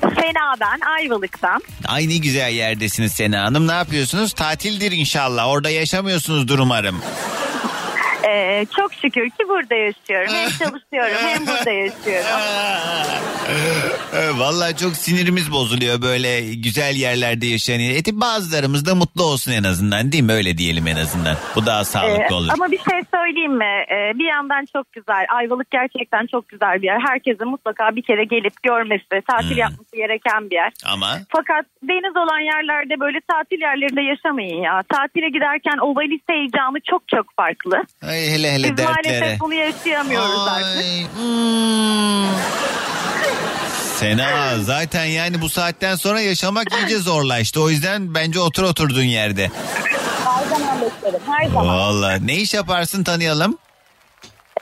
Sena 0.00 0.54
ben 0.60 0.80
Ayvalık'tan. 0.96 1.62
Ay 1.86 2.08
ne 2.08 2.16
güzel 2.16 2.52
yerdesiniz 2.52 3.12
Sena 3.12 3.42
Hanım. 3.44 3.68
Ne 3.68 3.72
yapıyorsunuz? 3.72 4.32
Tatildir 4.32 4.92
inşallah. 4.92 5.48
Orada 5.48 5.70
yaşamıyorsunuzdur 5.70 6.58
umarım. 6.58 7.00
Ee, 8.28 8.66
çok 8.76 8.94
şükür 8.94 9.30
ki 9.30 9.48
burada 9.48 9.74
yaşıyorum. 9.74 10.32
Hem 10.34 10.48
çalışıyorum 10.48 11.16
hem 11.26 11.46
burada 11.46 11.70
yaşıyorum. 11.70 12.40
Ee, 14.14 14.38
Vallahi 14.38 14.76
çok 14.76 14.96
sinirimiz 14.96 15.52
bozuluyor 15.52 16.02
böyle 16.02 16.54
güzel 16.54 16.94
yerlerde 16.96 17.46
yaşayan. 17.46 17.80
Eti 17.80 18.20
bazılarımız 18.20 18.86
da 18.86 18.94
mutlu 18.94 19.22
olsun 19.24 19.52
en 19.52 19.64
azından 19.64 20.12
değil 20.12 20.24
mi? 20.24 20.32
Öyle 20.32 20.58
diyelim 20.58 20.86
en 20.86 20.96
azından. 20.96 21.36
Bu 21.56 21.66
daha 21.66 21.80
Ee, 21.80 21.84
sağlıklı 21.84 22.36
olur. 22.36 22.48
ama 22.52 22.70
bir 22.70 22.78
şey 22.90 23.00
söyleyeyim 23.14 23.56
mi? 23.58 23.74
Ee, 23.90 24.18
bir 24.18 24.24
yandan 24.28 24.64
çok 24.72 24.92
güzel. 24.92 25.26
Ayvalık 25.36 25.70
gerçekten 25.70 26.26
çok 26.26 26.48
güzel 26.48 26.82
bir 26.82 26.86
yer. 26.86 27.00
Herkesin 27.08 27.48
mutlaka 27.48 27.96
bir 27.96 28.02
kere 28.02 28.24
gelip 28.24 28.62
görmesi, 28.62 29.22
tatil 29.30 29.50
Hmm. 29.50 29.56
yapması 29.58 29.96
gereken 29.96 30.50
bir 30.50 30.54
yer. 30.56 30.72
Ama 30.84 31.18
Fakat 31.28 31.64
deniz 31.82 32.16
olan 32.16 32.40
yerlerde 32.40 33.00
böyle 33.00 33.18
tatil 33.32 33.60
yerlerinde 33.60 34.02
yaşamayın 34.02 34.62
ya. 34.62 34.82
Tatile 34.92 35.28
giderken 35.28 35.78
o 35.82 35.94
valiz 35.96 36.20
heyecanı 36.30 36.78
çok 36.90 37.08
çok 37.08 37.26
farklı. 37.36 37.76
Ay 38.14 38.30
hele 38.30 38.52
hele 38.52 38.70
Biz 38.70 38.76
dertlere. 38.76 39.20
maalesef 39.20 39.40
bunu 39.40 39.54
yaşayamıyoruz 39.54 40.48
artık. 40.48 40.84
hmm. 41.16 42.28
Sena 43.98 44.58
zaten 44.58 45.04
yani 45.04 45.40
bu 45.40 45.48
saatten 45.48 45.94
sonra 45.94 46.20
yaşamak 46.20 46.66
iyice 46.72 46.98
zorlaştı. 46.98 47.62
O 47.62 47.70
yüzden 47.70 48.14
bence 48.14 48.40
otur 48.40 48.62
oturduğun 48.62 49.02
yerde. 49.02 49.50
Her 50.24 50.44
zaman 50.48 50.80
beklerim. 50.82 51.20
Her 51.26 51.46
zaman. 51.48 51.66
Vallahi 51.66 52.26
ne 52.26 52.34
iş 52.36 52.54
yaparsın 52.54 53.04
tanıyalım. 53.04 53.58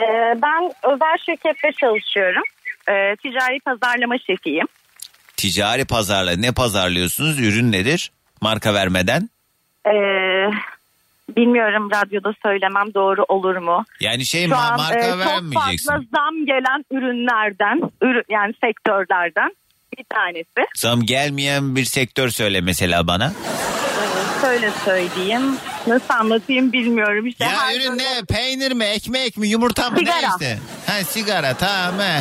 Ee, 0.01 0.05
ben 0.43 0.73
özel 0.93 1.17
şirkette 1.27 1.69
çalışıyorum. 1.81 2.43
Ee, 2.89 3.17
ticari 3.23 3.59
pazarlama 3.65 4.19
şefiyim. 4.19 4.67
Ticari 5.37 5.85
pazarla 5.85 6.37
ne 6.37 6.53
pazarlıyorsunuz? 6.53 7.39
Ürün 7.41 7.73
nedir? 7.73 8.13
Marka 8.41 8.75
vermeden. 8.75 9.31
Ee, 9.87 9.91
bilmiyorum 11.37 11.89
radyoda 11.91 12.33
söylemem 12.43 12.95
doğru 12.95 13.25
olur 13.29 13.57
mu? 13.57 13.85
Yani 14.01 14.25
şey 14.27 14.49
Şu 14.49 14.57
an 14.57 14.77
marka 14.77 14.99
e, 14.99 15.11
çok 15.11 15.19
vermeyeceksin. 15.19 15.91
fazla 15.91 16.05
zam 16.17 16.47
gelen 16.47 16.85
ürünlerden, 16.91 17.91
ürün, 18.03 18.23
yani 18.31 18.55
sektörlerden 18.65 19.51
bir 19.99 20.05
tanesi. 20.15 20.71
Zam 20.77 21.01
gelmeyen 21.03 21.77
bir 21.77 21.85
sektör 21.85 22.29
söyle 22.29 22.61
mesela 22.61 23.07
bana. 23.07 23.33
Şöyle 24.41 24.71
söyleyeyim, 24.85 25.43
nasıl 25.87 26.15
anlatayım 26.15 26.73
bilmiyorum. 26.73 27.27
İşte 27.27 27.45
Ya 27.45 27.51
her 27.51 27.77
ürün 27.81 27.99
ne? 27.99 28.25
Peynir 28.29 28.73
mi? 28.73 28.85
Ekmek 28.85 29.37
mi? 29.37 29.49
Yumurta 29.49 29.91
mı? 29.91 29.99
Sigara. 29.99 30.17
Ne 30.21 30.27
işte? 30.29 30.59
Ha 30.87 31.05
sigara 31.05 31.55
tamam 31.55 32.01
he. 32.01 32.21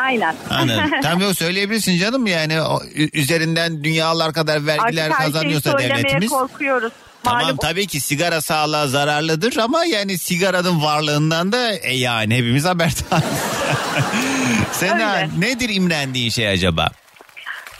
Aynen. 0.00 0.34
Anladım. 0.50 0.90
Tamam 1.02 1.20
yok 1.20 1.34
söyleyebilirsin 1.34 1.98
canım 1.98 2.26
yani 2.26 2.62
o, 2.62 2.80
üzerinden 3.12 3.84
dünyalar 3.84 4.32
kadar 4.32 4.66
vergiler 4.66 5.04
Artık 5.04 5.18
her 5.18 5.24
şeyi 5.24 5.32
kazanıyorsa 5.32 5.70
söylemeye 5.70 5.98
devletimiz. 5.98 6.30
korkuyoruz. 6.30 6.92
Tamam 7.26 7.42
Malum 7.42 7.56
tabii 7.56 7.86
ki 7.86 8.00
sigara 8.00 8.40
sağlığa 8.40 8.86
zararlıdır 8.86 9.56
ama 9.56 9.84
yani 9.84 10.18
sigaranın 10.18 10.82
varlığından 10.82 11.52
da 11.52 11.72
e, 11.72 11.92
yani 11.92 12.34
hepimiz 12.34 12.64
haberdarız. 12.64 13.24
Sena 14.72 15.14
Öyle. 15.16 15.28
nedir 15.38 15.68
imrendiğin 15.72 16.30
şey 16.30 16.48
acaba? 16.48 16.88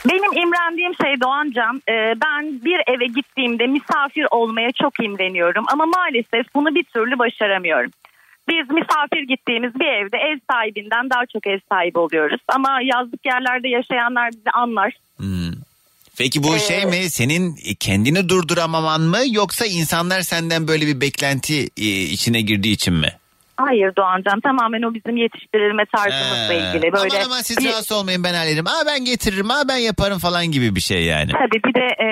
Benim 0.09 0.33
imrendiğim 0.43 0.95
şey 1.03 1.21
Doğancan, 1.21 1.81
e, 1.89 1.93
ben 2.25 2.65
bir 2.65 2.81
eve 2.87 3.05
gittiğimde 3.05 3.67
misafir 3.67 4.25
olmaya 4.31 4.71
çok 4.71 4.99
imreniyorum 5.03 5.65
ama 5.67 5.85
maalesef 5.85 6.55
bunu 6.55 6.75
bir 6.75 6.83
türlü 6.83 7.19
başaramıyorum. 7.19 7.91
Biz 8.49 8.69
misafir 8.69 9.21
gittiğimiz 9.27 9.79
bir 9.79 9.85
evde 9.85 10.17
ev 10.17 10.37
sahibinden 10.51 11.09
daha 11.09 11.25
çok 11.33 11.47
ev 11.47 11.59
sahibi 11.71 11.99
oluyoruz. 11.99 12.41
Ama 12.47 12.79
yazlık 12.83 13.25
yerlerde 13.25 13.67
yaşayanlar 13.67 14.31
bizi 14.31 14.51
anlar. 14.53 14.93
Peki 16.17 16.43
bu 16.43 16.55
Ee, 16.55 16.59
şey 16.59 16.85
mi 16.85 17.09
senin 17.09 17.55
kendini 17.79 18.29
durduramaman 18.29 19.01
mı 19.01 19.19
yoksa 19.31 19.65
insanlar 19.65 20.21
senden 20.21 20.67
böyle 20.67 20.87
bir 20.87 21.01
beklenti 21.01 21.69
e, 21.77 22.01
içine 22.01 22.41
girdiği 22.41 22.71
için 22.73 22.93
mi? 22.93 23.13
Hayır 23.57 23.95
Doğancan 23.97 24.39
tamamen 24.39 24.81
o 24.81 24.93
bizim 24.93 25.17
yetiştirilme 25.17 25.83
tarzımızla 25.95 26.53
He. 26.53 26.57
ilgili. 26.57 26.93
Böyle 26.93 27.15
Aman 27.15 27.25
aman 27.25 27.41
siz 27.41 27.57
bir- 27.57 27.65
rahatsız 27.69 27.91
olmayın 27.91 28.23
ben 28.23 28.33
hallederim. 28.33 28.67
Aa 28.67 28.83
ben 28.85 29.05
getiririm 29.05 29.51
aa 29.51 29.67
ben 29.67 29.77
yaparım 29.77 30.19
falan 30.19 30.45
gibi 30.45 30.75
bir 30.75 30.81
şey 30.81 31.03
yani. 31.03 31.31
Tabii 31.31 31.61
bir 31.67 31.73
de 31.73 31.85
e, 32.05 32.07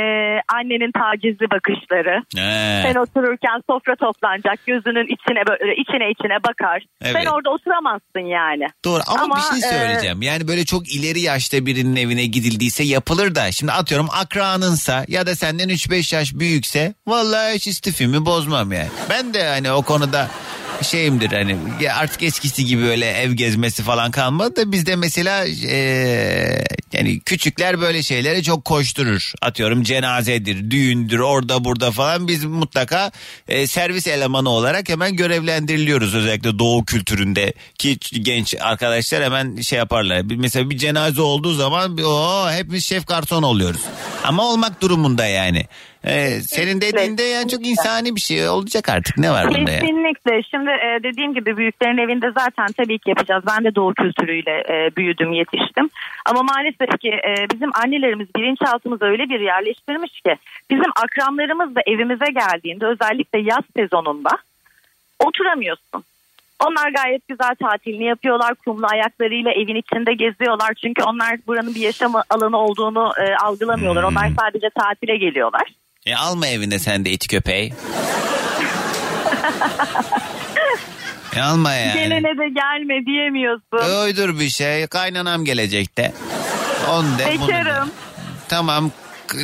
annenin 0.58 0.92
tacizli 0.92 1.46
bakışları. 1.52 2.16
He. 2.36 2.82
Sen 2.84 2.96
otururken 3.02 3.62
sofra 3.70 3.96
toplanacak 3.96 4.66
gözünün 4.66 5.08
içine 5.16 5.42
böyle 5.50 5.76
içine 5.76 6.12
içine 6.12 6.38
bakar. 6.50 6.84
Evet. 7.02 7.16
Sen 7.16 7.26
orada 7.26 7.50
oturamazsın 7.50 8.26
yani. 8.40 8.66
Doğru 8.86 9.02
ama, 9.08 9.24
Ama, 9.24 9.36
bir 9.36 9.42
şey 9.62 9.70
e, 9.70 9.74
söyleyeceğim. 9.74 10.22
Yani 10.22 10.48
böyle 10.48 10.66
çok 10.66 10.96
ileri 10.96 11.20
yaşta 11.22 11.66
birinin 11.66 11.96
evine 11.96 12.26
gidildiyse 12.26 12.84
yapılır 12.84 13.36
da. 13.36 13.52
Şimdi 13.52 13.72
atıyorum 13.72 14.08
akranınsa 14.22 15.06
ya 15.08 15.28
da 15.28 15.36
senden 15.36 15.70
3-5 15.70 16.16
yaş 16.16 16.34
büyükse 16.34 16.94
vallahi 17.08 17.56
hiç 17.56 17.68
istifimi 17.68 18.26
bozmam 18.26 18.72
yani. 18.72 18.90
Ben 19.10 19.34
de 19.34 19.48
hani 19.48 19.72
o 19.72 19.82
konuda 19.82 20.28
şeyimdir 20.82 21.32
hani 21.32 21.58
artık 21.94 22.24
eskisi 22.24 22.66
gibi 22.66 22.84
öyle 22.84 23.12
ev 23.12 23.32
gezmesi 23.32 23.84
falan 23.84 24.12
kalmadı 24.12 24.56
da 24.56 24.72
bizde 24.72 24.96
mesela 24.96 25.46
eee, 25.46 26.64
yani 26.94 27.20
küçükler 27.20 27.82
böyle 27.82 28.04
şeylere 28.04 28.44
çok 28.44 28.66
koşturur. 28.66 29.32
Atıyorum 29.42 29.84
cenazedir, 29.84 30.72
düğündür, 30.72 31.20
orada 31.20 31.64
burada 31.64 31.92
falan 31.92 32.28
biz 32.28 32.46
mutlaka 32.46 33.12
e, 33.48 33.68
servis 33.68 34.08
elemanı 34.08 34.50
olarak 34.50 34.90
hemen 34.90 35.16
görevlendiriliyoruz 35.16 36.16
özellikle 36.16 36.60
doğu 36.60 36.86
kültüründe 36.86 37.54
ki 37.78 37.98
genç 38.22 38.56
arkadaşlar 38.60 39.24
hemen 39.24 39.62
şey 39.62 39.80
yaparlar. 39.80 40.22
Mesela 40.36 40.70
bir 40.70 40.78
cenaze 40.78 41.22
olduğu 41.22 41.54
zaman 41.54 41.98
o 41.98 42.52
hepimiz 42.52 42.86
şef 42.86 43.08
garson 43.08 43.44
oluyoruz. 43.44 43.82
Ama 44.24 44.44
olmak 44.44 44.82
durumunda 44.82 45.26
yani. 45.26 45.66
Ee, 46.08 46.42
senin 46.42 46.82
dediğinde 46.82 47.24
yani 47.24 47.50
çok 47.50 47.68
insani 47.68 48.16
bir 48.16 48.22
şey 48.22 48.50
olacak 48.50 48.90
artık 48.90 49.18
ne 49.18 49.32
var 49.32 49.48
bunda 49.48 49.72
ya? 49.72 49.80
Kesinlikle. 49.80 50.44
Şimdi 50.44 50.70
e, 50.70 51.04
dediğim 51.04 51.34
gibi 51.34 51.58
büyüklerin 51.58 51.98
evinde 51.98 52.32
zaten 52.32 52.68
tabii 52.78 53.00
ki 53.00 53.10
yapacağız. 53.10 53.44
Ben 53.48 53.64
de 53.64 53.76
doğu 53.76 53.94
kültürüyle 53.94 54.64
e, 54.70 54.96
büyüdüm, 54.96 55.34
yetiştim. 55.34 55.90
Ama 56.26 56.44
maalesef 56.44 57.00
ki 57.00 57.10
e, 57.10 57.50
bizim 57.54 57.70
annelerimiz 57.84 58.28
bilinçaltımıza 58.36 59.06
öyle 59.06 59.30
bir 59.30 59.40
yerleştirmiş 59.40 60.22
ki 60.22 60.36
bizim 60.70 60.92
akranlarımız 60.96 61.76
da 61.76 61.82
evimize 61.88 62.32
geldiğinde 62.32 62.86
özellikle 62.86 63.40
yaz 63.40 63.64
sezonunda 63.78 64.30
oturamıyorsun. 65.20 66.04
Onlar 66.66 66.90
gayet 66.90 67.28
güzel 67.28 67.56
tatilini 67.56 68.04
yapıyorlar. 68.04 68.56
Kumlu 68.56 68.88
ayaklarıyla 68.88 69.52
evin 69.52 69.76
içinde 69.76 70.14
geziyorlar. 70.14 70.74
Çünkü 70.74 71.04
onlar 71.04 71.38
buranın 71.48 71.76
bir 71.76 71.82
yaşam 71.82 72.14
alanı 72.30 72.58
olduğunu 72.58 73.14
e, 73.20 73.36
algılamıyorlar. 73.36 74.04
Hmm. 74.04 74.18
Onlar 74.18 74.30
sadece 74.40 74.70
tatile 74.70 75.18
geliyorlar. 75.18 75.72
E, 76.06 76.16
alma 76.16 76.48
evine 76.48 76.80
sen 76.80 77.06
de 77.06 77.12
iti 77.12 77.28
köpeği. 77.28 77.74
E, 81.36 81.42
alma 81.42 81.74
yani. 81.74 81.94
Gelene 81.94 82.38
de 82.38 82.50
gelme 82.50 83.06
diyemiyorsun. 83.06 84.04
Uydur 84.06 84.40
bir 84.40 84.50
şey 84.50 84.88
kaynanam 84.88 85.46
gelecekte. 85.46 86.14
On 86.92 87.18
de, 87.18 87.38
bunu 87.40 87.48
de. 87.48 87.52
Bekarım. 87.54 87.92
Tamam 88.50 88.92
k- 89.28 89.38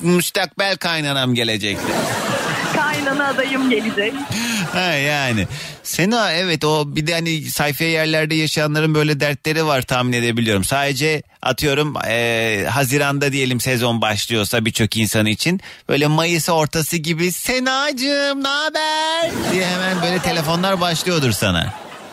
müstakbel 0.00 0.76
kaynanam 0.76 1.34
gelecekti. 1.34 1.92
Kaynana 3.12 3.28
adayım 3.28 3.70
gelecek. 3.70 4.14
Ha 4.72 4.80
yani. 4.80 5.46
Sena 5.82 6.32
evet 6.32 6.64
o 6.64 6.96
bir 6.96 7.06
de 7.06 7.12
hani 7.14 7.42
sayfiye 7.42 7.90
yerlerde 7.90 8.34
yaşayanların 8.34 8.94
böyle 8.94 9.20
dertleri 9.20 9.66
var 9.66 9.82
tahmin 9.82 10.12
edebiliyorum. 10.12 10.64
Sadece 10.64 11.22
atıyorum 11.42 11.94
e, 12.08 12.66
Haziran'da 12.70 13.32
diyelim 13.32 13.60
sezon 13.60 14.00
başlıyorsa 14.00 14.64
birçok 14.64 14.96
insan 14.96 15.26
için 15.26 15.60
böyle 15.88 16.06
Mayıs 16.06 16.48
ortası 16.48 16.96
gibi 16.96 17.32
Senacığım 17.32 18.44
ne 18.44 18.48
haber 18.48 19.30
diye 19.52 19.66
hemen 19.66 20.02
böyle 20.02 20.18
telefonlar 20.18 20.80
başlıyordur 20.80 21.32
sana. 21.32 21.72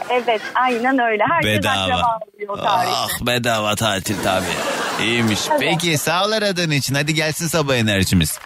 Evet 0.10 0.42
aynen 0.56 1.00
öyle. 1.00 1.24
Herkes 1.30 1.58
Bedava. 1.58 1.82
akraba 1.82 2.20
oluyor 2.36 2.54
o 2.54 2.62
tarihte. 2.64 2.96
Ah 2.96 3.10
bedava 3.22 3.76
tatil 3.76 4.16
tabii. 4.24 5.04
İyiymiş. 5.04 5.40
Evet. 5.52 5.60
Peki 5.60 5.98
sağ 5.98 6.26
ol 6.26 6.32
aradığın 6.32 6.72
için 6.72 6.96
hadi 6.96 7.14
gelsin 7.14 7.48
sabah 7.48 7.76
enerjimiz. 7.76 8.40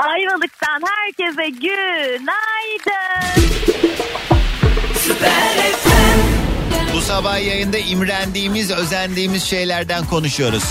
Ayvalık'tan 0.00 0.82
herkese 0.86 1.48
günaydın. 1.48 3.00
Bu 6.94 7.00
sabah 7.00 7.46
yayında 7.46 7.78
imrendiğimiz, 7.78 8.70
özendiğimiz 8.70 9.42
şeylerden 9.42 10.04
konuşuyoruz. 10.04 10.64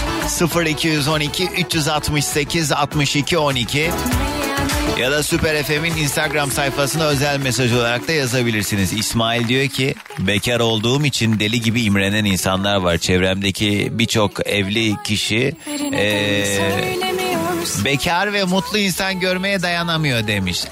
0212 0.68 1.50
368 1.50 2.72
62 2.72 3.38
12 3.38 3.92
ya 5.00 5.12
da 5.12 5.24
Süper 5.24 5.64
FM'in 5.64 5.98
Instagram 5.98 6.52
sayfasına 6.52 7.04
özel 7.06 7.40
mesaj 7.40 7.74
olarak 7.74 8.08
da 8.08 8.12
yazabilirsiniz. 8.12 8.94
İsmail 8.94 9.48
diyor 9.48 9.68
ki 9.68 9.96
bekar 10.20 10.60
olduğum 10.60 11.06
için 11.06 11.40
deli 11.40 11.62
gibi 11.62 11.82
imrenen 11.82 12.26
insanlar 12.26 12.76
var. 12.76 12.98
Çevremdeki 12.98 13.90
birçok 13.92 14.48
evli 14.48 14.96
kişi 15.04 15.54
eee, 15.94 16.96
bekar 17.86 18.34
ve 18.34 18.44
mutlu 18.44 18.78
insan 18.78 19.20
görmeye 19.20 19.62
dayanamıyor 19.62 20.28
demiş. 20.28 20.64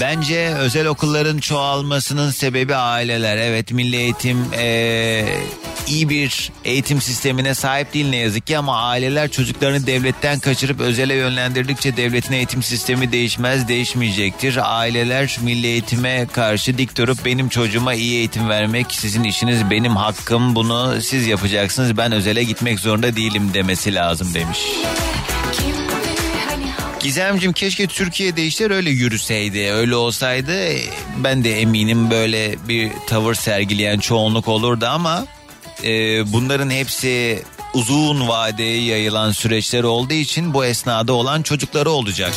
Bence 0.00 0.54
özel 0.58 0.86
okulların 0.86 1.38
çoğalmasının 1.38 2.30
sebebi 2.30 2.74
aileler. 2.74 3.36
Evet 3.36 3.72
milli 3.72 3.96
eğitim 3.96 4.52
eee, 4.52 5.38
iyi 5.86 6.08
bir 6.08 6.52
eğitim 6.64 7.00
sistemine 7.00 7.54
sahip 7.54 7.94
değil 7.94 8.08
ne 8.10 8.16
yazık 8.16 8.46
ki 8.46 8.58
ama 8.58 8.80
aileler 8.82 9.30
çocuklarını 9.30 9.86
devletten 9.86 10.38
kaçırıp 10.38 10.80
özele 10.80 11.14
yönlendirdikçe 11.14 11.96
devletin 11.96 12.32
eğitim 12.32 12.62
sistemi 12.62 13.12
değişmez 13.12 13.68
değişmeyecektir. 13.68 14.78
Aileler 14.78 15.38
milli 15.42 15.66
eğitime 15.66 16.26
karşı 16.32 16.78
dik 16.78 16.96
durup 16.98 17.24
benim 17.24 17.48
çocuğuma 17.48 17.94
iyi 17.94 18.14
eğitim 18.16 18.48
vermek 18.48 18.86
sizin 18.92 19.24
işiniz 19.24 19.70
benim 19.70 19.96
hakkım 19.96 20.54
bunu 20.54 21.02
siz 21.02 21.26
yapacaksınız 21.26 21.96
ben 21.96 22.12
özele 22.12 22.44
gitmek 22.44 22.80
zorunda 22.80 23.16
değilim 23.16 23.50
demesi 23.54 23.94
lazım 23.94 24.34
demiş. 24.34 24.58
Gizemcim 27.06 27.52
keşke 27.52 27.86
Türkiye'de 27.86 28.44
işler 28.44 28.70
öyle 28.70 28.90
yürüseydi. 28.90 29.72
Öyle 29.72 29.96
olsaydı 29.96 30.52
ben 31.16 31.44
de 31.44 31.60
eminim 31.60 32.10
böyle 32.10 32.56
bir 32.68 32.90
tavır 33.06 33.34
sergileyen 33.34 33.98
çoğunluk 33.98 34.48
olurdu 34.48 34.86
ama 34.86 35.26
e, 35.84 35.88
bunların 36.32 36.70
hepsi 36.70 37.42
uzun 37.74 38.28
vadeye 38.28 38.84
yayılan 38.84 39.32
süreçler 39.32 39.82
olduğu 39.82 40.14
için 40.14 40.54
bu 40.54 40.64
esnada 40.64 41.12
olan 41.12 41.42
çocukları 41.42 41.90
olacak. 41.90 42.32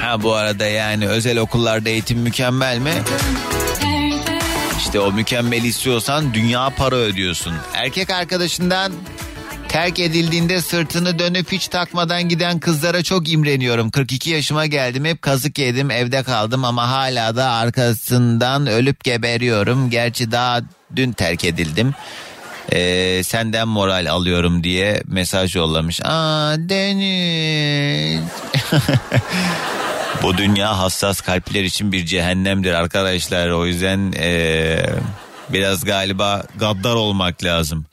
Ha 0.00 0.22
bu 0.22 0.34
arada 0.34 0.66
yani 0.66 1.08
özel 1.08 1.38
okullarda 1.38 1.88
eğitim 1.88 2.18
mükemmel 2.18 2.78
mi? 2.78 2.92
İşte 4.88 5.00
o 5.00 5.12
mükemmel 5.12 5.64
istiyorsan 5.64 6.34
dünya 6.34 6.70
para 6.76 6.94
ödüyorsun. 6.96 7.54
Erkek 7.74 8.10
arkadaşından 8.10 8.92
terk 9.68 10.00
edildiğinde 10.00 10.60
sırtını 10.60 11.18
dönüp 11.18 11.52
hiç 11.52 11.68
takmadan 11.68 12.28
giden 12.28 12.58
kızlara 12.58 13.02
çok 13.02 13.32
imreniyorum. 13.32 13.90
42 13.90 14.30
yaşıma 14.30 14.66
geldim 14.66 15.04
hep 15.04 15.22
kazık 15.22 15.58
yedim 15.58 15.90
evde 15.90 16.22
kaldım 16.22 16.64
ama 16.64 16.90
hala 16.90 17.36
da 17.36 17.50
arkasından 17.50 18.66
ölüp 18.66 19.04
geberiyorum. 19.04 19.90
Gerçi 19.90 20.32
daha 20.32 20.60
dün 20.96 21.12
terk 21.12 21.44
edildim. 21.44 21.94
Ee, 22.72 23.20
senden 23.24 23.68
moral 23.68 24.10
alıyorum 24.10 24.64
diye 24.64 25.02
mesaj 25.06 25.56
yollamış. 25.56 26.00
Aa 26.04 26.54
Deniz. 26.58 28.22
Bu 30.22 30.38
dünya 30.38 30.78
hassas 30.78 31.20
kalpler 31.20 31.64
için 31.64 31.92
bir 31.92 32.06
cehennemdir 32.06 32.72
arkadaşlar. 32.72 33.48
O 33.48 33.66
yüzden 33.66 34.12
ee, 34.16 34.86
biraz 35.48 35.84
galiba 35.84 36.44
gaddar 36.58 36.94
olmak 36.94 37.44
lazım. 37.44 37.86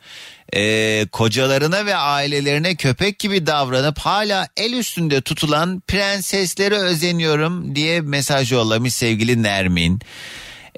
Ee, 0.56 1.06
kocalarına 1.12 1.86
ve 1.86 1.96
ailelerine 1.96 2.76
köpek 2.76 3.20
gibi 3.20 3.48
davranıp 3.48 4.00
hala 4.00 4.48
el 4.58 4.74
üstünde 4.74 5.22
tutulan 5.22 5.84
prenseslere 5.88 6.76
özeniyorum 6.76 7.76
diye 7.76 8.02
mesaj 8.02 8.52
yollamış 8.52 8.94
sevgili 8.94 9.44
Nermin. 9.44 10.00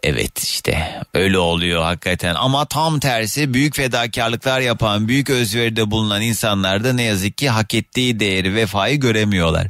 Evet 0.03 0.43
işte 0.43 1.01
öyle 1.13 1.37
oluyor 1.37 1.83
hakikaten 1.83 2.35
ama 2.35 2.65
tam 2.65 2.99
tersi 2.99 3.53
büyük 3.53 3.75
fedakarlıklar 3.75 4.61
yapan 4.61 5.07
büyük 5.07 5.29
özveride 5.29 5.91
bulunan 5.91 6.21
insanlar 6.21 6.83
da 6.83 6.93
ne 6.93 7.03
yazık 7.03 7.37
ki 7.37 7.49
hak 7.49 7.73
ettiği 7.73 8.19
değeri 8.19 8.55
vefayı 8.55 8.99
göremiyorlar. 8.99 9.67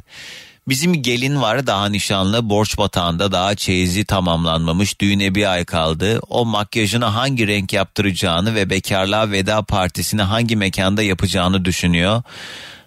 Bizim 0.68 1.02
gelin 1.02 1.42
var 1.42 1.66
daha 1.66 1.88
nişanlı 1.88 2.50
borç 2.50 2.78
batağında 2.78 3.32
daha 3.32 3.54
çeyizi 3.54 4.04
tamamlanmamış 4.04 5.00
düğüne 5.00 5.34
bir 5.34 5.52
ay 5.52 5.64
kaldı. 5.64 6.20
O 6.28 6.44
makyajını 6.44 7.04
hangi 7.04 7.46
renk 7.46 7.72
yaptıracağını 7.72 8.54
ve 8.54 8.70
bekarlığa 8.70 9.30
veda 9.30 9.62
partisini 9.62 10.22
hangi 10.22 10.56
mekanda 10.56 11.02
yapacağını 11.02 11.64
düşünüyor. 11.64 12.22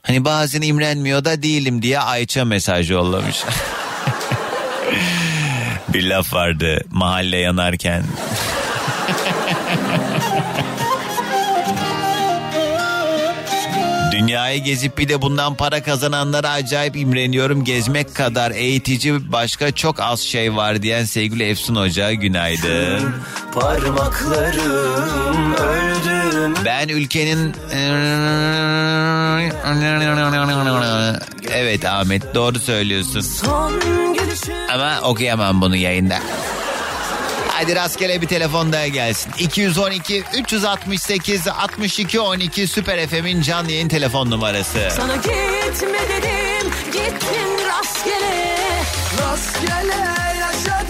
Hani 0.02 0.26
bazen 0.26 0.62
imrenmiyor 0.62 1.26
da 1.26 1.44
değilim 1.44 1.82
diye 1.82 2.00
Ayça 2.00 2.46
mesaj 2.46 2.92
yollamış. 2.92 3.36
bir 5.94 6.10
laf 6.10 6.34
vardı 6.34 6.82
mahalle 6.90 7.38
yanarken. 7.38 8.04
Dünyayı 14.22 14.64
gezip 14.64 14.98
bir 14.98 15.10
de 15.10 15.22
bundan 15.22 15.56
para 15.56 15.84
kazananlara 15.84 16.50
acayip 16.50 16.96
imreniyorum. 16.96 17.64
Gezmek 17.64 18.16
kadar 18.16 18.52
eğitici 18.52 19.32
başka 19.32 19.72
çok 19.72 20.00
az 20.00 20.20
şey 20.20 20.56
var 20.56 20.82
diyen 20.82 21.06
sevgili 21.06 21.44
Efsun 21.44 21.76
Hoca 21.76 22.14
günaydın. 22.14 23.16
Parmaklarım 23.54 25.54
öldüm. 25.54 26.54
Ben 26.66 26.88
ülkenin... 26.88 27.54
Evet 31.52 31.86
Ahmet 31.86 32.36
doğru 32.36 32.60
söylüyorsun. 32.60 33.26
Ama 34.74 35.00
okuyamam 35.04 35.62
bunu 35.62 35.76
yayında. 35.76 36.20
Hadi 37.62 37.76
rastgele 37.76 38.22
bir 38.22 38.28
telefon 38.28 38.74
daha 38.74 38.88
gelsin. 38.88 39.34
212 39.40 40.24
368 40.34 41.48
62 41.48 42.20
12 42.20 42.68
Süper 42.68 43.08
FM'in 43.08 43.42
canlı 43.42 43.72
yayın 43.72 43.88
telefon 43.88 44.32
numarası. 44.32 44.90
Sana 44.92 45.16
gitme 45.16 46.00
dedim 46.10 46.72
gittin 46.86 47.68
rastgele 47.68 48.84
Rastgele 49.22 49.96
yaşadık 50.40 50.81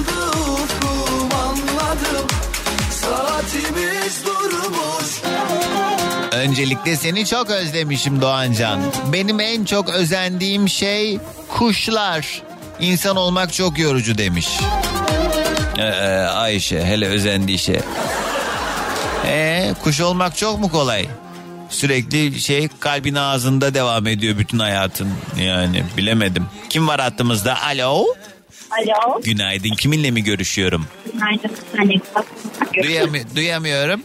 açıldı 0.00 0.30
ufkum 0.52 1.38
anladım 1.38 2.28
Saatimiz 2.90 4.24
durmuş 4.26 5.20
Öncelikle 6.32 6.96
seni 6.96 7.26
çok 7.26 7.50
özlemişim 7.50 8.20
Doğancan. 8.20 8.80
Benim 9.12 9.40
en 9.40 9.64
çok 9.64 9.88
özendiğim 9.88 10.68
şey 10.68 11.18
kuşlar. 11.48 12.42
İnsan 12.80 13.16
olmak 13.16 13.52
çok 13.52 13.78
yorucu 13.78 14.18
demiş. 14.18 14.48
Ee, 15.78 15.82
Ayşe 16.20 16.84
hele 16.84 17.06
özendiği 17.06 17.58
şey. 17.58 17.80
Ee, 19.26 19.74
kuş 19.82 20.00
olmak 20.00 20.36
çok 20.36 20.60
mu 20.60 20.70
kolay? 20.70 21.06
Sürekli 21.68 22.40
şey 22.40 22.68
kalbin 22.80 23.14
ağzında 23.14 23.74
devam 23.74 24.06
ediyor 24.06 24.38
bütün 24.38 24.58
hayatın. 24.58 25.08
Yani 25.38 25.84
bilemedim. 25.96 26.46
Kim 26.70 26.88
var 26.88 27.00
hattımızda? 27.00 27.62
Alo. 27.62 28.06
Alo. 28.70 29.20
Günaydın. 29.22 29.70
Kiminle 29.74 30.10
mi 30.10 30.24
görüşüyorum? 30.24 30.86
Günaydın. 31.12 31.50
Duyamı- 32.82 33.36
duyamıyorum. 33.36 34.02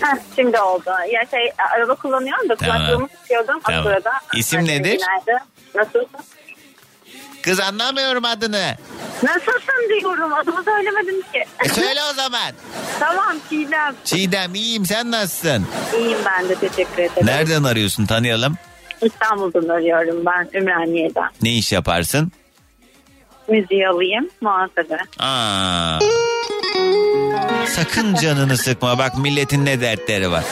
Heh, 0.00 0.16
şimdi 0.36 0.58
oldu. 0.60 0.90
Ya 1.12 1.26
şey 1.30 1.50
araba 1.76 1.94
kullanıyorum 1.94 2.48
da 2.48 2.56
Tamam. 2.56 2.76
kulaklığımı 2.76 3.08
tutuyordum. 3.08 3.60
Tamam. 3.64 3.80
O 3.80 3.88
sırada. 3.88 4.10
İsim 4.34 4.64
nedir? 4.66 4.98
Günaydın. 5.00 5.44
Nasılsın? 5.74 6.20
Kız 7.42 7.60
anlamıyorum 7.60 8.24
adını. 8.24 8.74
Nasılsın 9.22 9.88
diyorum. 10.00 10.32
Adımı 10.32 10.64
söylemedim 10.64 11.22
ki. 11.22 11.44
E 11.64 11.68
söyle 11.68 12.00
o 12.10 12.14
zaman. 12.14 12.52
tamam 13.00 13.36
Çiğdem. 13.50 13.94
Çiğdem 14.04 14.54
iyiyim 14.54 14.86
sen 14.86 15.10
nasılsın? 15.10 15.66
İyiyim 15.98 16.18
ben 16.26 16.48
de 16.48 16.54
teşekkür 16.54 17.02
ederim. 17.02 17.26
Nereden 17.26 17.62
arıyorsun 17.62 18.06
tanıyalım? 18.06 18.56
İstanbul'dan 19.02 19.68
arıyorum 19.68 20.26
ben 20.26 20.58
Ümraniye'den. 20.60 21.28
Ne 21.42 21.52
iş 21.52 21.72
yaparsın? 21.72 22.32
Müziği 23.50 23.88
alayım 23.88 24.28
muhasebe. 24.40 24.98
Aa. 25.18 25.98
Sakın 27.66 28.14
canını 28.14 28.56
sıkma 28.56 28.98
bak 28.98 29.18
milletin 29.18 29.64
ne 29.66 29.80
dertleri 29.80 30.30
var. 30.30 30.44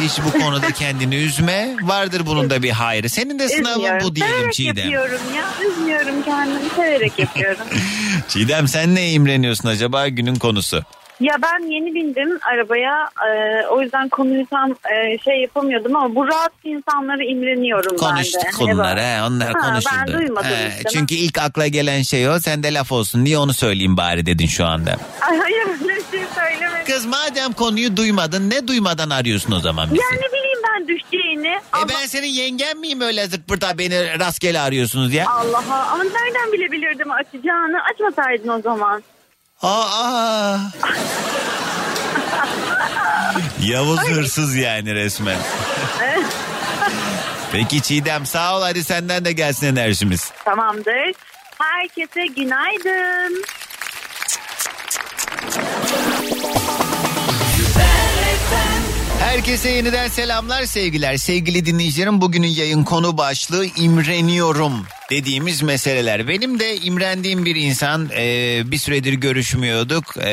Hiç 0.00 0.12
bu 0.26 0.38
konuda 0.40 0.70
kendini 0.70 1.14
üzme. 1.16 1.76
Vardır 1.82 2.22
bunun 2.26 2.50
da 2.50 2.62
bir 2.62 2.70
hayrı. 2.70 3.08
Senin 3.08 3.38
de 3.38 3.48
sınavın 3.48 3.78
Üzmüyorum. 3.78 4.06
bu 4.08 4.14
diyelim 4.16 4.34
Severek 4.36 4.54
Çiğdem. 4.54 4.76
yapıyorum 4.76 5.20
ya. 5.36 5.68
Üzmüyorum 5.70 6.22
kendimi. 6.22 6.70
Severek 6.76 7.18
yapıyorum. 7.18 7.64
Çiğdem 8.28 8.68
sen 8.68 8.94
ne 8.94 9.12
imreniyorsun 9.12 9.68
acaba 9.68 10.08
günün 10.08 10.34
konusu? 10.34 10.82
Ya 11.20 11.34
ben 11.42 11.70
yeni 11.70 11.94
bindim 11.94 12.38
arabaya. 12.52 13.08
Ee, 13.28 13.66
o 13.66 13.82
yüzden 13.82 14.08
konuyu 14.08 14.46
tam 14.46 14.70
e, 14.70 15.18
şey 15.18 15.40
yapamıyordum 15.40 15.96
ama 15.96 16.14
bu 16.14 16.28
rahat 16.28 16.52
insanları 16.64 17.24
imreniyorum 17.24 17.90
ben 17.92 17.96
de. 17.98 18.12
Konuştuk 18.12 18.42
Hani 18.60 18.74
onlar 18.74 18.98
he 18.98 19.22
onlar 19.22 19.52
Ha, 19.54 19.60
konuşuldu. 19.70 19.94
Ben 20.08 20.18
duymadım 20.20 20.50
He, 20.50 20.68
işte. 20.68 20.88
çünkü 20.92 21.14
ilk 21.14 21.38
akla 21.38 21.66
gelen 21.66 22.02
şey 22.02 22.28
o 22.28 22.38
sen 22.38 22.62
de 22.62 22.74
laf 22.74 22.92
olsun 22.92 23.26
diye 23.26 23.38
onu 23.38 23.52
söyleyeyim 23.52 23.96
bari 23.96 24.26
dedin 24.26 24.46
şu 24.46 24.64
anda. 24.66 24.96
Ay, 25.30 25.38
hayır 25.38 25.66
öyle 25.68 25.94
şey 26.10 26.24
söylemedim. 26.34 26.86
Kız 26.86 27.06
madem 27.06 27.52
konuyu 27.52 27.96
duymadın 27.96 28.50
ne 28.50 28.68
duymadan 28.68 29.10
arıyorsun 29.10 29.52
o 29.52 29.60
zaman 29.60 29.88
bizi? 29.90 30.00
Ya 30.02 30.08
ne 30.12 30.28
bileyim 30.38 30.58
ben 30.72 30.88
düşeceğini. 30.88 31.48
E 31.48 31.88
ben 31.88 32.06
senin 32.06 32.26
yengen 32.26 32.78
miyim 32.78 33.00
öyle 33.00 33.26
zırt 33.26 33.78
beni 33.78 34.18
rastgele 34.18 34.60
arıyorsunuz 34.60 35.14
ya? 35.14 35.26
Allah'a 35.30 35.86
ama 35.92 36.02
nereden 36.04 36.52
bilebilirdim 36.52 37.10
açacağını 37.10 37.76
açmasaydın 37.92 38.48
o 38.48 38.60
zaman. 38.60 39.02
Aa. 39.62 40.58
Yavuz 43.62 44.00
hırsız 44.08 44.56
yani 44.56 44.94
resmen. 44.94 45.38
Peki 47.52 47.82
Çiğdem 47.82 48.26
sağ 48.26 48.58
ol 48.58 48.62
hadi 48.62 48.84
senden 48.84 49.24
de 49.24 49.32
gelsin 49.32 49.66
enerjimiz. 49.66 50.30
Tamamdır. 50.44 51.12
Herkese 51.58 52.26
günaydın. 52.26 53.44
Herkese 59.36 59.70
yeniden 59.70 60.08
selamlar 60.08 60.64
sevgiler. 60.64 61.16
Sevgili 61.16 61.66
dinleyicilerim 61.66 62.20
bugünün 62.20 62.48
yayın 62.48 62.84
konu 62.84 63.18
başlığı 63.18 63.66
imreniyorum 63.66 64.72
dediğimiz 65.10 65.62
meseleler. 65.62 66.28
Benim 66.28 66.58
de 66.60 66.76
imrendiğim 66.76 67.44
bir 67.44 67.56
insan 67.56 68.10
e, 68.16 68.62
bir 68.66 68.78
süredir 68.78 69.12
görüşmüyorduk. 69.12 70.16
E, 70.16 70.30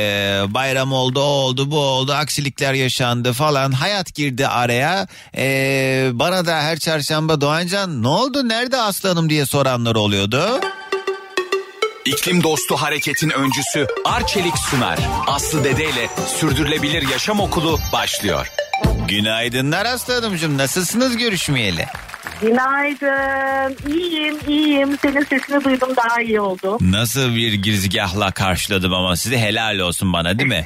bayram 0.47 0.93
oldu 0.93 1.19
o 1.19 1.23
oldu 1.23 1.71
bu 1.71 1.79
oldu 1.79 2.13
aksilikler 2.13 2.73
yaşandı 2.73 3.33
falan 3.33 3.71
hayat 3.71 4.15
girdi 4.15 4.47
araya. 4.47 5.07
E, 5.37 6.09
bana 6.13 6.45
da 6.45 6.61
her 6.61 6.79
çarşamba 6.79 7.41
Doğancan 7.41 8.03
ne 8.03 8.07
oldu 8.07 8.49
nerede 8.49 8.77
aslanım 8.77 9.29
diye 9.29 9.45
soranlar 9.45 9.95
oluyordu. 9.95 10.61
İklim 12.05 12.43
dostu 12.43 12.75
hareketin 12.75 13.29
öncüsü 13.29 13.87
Arçelik 14.05 14.57
sunar. 14.57 14.99
Aslı 15.27 15.63
Dede 15.63 15.83
ile 15.83 16.09
Sürdürülebilir 16.27 17.09
Yaşam 17.11 17.39
Okulu 17.39 17.79
başlıyor. 17.93 18.51
Günaydınlar 19.07 19.85
aslanımcığım 19.85 20.57
nasılsınız 20.57 21.17
görüşmeyeli? 21.17 21.85
Günaydın. 22.41 23.93
İyiyim, 23.93 24.37
iyiyim. 24.47 24.97
Senin 25.01 25.23
sesini 25.23 25.63
duydum 25.63 25.89
daha 25.95 26.21
iyi 26.21 26.41
oldu. 26.41 26.77
Nasıl 26.81 27.35
bir 27.35 27.53
girizgahla 27.53 28.31
karşıladım 28.31 28.93
ama 28.93 29.15
size 29.15 29.39
helal 29.39 29.79
olsun 29.79 30.13
bana 30.13 30.39
değil 30.39 30.49
mi? 30.49 30.65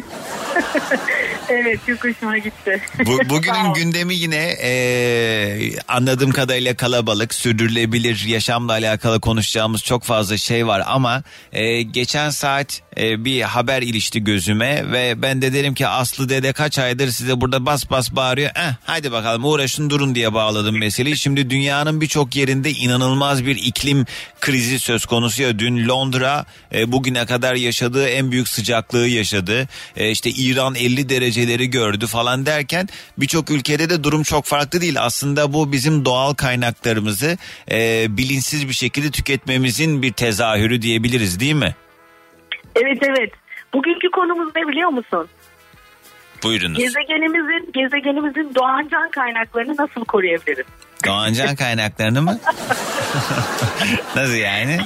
evet, 1.50 1.80
çok 1.88 2.06
hoşuma 2.06 2.38
gitti. 2.38 2.82
Bu, 3.06 3.20
bugünün 3.30 3.74
gündemi 3.74 4.16
yine 4.16 4.56
e, 4.62 5.80
anladığım 5.88 6.32
kadarıyla 6.32 6.76
kalabalık, 6.76 7.34
sürdürülebilir 7.34 8.26
yaşamla 8.28 8.72
alakalı 8.72 9.20
konuşacağımız 9.20 9.84
çok 9.84 10.04
fazla 10.04 10.38
şey 10.38 10.68
var 10.68 10.84
ama 10.86 11.24
e, 11.52 11.82
geçen 11.82 12.30
saat 12.30 12.82
e, 12.98 13.26
bir 13.26 13.42
haber 13.42 13.82
ilişti 13.82 14.24
gözüme 14.24 14.92
ve 14.92 15.22
ben 15.22 15.42
de 15.42 15.54
dedim 15.54 15.74
ki 15.74 15.88
Aslı 15.88 16.30
dede 16.30 16.54
kaç 16.54 16.80
aydır 16.80 17.12
size 17.12 17.42
burada 17.42 17.66
bas 17.66 17.90
bas 17.90 18.12
bağırıyor. 18.12 18.50
Eh, 18.56 18.74
hadi 18.86 19.12
bakalım 19.12 19.46
uğraşın 19.46 19.90
durun 19.90 20.16
diye 20.16 20.34
bağladım 20.34 20.78
meseleyi. 20.78 21.18
Şimdi 21.18 21.50
dünyanın 21.50 22.02
birçok 22.02 22.36
yerinde 22.36 22.72
inanılmaz 22.72 23.46
bir 23.46 23.56
iklim 23.56 24.06
krizi 24.40 24.80
söz 24.80 25.06
konusu 25.06 25.42
ya 25.42 25.60
dün 25.60 25.88
Londra 25.88 26.46
e, 26.74 26.92
bugüne 26.92 27.26
kadar 27.26 27.56
yaşadığı 27.56 28.08
en 28.08 28.32
büyük 28.32 28.48
sıcaklığı 28.48 29.08
yaşadı. 29.08 29.68
E, 29.98 30.12
işte 30.12 30.30
İran 30.30 30.76
50 30.76 31.10
dereceleri 31.38 31.70
gördü 31.70 32.08
falan 32.08 32.46
derken 32.46 32.88
birçok 33.18 33.52
ülkede 33.52 33.90
de 33.90 34.04
durum 34.04 34.24
çok 34.24 34.46
farklı 34.46 34.82
değil. 34.82 34.96
Aslında 35.00 35.54
bu 35.54 35.72
bizim 35.72 36.06
doğal 36.06 36.34
kaynaklarımızı 36.34 37.38
e, 37.72 38.08
bilinçsiz 38.18 38.68
bir 38.68 38.74
şekilde 38.74 39.12
tüketmemizin 39.12 40.02
bir 40.02 40.14
tezahürü 40.14 40.82
diyebiliriz 40.82 41.40
değil 41.40 41.54
mi? 41.54 41.76
Evet, 42.76 42.98
evet. 43.02 43.32
Bugünkü 43.74 44.12
konumuz 44.12 44.56
ne 44.56 44.68
biliyor 44.68 44.90
musun? 44.90 45.28
Buyurunuz. 46.44 46.80
Gezegenimizin 46.80 47.72
gezegenimizin 47.74 48.56
doğancan 48.56 49.12
kaynaklarını 49.12 49.76
nasıl 49.78 50.06
koruyabiliriz? 50.06 50.66
Doğancan 51.06 51.56
kaynaklarını 51.56 52.22
mı? 52.22 52.40
Nasıl 54.16 54.36
yani? 54.36 54.78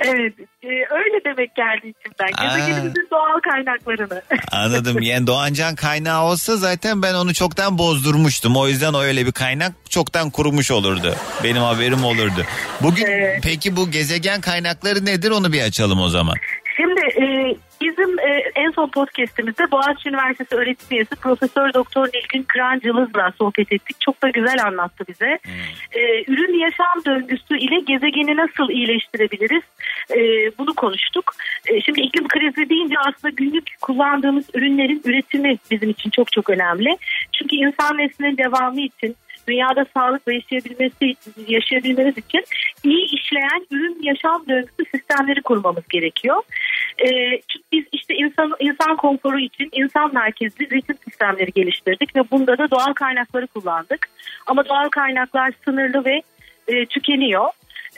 Evet, 0.00 0.34
e, 0.66 0.94
öyle 0.94 1.24
demek 1.24 1.54
geldi 1.54 1.94
içimden. 1.98 2.48
Gezegenimizin 2.48 3.08
doğal 3.10 3.40
kaynaklarını. 3.50 4.22
Anladım. 4.52 5.02
Yani 5.02 5.26
Doğancan 5.26 5.74
kaynağı 5.74 6.22
olsa 6.24 6.56
zaten 6.56 7.02
ben 7.02 7.14
onu 7.14 7.34
çoktan 7.34 7.78
bozdurmuştum. 7.78 8.56
O 8.56 8.68
yüzden 8.68 8.94
öyle 8.94 9.26
bir 9.26 9.32
kaynak 9.32 9.72
çoktan 9.90 10.30
kurumuş 10.30 10.70
olurdu. 10.70 11.14
Benim 11.44 11.62
haberim 11.62 12.04
olurdu. 12.04 12.44
Bugün 12.82 13.06
peki 13.42 13.76
bu 13.76 13.90
gezegen 13.90 14.40
kaynakları 14.40 15.04
nedir 15.04 15.30
onu 15.30 15.52
bir 15.52 15.62
açalım 15.62 16.00
o 16.00 16.08
zaman. 16.08 16.34
Şimdi 16.76 17.00
e, 17.00 17.56
bizim 17.96 18.18
e, 18.18 18.52
en 18.54 18.70
son 18.70 18.88
podcastimizde 18.88 19.70
Boğaziçi 19.70 20.08
Üniversitesi 20.08 20.54
öğretim 20.54 20.96
üyesi 20.96 21.16
Profesör 21.16 21.72
Doktor 21.74 22.08
Nilgün 22.08 22.42
Kırancılız'la 22.42 23.32
sohbet 23.38 23.72
ettik. 23.72 23.96
Çok 24.00 24.22
da 24.22 24.28
güzel 24.28 24.64
anlattı 24.66 25.04
bize. 25.08 25.38
E, 25.92 26.32
ürün 26.32 26.58
yaşam 26.58 27.04
döngüsü 27.06 27.58
ile 27.58 27.80
gezegeni 27.80 28.36
nasıl 28.36 28.70
iyileştirebiliriz? 28.70 29.62
E, 30.10 30.18
bunu 30.58 30.74
konuştuk. 30.74 31.34
E, 31.66 31.80
şimdi 31.80 32.00
iklim 32.00 32.28
krizi 32.28 32.68
deyince 32.68 32.94
aslında 32.98 33.34
günlük 33.36 33.70
kullandığımız 33.80 34.44
ürünlerin 34.54 35.02
üretimi 35.04 35.56
bizim 35.70 35.90
için 35.90 36.10
çok 36.10 36.32
çok 36.32 36.50
önemli. 36.50 36.96
Çünkü 37.32 37.56
insan 37.56 37.98
neslinin 37.98 38.36
devamı 38.36 38.80
için 38.80 39.16
dünyada 39.48 39.86
sağlıkla 39.94 40.32
yaşayabilmesi 40.32 41.14
yaşayabilmemiz 41.48 42.18
için 42.18 42.44
iyi 42.84 43.04
işleyen 43.14 43.66
ürün 43.70 44.02
yaşam 44.02 44.44
döngüsü 44.48 44.84
sistemleri 44.94 45.42
kurmamız 45.42 45.88
gerekiyor. 45.88 46.42
Çünkü 47.48 47.64
biz 47.72 47.84
işte 47.92 48.14
insan 48.14 48.52
insan 48.60 48.96
konforu 48.96 49.38
için 49.38 49.68
insan 49.72 50.14
merkezli 50.14 50.66
üretim 50.66 50.96
sistemleri 51.04 51.52
geliştirdik 51.52 52.16
ve 52.16 52.20
bunda 52.30 52.58
da 52.58 52.70
doğal 52.70 52.92
kaynakları 52.92 53.46
kullandık. 53.46 54.08
Ama 54.46 54.68
doğal 54.68 54.88
kaynaklar 54.88 55.52
sınırlı 55.64 56.04
ve 56.04 56.22
e, 56.68 56.86
tükeniyor. 56.86 57.48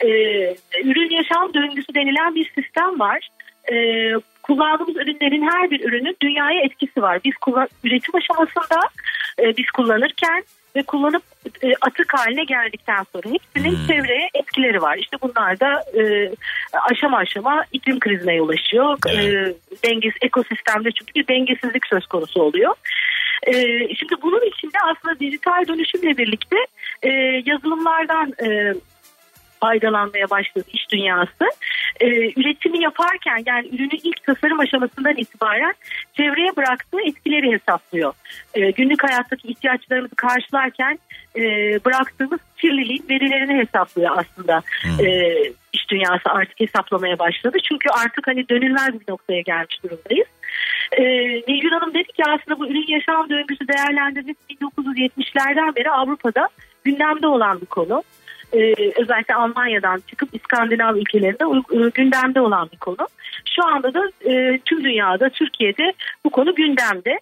Ee, 0.05 0.57
ürün 0.85 1.11
yaşam 1.11 1.55
döngüsü 1.55 1.95
denilen 1.95 2.35
bir 2.35 2.53
sistem 2.55 3.01
var. 3.01 3.29
Ee, 3.73 4.13
kullandığımız 4.43 4.97
ürünlerin 4.97 5.51
her 5.51 5.71
bir 5.71 5.85
ürünün 5.85 6.17
dünyaya 6.23 6.61
etkisi 6.61 7.03
var. 7.03 7.21
Biz 7.25 7.35
kullan- 7.35 7.69
üretim 7.85 8.15
aşamasında 8.17 8.81
e, 9.39 9.57
biz 9.57 9.71
kullanırken 9.71 10.43
ve 10.77 10.83
kullanıp 10.83 11.23
e, 11.63 11.73
atık 11.81 12.15
haline 12.15 12.45
geldikten 12.45 13.05
sonra 13.13 13.35
hepsinin 13.35 13.87
çevreye 13.87 14.31
etkileri 14.35 14.83
var. 14.83 14.97
İşte 14.97 15.17
bunlar 15.23 15.61
da 15.61 15.85
e, 16.01 16.31
aşama 16.91 17.17
aşama 17.17 17.65
iklim 17.73 18.01
krizine 18.01 18.35
yol 18.35 18.49
açıyor. 18.49 18.99
E, 19.11 19.55
dengesiz 19.85 20.19
ekosistemde 20.23 20.91
çünkü 20.93 21.15
bir 21.15 21.29
dengesizlik 21.29 21.87
söz 21.87 22.07
konusu 22.07 22.43
oluyor. 22.43 22.75
E, 23.47 23.53
şimdi 23.95 24.15
bunun 24.23 24.43
içinde 24.47 24.79
aslında 24.85 25.21
dijital 25.21 25.67
dönüşümle 25.69 26.19
birlikte 26.19 26.57
e, 27.03 27.09
yazılımlardan 27.47 28.33
e, 28.43 28.75
faydalanmaya 29.61 30.31
başladı 30.31 30.65
iş 30.73 30.91
dünyası. 30.91 31.45
Ee, 32.01 32.41
üretimi 32.41 32.83
yaparken 32.83 33.43
yani 33.47 33.69
ürünü 33.69 33.97
ilk 34.03 34.23
tasarım 34.23 34.61
aşamasından 34.61 35.17
itibaren 35.17 35.75
çevreye 36.17 36.57
bıraktığı 36.57 37.01
etkileri 37.09 37.53
hesaplıyor. 37.53 38.13
Ee, 38.55 38.71
günlük 38.71 39.05
hayattaki 39.05 39.49
ihtiyaçlarımızı 39.49 40.17
karşılarken 40.17 40.99
e, 41.37 41.43
bıraktığımız 41.85 42.41
kirliliğin 42.59 43.05
verilerini 43.11 43.59
hesaplıyor 43.59 44.11
aslında. 44.17 44.63
Ee, 45.01 45.53
iş 45.73 45.91
dünyası 45.91 46.31
artık 46.31 46.61
hesaplamaya 46.61 47.19
başladı. 47.19 47.57
Çünkü 47.69 47.89
artık 47.89 48.27
hani 48.27 48.49
dönülmez 48.49 49.01
bir 49.01 49.13
noktaya 49.13 49.41
gelmiş 49.41 49.83
durumdayız. 49.83 50.27
Ee, 50.93 51.03
Nilgün 51.49 51.71
Hanım 51.71 51.95
dedi 51.95 52.13
ki 52.13 52.23
aslında 52.29 52.59
bu 52.59 52.67
ürün 52.67 52.87
yaşam 52.89 53.31
döngüsü 53.31 53.69
değerlendirmesi 53.69 54.39
1970'lerden 54.51 55.77
beri 55.77 55.91
Avrupa'da 55.91 56.49
gündemde 56.85 57.27
olan 57.27 57.61
bir 57.61 57.67
konu. 57.67 58.03
Ee, 58.53 58.75
özellikle 58.97 59.35
Almanya'dan 59.35 60.03
çıkıp 60.07 60.29
İskandinav 60.33 60.97
ülkelerinde 60.97 61.45
e, 61.87 61.91
gündemde 61.95 62.41
olan 62.41 62.69
bir 62.73 62.79
konu. 62.79 63.09
Şu 63.57 63.67
anda 63.67 63.95
da 63.95 64.01
e, 64.31 64.59
tüm 64.65 64.85
dünyada, 64.85 65.29
Türkiye'de 65.29 65.93
bu 66.25 66.31
konu 66.31 66.55
gündemde. 66.55 67.19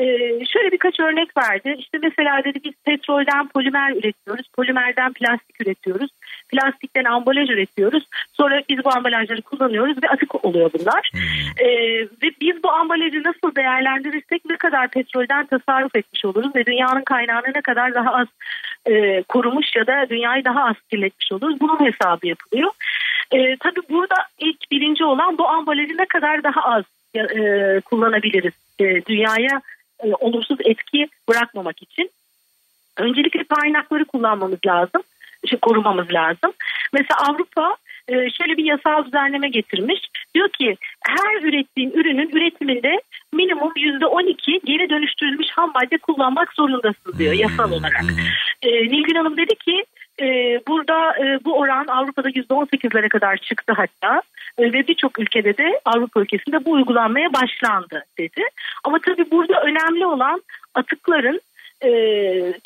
Ee, 0.00 0.44
şöyle 0.52 0.72
birkaç 0.72 1.00
örnek 1.00 1.36
verdi. 1.36 1.76
İşte 1.78 1.98
mesela 2.02 2.44
dedi 2.44 2.58
biz 2.64 2.72
petrolden 2.84 3.48
polimer 3.48 3.92
üretiyoruz, 3.92 4.48
polimerden 4.56 5.12
plastik 5.12 5.60
üretiyoruz, 5.60 6.10
plastikten 6.48 7.04
ambalaj 7.04 7.50
üretiyoruz. 7.50 8.08
Sonra 8.32 8.62
biz 8.68 8.84
bu 8.84 8.94
ambalajları 8.94 9.42
kullanıyoruz 9.42 10.02
ve 10.02 10.08
atık 10.08 10.44
oluyor 10.44 10.70
bunlar. 10.78 11.10
Ee, 11.58 11.66
ve 12.22 12.30
biz 12.40 12.62
bu 12.62 12.70
ambalajı 12.70 13.22
nasıl 13.22 13.54
değerlendirirsek 13.56 14.44
ne 14.44 14.56
kadar 14.56 14.88
petrolden 14.88 15.46
tasarruf 15.46 15.96
etmiş 15.96 16.24
oluruz 16.24 16.54
ve 16.56 16.66
dünyanın 16.66 17.02
kaynağını 17.02 17.48
ne 17.54 17.60
kadar 17.60 17.94
daha 17.94 18.14
az 18.14 18.26
e, 18.86 19.22
korumuş 19.22 19.76
ya 19.76 19.86
da 19.86 20.06
dünyayı 20.10 20.44
daha 20.44 20.64
az 20.64 20.76
kirletmiş 20.90 21.32
oluruz. 21.32 21.60
Bunun 21.60 21.80
hesabı 21.80 22.26
yapılıyor. 22.26 22.70
E, 23.32 23.56
tabii 23.56 23.80
burada 23.90 24.16
ilk 24.38 24.70
birinci 24.70 25.04
olan 25.04 25.38
bu 25.38 25.48
ambalajı 25.48 25.98
ne 25.98 26.06
kadar 26.06 26.42
daha 26.42 26.62
az 26.62 26.84
e, 27.14 27.80
kullanabiliriz 27.80 28.52
e, 28.80 29.04
dünyaya 29.06 29.60
e, 30.04 30.14
olumsuz 30.20 30.58
etki 30.64 31.08
bırakmamak 31.28 31.82
için. 31.82 32.10
Öncelikle 32.96 33.44
kaynakları 33.44 34.04
kullanmamız 34.04 34.58
lazım, 34.66 35.02
işte 35.42 35.56
korumamız 35.62 36.12
lazım. 36.12 36.52
Mesela 36.92 37.18
Avrupa 37.28 37.76
e, 38.08 38.14
şöyle 38.30 38.56
bir 38.56 38.64
yasal 38.64 39.04
düzenleme 39.04 39.48
getirmiş. 39.48 40.00
Diyor 40.34 40.48
ki 40.48 40.76
her 41.04 41.42
ürettiğin 41.42 41.90
ürünün 41.90 42.30
üretiminde 42.30 43.00
minimum 43.32 43.72
%12 43.76 44.60
geri 44.64 44.90
dönüştürülmüş 44.90 45.46
ham 45.50 45.72
madde 45.74 45.98
kullanmak 45.98 46.52
zorundasın 46.52 47.18
diyor 47.18 47.32
yasal 47.32 47.72
olarak. 47.72 48.04
E, 48.62 48.68
Nilgün 48.70 49.14
Hanım 49.14 49.36
dedi 49.36 49.54
ki 49.54 49.84
e, 50.20 50.60
burada 50.68 51.16
e, 51.18 51.44
bu 51.44 51.58
oran 51.58 51.86
Avrupa'da 51.86 52.30
%18'lere 52.30 53.08
kadar 53.08 53.36
çıktı 53.36 53.72
hatta. 53.76 54.22
E, 54.58 54.72
ve 54.72 54.88
birçok 54.88 55.18
ülkede 55.18 55.56
de 55.56 55.80
Avrupa 55.84 56.20
ülkesinde 56.20 56.64
bu 56.64 56.70
uygulanmaya 56.72 57.32
başlandı 57.32 58.04
dedi. 58.18 58.42
Ama 58.84 58.98
tabii 59.06 59.30
burada 59.30 59.60
önemli 59.62 60.06
olan 60.06 60.42
atıkların 60.74 61.40
e, 61.82 61.90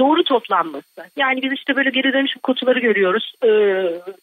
doğru 0.01 0.25
toplanması. 0.25 1.11
Yani 1.17 1.43
biz 1.43 1.53
işte 1.53 1.77
böyle 1.77 1.91
geri 1.91 2.13
dönüşüm 2.13 2.41
kutuları 2.43 2.79
görüyoruz. 2.79 3.33
E, 3.43 3.49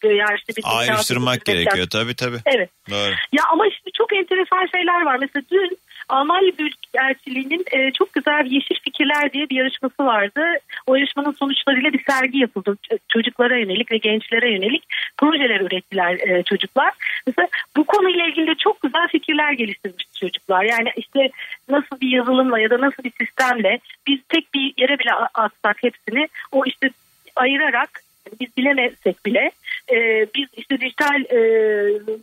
veya 0.04 0.26
işte 0.36 0.52
bir 0.56 0.62
Ayrıştırmak 0.64 1.44
gerekiyor 1.44 1.86
tabii 1.92 2.14
tabii. 2.14 2.38
Evet. 2.46 2.70
Doğru. 2.90 3.14
Ya 3.32 3.42
ama 3.52 3.64
şimdi 3.64 3.92
çok 3.94 4.12
enteresan 4.12 4.66
şeyler 4.66 5.02
var. 5.02 5.18
Mesela 5.20 5.42
dün 5.50 5.78
Almanya 6.12 6.58
Büyükelçiliği'nin 6.58 7.64
e, 7.72 7.92
çok 7.92 8.12
güzel 8.12 8.46
Yeşil 8.46 8.74
Fikirler 8.84 9.32
diye 9.32 9.48
bir 9.48 9.56
yarışması 9.56 10.04
vardı. 10.04 10.40
O 10.86 10.94
yarışmanın 10.94 11.32
sonuçlarıyla 11.32 11.92
bir 11.92 12.04
sergi 12.04 12.38
yapıldı. 12.38 12.76
Çocuklara 13.08 13.56
yönelik 13.56 13.92
ve 13.92 13.96
gençlere 13.96 14.52
yönelik 14.52 14.84
projeler 15.18 15.60
ürettiler 15.60 16.14
e, 16.28 16.42
çocuklar. 16.42 16.92
Mesela 17.26 17.48
bu 17.76 17.84
konuyla 17.84 18.26
ilgili 18.26 18.46
de 18.46 18.54
çok 18.54 18.82
güzel 18.82 19.08
fikirler 19.08 19.52
geliştirmişti 19.52 20.20
çocuklar. 20.20 20.64
Yani 20.64 20.88
işte 20.96 21.30
nasıl 21.68 22.00
bir 22.00 22.08
yazılımla 22.08 22.58
ya 22.58 22.70
da 22.70 22.80
nasıl 22.80 23.04
bir 23.04 23.12
sistemle 23.20 23.78
biz 24.06 24.18
tek 24.28 24.54
bir 24.54 24.74
yere 24.76 24.98
bile 24.98 25.12
atsak 25.34 25.82
hepsini 25.82 26.28
o 26.52 26.62
işte 26.66 26.90
ayırarak 27.36 28.02
biz 28.40 28.56
bilemezsek 28.56 29.26
bile 29.26 29.50
e, 29.92 30.26
biz 30.34 30.48
işte 30.56 30.80
dijital 30.80 31.20
e, 31.20 31.38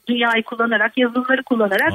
dünyayı 0.07 0.43
kullanarak 0.43 0.97
yazılımları 0.97 1.43
kullanarak 1.43 1.91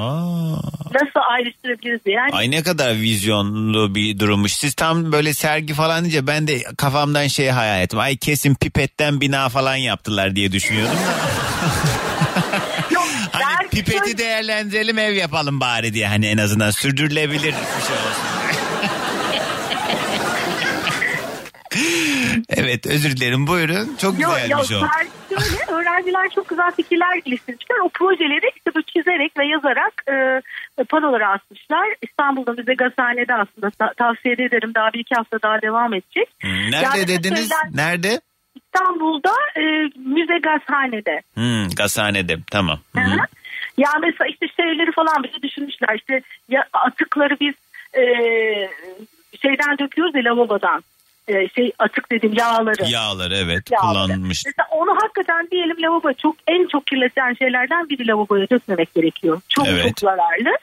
nasıl 0.93 1.19
ayrıştırabiliriz 1.29 2.05
diye. 2.05 2.15
Yani 2.15 2.31
Ay 2.31 2.51
ne 2.51 2.63
kadar 2.63 2.93
vizyonlu 2.93 3.95
bir 3.95 4.19
durummuş. 4.19 4.53
Siz 4.53 4.73
tam 4.73 5.11
böyle 5.11 5.33
sergi 5.33 5.73
falan 5.73 6.03
deyince 6.03 6.27
ben 6.27 6.47
de 6.47 6.63
kafamdan 6.77 7.27
şey 7.27 7.49
hayal 7.49 7.81
ettim. 7.81 7.99
Ay 7.99 8.17
kesin 8.17 8.55
pipetten 8.55 9.21
bina 9.21 9.49
falan 9.49 9.75
yaptılar 9.75 10.35
diye 10.35 10.51
düşünüyordum 10.51 10.95
da. 10.95 11.15
hani 13.31 13.69
pipeti 13.69 14.17
değerlendirelim 14.17 14.99
ev 14.99 15.13
yapalım 15.13 15.59
bari 15.59 15.93
diye 15.93 16.07
hani 16.07 16.25
en 16.27 16.37
azından 16.37 16.71
sürdürülebilir 16.71 17.41
bir 17.41 17.85
şey 17.87 17.95
olsun. 17.95 18.34
Evet 22.49 22.87
özür 22.87 23.17
dilerim 23.17 23.47
buyurun. 23.47 23.95
Çok 24.01 24.17
güzelmiş 24.17 24.49
yok 24.49 24.61
o. 24.83 24.87
sergi 24.87 25.09
şöyle 25.29 25.71
öğrenciler 25.71 26.29
çok 26.35 26.49
güzel 26.49 26.71
fikirler 26.71 27.15
geliştirmişler. 27.25 27.77
O 27.85 27.89
projeleri 27.89 28.51
işte 28.57 28.75
böyle 28.75 28.85
çizerek 28.85 29.37
ve 29.37 29.45
yazarak 29.47 30.03
e, 30.09 30.83
panolara 30.83 31.29
asmışlar. 31.33 31.87
İstanbul'da 32.01 32.51
Müze 32.51 32.73
Gazhane'de 32.73 33.33
aslında 33.33 33.69
ta- 33.69 33.93
tavsiye 33.97 34.33
ederim. 34.33 34.71
Daha 34.75 34.93
bir 34.93 34.99
iki 34.99 35.15
hafta 35.15 35.41
daha 35.41 35.61
devam 35.61 35.93
edecek. 35.93 36.29
Nerede 36.43 36.75
Yani 36.99 37.07
dediniz? 37.07 37.39
mesela 37.39 37.61
Nerede? 37.85 38.21
İstanbul'da 38.55 39.33
e, 39.57 39.61
Müze 39.95 40.37
Gazhane'de. 40.43 41.21
Hmm, 41.33 41.69
gazhanede 41.77 42.37
tamam. 42.51 42.79
Hı 42.95 43.01
hı. 43.01 43.17
Ya 43.77 43.89
mesela 44.01 44.27
işte 44.29 44.45
şeyleri 44.55 44.91
falan 44.91 45.23
bize 45.23 45.41
düşünmüşler. 45.41 45.95
İşte 45.95 46.21
ya 46.49 46.65
atıkları 46.73 47.37
biz 47.39 47.53
e, 47.93 48.03
şeyden 49.41 49.77
döküyoruz 49.79 50.15
ya 50.15 50.21
lavabodan. 50.23 50.83
E, 51.27 51.47
şey 51.49 51.71
atık 51.79 52.11
dedim 52.11 52.33
yağları. 52.33 52.89
Yağlar 52.89 53.31
evet 53.31 53.71
Yağları. 53.71 54.05
kullanmış. 54.07 54.43
Mesela 54.45 54.67
onu 54.71 54.95
hakikaten 55.01 55.47
diyelim 55.51 55.81
lavabo 55.81 56.13
çok 56.13 56.35
en 56.47 56.67
çok 56.67 56.87
kirleten 56.87 57.33
şeylerden 57.33 57.89
biri 57.89 58.07
lavaboya 58.07 58.49
dökmemek 58.49 58.93
gerekiyor. 58.93 59.41
Çok 59.49 59.67
Evet. 59.67 59.83
çok 59.87 59.99
zararlı. 59.99 60.57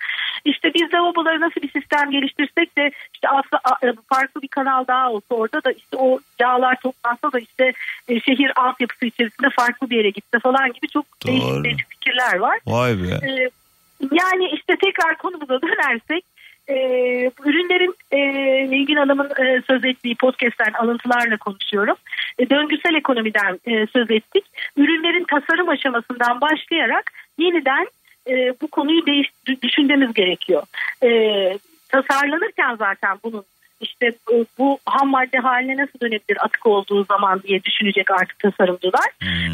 İşte 0.45 0.75
biz 0.75 0.95
lavabolara 0.95 1.41
nasıl 1.41 1.63
bir 1.63 1.71
sistem 1.71 2.11
geliştirsek 2.11 2.77
de 2.79 2.91
işte 3.15 3.29
asla, 3.29 3.61
a- 3.65 3.93
farklı 4.09 4.43
bir 4.43 4.49
kanal 4.49 4.87
daha 4.87 5.11
olsa 5.13 5.35
orada 5.35 5.65
da 5.65 5.73
işte 5.73 5.97
o 5.97 6.19
yağlar 6.41 6.77
toplansa 6.83 7.33
da 7.33 7.39
işte 7.39 7.73
e, 8.09 8.21
şehir 8.21 8.53
altyapısı 8.57 9.07
içerisinde 9.07 9.49
farklı 9.51 9.91
bir 9.91 9.97
yere 9.97 10.11
gitse 10.11 10.39
falan 10.39 10.73
gibi 10.73 10.89
çok 10.89 11.05
değişik 11.27 11.65
değişik 11.65 11.89
fikirler 11.91 12.37
var. 12.39 12.59
Vay 12.67 12.93
be. 13.03 13.07
Ee, 13.27 13.51
yani 14.13 14.51
işte 14.55 14.77
tekrar 14.85 15.17
konumuza 15.19 15.63
dönersek 15.63 16.25
e, 16.73 17.31
ürünlerin 17.45 17.95
e, 18.11 18.19
Nilgün 18.71 18.97
Hanım'ın 18.97 19.31
e, 19.45 19.63
söz 19.67 19.85
ettiği 19.85 20.15
podcast'ten 20.15 20.73
alıntılarla 20.73 21.37
konuşuyorum. 21.37 21.97
E, 22.39 22.51
döngüsel 22.51 22.95
ekonomiden 22.95 23.61
e, 23.67 23.87
söz 23.87 24.11
ettik. 24.11 24.45
Ürünlerin 24.77 25.25
tasarım 25.25 25.69
aşamasından 25.69 26.41
başlayarak 26.41 27.13
yeniden 27.39 27.87
e, 28.31 28.55
bu 28.63 28.69
konuyu 28.69 29.07
değiş, 29.07 29.29
düşünmemiz 29.63 30.15
gerekiyor. 30.15 30.63
E, 31.03 31.09
tasarlanırken 31.89 32.77
zaten 32.77 33.19
bunun 33.25 33.45
işte 33.83 34.07
e, 34.07 34.45
bu 34.59 34.79
ham 34.87 35.09
madde 35.09 35.39
haline 35.39 35.77
nasıl 35.77 36.01
dönebilir 36.01 36.45
atık 36.45 36.67
olduğu 36.67 37.05
zaman 37.05 37.43
diye 37.43 37.63
düşünecek 37.65 38.11
artık 38.11 38.39
tasarımcılar. 38.39 39.07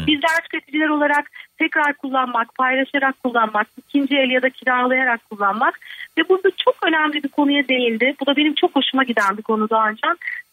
Bizler 0.07 0.43
tüketiciler 0.43 0.89
olarak 0.89 1.31
tekrar 1.57 1.93
kullanmak, 1.93 2.55
paylaşarak 2.55 3.23
kullanmak, 3.23 3.67
ikinci 3.77 4.15
el 4.15 4.29
ya 4.29 4.41
da 4.41 4.49
kiralayarak 4.49 5.29
kullanmak 5.29 5.79
ve 6.17 6.29
burada 6.29 6.49
çok 6.65 6.75
önemli 6.87 7.23
bir 7.23 7.29
konuya 7.29 7.67
değildi. 7.67 8.15
Bu 8.21 8.25
da 8.25 8.35
benim 8.35 8.55
çok 8.55 8.75
hoşuma 8.75 9.03
giden 9.03 9.37
bir 9.37 9.43
konu 9.43 9.69
daha 9.69 9.89
önce. 9.89 10.07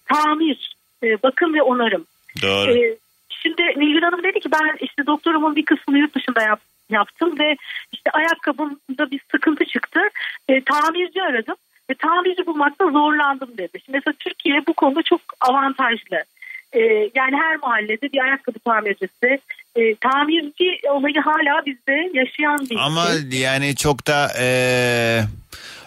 Tamir, 0.06 0.76
e, 1.02 1.22
bakım 1.22 1.54
ve 1.54 1.62
onarım. 1.62 2.04
Doğru. 2.42 2.72
Ee, 2.72 2.96
şimdi 3.30 3.62
Nilgün 3.62 4.02
Hanım 4.02 4.22
dedi 4.22 4.40
ki 4.40 4.48
ben 4.52 4.76
işte 4.80 5.06
doktorumun 5.06 5.56
bir 5.56 5.64
kısmını 5.64 5.98
yurt 5.98 6.14
dışında 6.14 6.42
yap, 6.42 6.60
yaptım 6.90 7.38
ve 7.38 7.56
işte 7.92 8.10
ayakkabımda 8.10 9.10
bir 9.10 9.20
sıkıntı 9.30 9.64
çıktı. 9.64 10.00
Ee, 10.48 10.60
tamirci 10.60 11.22
aradım 11.22 11.56
ve 11.90 11.94
tamirci 11.94 12.46
bulmakta 12.46 12.84
zorlandım 12.90 13.50
dedi. 13.58 13.80
Şimdi 13.84 13.96
mesela 13.98 14.14
Türkiye 14.18 14.66
bu 14.66 14.72
konuda 14.74 15.02
çok 15.02 15.20
avantajlı. 15.40 16.24
Ee, 16.72 16.80
yani 17.14 17.36
her 17.36 17.56
mahallede 17.56 18.12
bir 18.12 18.18
ayakkabı 18.24 18.58
tamircisi, 18.58 19.38
e, 19.76 19.94
tamirci 19.96 20.78
olayı 20.90 21.20
hala 21.20 21.66
bizde 21.66 22.10
yaşayan 22.14 22.58
bir 22.70 22.76
Ama 22.76 23.06
şey. 23.30 23.40
yani 23.40 23.76
çok 23.76 24.06
da 24.06 24.28
eee, 24.38 25.24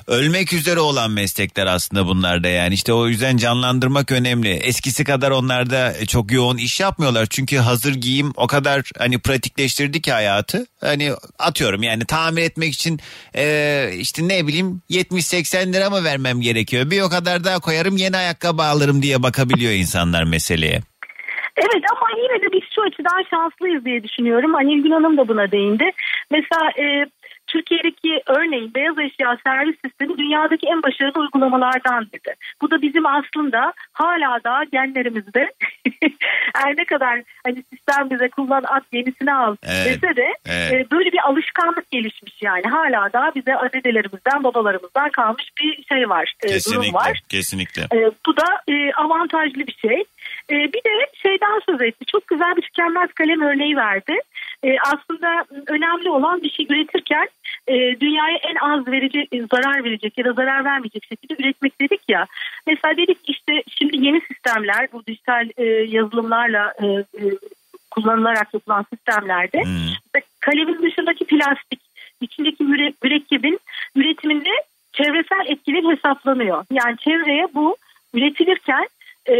ölmek 0.09 0.53
üzere 0.53 0.79
olan 0.79 1.11
meslekler 1.11 1.67
aslında 1.67 2.07
bunlar 2.07 2.43
da 2.43 2.47
yani 2.47 2.73
işte 2.73 2.93
o 2.93 3.07
yüzden 3.07 3.37
canlandırmak 3.37 4.11
önemli. 4.11 4.49
Eskisi 4.49 5.03
kadar 5.03 5.31
onlar 5.31 5.69
da 5.69 5.93
çok 6.07 6.31
yoğun 6.31 6.57
iş 6.57 6.79
yapmıyorlar 6.79 7.25
çünkü 7.25 7.57
hazır 7.57 7.93
giyim 7.93 8.33
o 8.35 8.47
kadar 8.47 8.81
hani 8.97 9.19
pratikleştirdi 9.19 10.01
ki 10.01 10.11
hayatı. 10.11 10.65
Hani 10.81 11.11
atıyorum 11.39 11.83
yani 11.83 12.05
tamir 12.05 12.41
etmek 12.41 12.73
için 12.73 12.99
eee, 13.35 13.91
işte 13.93 14.27
ne 14.27 14.47
bileyim 14.47 14.81
70-80 14.89 15.73
lira 15.73 15.89
mı 15.89 16.03
vermem 16.03 16.41
gerekiyor? 16.41 16.91
Bir 16.91 17.01
o 17.01 17.09
kadar 17.09 17.43
daha 17.43 17.59
koyarım 17.59 17.97
yeni 17.97 18.17
ayakkabı 18.17 18.63
alırım 18.63 19.01
diye 19.01 19.23
bakabiliyor 19.23 19.73
insanlar 19.73 20.23
meseleye. 20.23 20.81
Evet 21.57 21.83
ama 21.91 22.07
yine 22.17 22.41
de 22.41 22.53
biz 22.53 22.63
şu 22.75 22.81
açıdan 22.81 23.23
şanslıyız 23.29 23.85
diye 23.85 24.03
düşünüyorum. 24.03 24.53
Hani 24.53 24.67
Nilgün 24.67 24.91
Hanım 24.91 25.17
da 25.17 25.27
buna 25.27 25.51
değindi. 25.51 25.83
Mesela 26.31 26.71
e, 26.79 27.05
Türkiye'deki 27.49 28.21
örneğin 28.27 28.73
beyaz 28.73 28.99
eşya 28.99 29.37
servis 29.43 29.75
sistemi 29.85 30.17
dünyadaki 30.17 30.67
en 30.67 30.83
başarılı 30.83 31.19
uygulamalardan 31.21 32.05
dedi. 32.13 32.35
Bu 32.61 32.71
da 32.71 32.81
bizim 32.81 33.05
aslında 33.05 33.73
hala 33.93 34.43
da 34.43 34.63
genlerimizde 34.71 35.51
her 36.55 36.77
ne 36.77 36.85
kadar 36.85 37.21
hani 37.45 37.63
sistem 37.73 38.09
bize 38.09 38.29
kullan 38.29 38.63
at 38.63 38.83
yenisini 38.91 39.33
al 39.33 39.55
Evet, 39.63 40.01
dese 40.03 40.15
de 40.15 40.27
evet. 40.45 40.73
e, 40.73 40.91
böyle 40.91 41.11
bir 41.11 41.27
alışkanlık 41.29 41.91
gelişmiş 41.91 42.41
yani. 42.41 42.63
Hala 42.63 43.13
da 43.13 43.31
bize 43.35 43.51
dedelerimizden 43.73 44.43
babalarımızdan 44.43 45.09
kalmış 45.09 45.49
bir 45.61 45.83
şey 45.83 46.09
var. 46.09 46.33
e, 46.43 46.47
durum 46.47 46.53
Kesinlikle. 46.53 46.93
var. 46.93 47.19
Kesinlikle. 47.29 47.81
E, 47.81 48.11
bu 48.25 48.37
da 48.37 48.45
e, 48.67 48.93
avantajlı 48.93 49.67
bir 49.67 49.77
şey. 49.81 50.03
E, 50.49 50.55
bir 50.73 50.83
de 50.83 51.07
şeyden 51.21 51.59
söz 51.69 51.81
etti. 51.81 52.05
Çok 52.11 52.27
güzel 52.27 52.55
bir 52.57 52.61
tükenmez 52.61 53.13
kalem 53.13 53.41
örneği 53.41 53.75
verdi. 53.75 54.13
E, 54.63 54.75
aslında 54.79 55.45
önemli 55.67 56.09
olan 56.09 56.43
bir 56.43 56.49
şey 56.49 56.65
üretirken 56.69 57.27
e, 57.67 57.99
dünyaya 57.99 58.37
en 58.37 58.55
az 58.55 58.87
verecek, 58.87 59.29
zarar 59.51 59.83
verecek 59.83 60.17
ya 60.17 60.25
da 60.25 60.33
zarar 60.33 60.65
vermeyecek 60.65 61.05
şekilde 61.05 61.43
üretmek 61.43 61.81
dedik 61.81 62.01
ya. 62.07 62.25
Mesela 62.67 62.97
dedik 62.97 63.17
işte 63.27 63.63
şimdi 63.67 64.05
yeni 64.05 64.21
sistemler 64.21 64.87
bu 64.93 65.05
dijital 65.05 65.49
e, 65.57 65.65
yazılımlarla 65.65 66.73
e, 66.81 66.85
e, 66.85 67.23
kullanılarak 67.91 68.53
yapılan 68.53 68.85
sistemlerde 68.93 69.57
mesela 69.57 70.25
kalemin 70.39 70.81
dışındaki 70.81 71.25
plastik 71.25 71.79
içindeki 72.21 72.63
müre- 72.63 72.93
mürekkebin 73.03 73.59
üretiminde 73.95 74.49
çevresel 74.93 75.45
etkileri 75.45 75.87
hesaplanıyor. 75.87 76.65
Yani 76.71 76.97
çevreye 76.97 77.47
bu 77.53 77.77
üretilirken 78.13 78.87
e, 79.29 79.35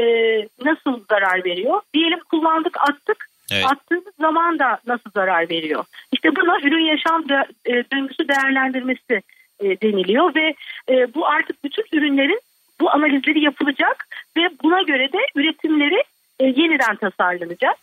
nasıl 0.66 1.04
zarar 1.10 1.46
veriyor? 1.46 1.82
Diyelim 1.94 2.20
kullandık 2.20 2.78
attık. 2.90 3.29
Evet. 3.52 3.66
Attığımız 3.66 4.14
zaman 4.20 4.60
da 4.60 4.80
nasıl 4.88 5.12
zarar 5.16 5.50
veriyor? 5.50 5.86
İşte 6.12 6.36
buna 6.36 6.60
ürün 6.60 6.86
yaşam 6.86 7.30
de- 7.30 7.48
e, 7.66 7.72
döngüsü 7.94 8.28
değerlendirmesi 8.28 9.22
e, 9.60 9.82
deniliyor 9.82 10.36
ve 10.36 10.54
e, 10.90 11.14
bu 11.14 11.28
artık 11.28 11.64
bütün 11.64 11.84
ürünlerin 11.94 12.40
bu 12.82 12.92
analizleri 12.92 13.40
yapılacak 13.44 14.08
ve 14.38 14.42
buna 14.64 14.82
göre 14.82 15.12
de 15.14 15.18
üretimleri 15.36 16.04
e, 16.40 16.46
yeniden 16.46 16.96
tasarlanacak. 16.96 17.76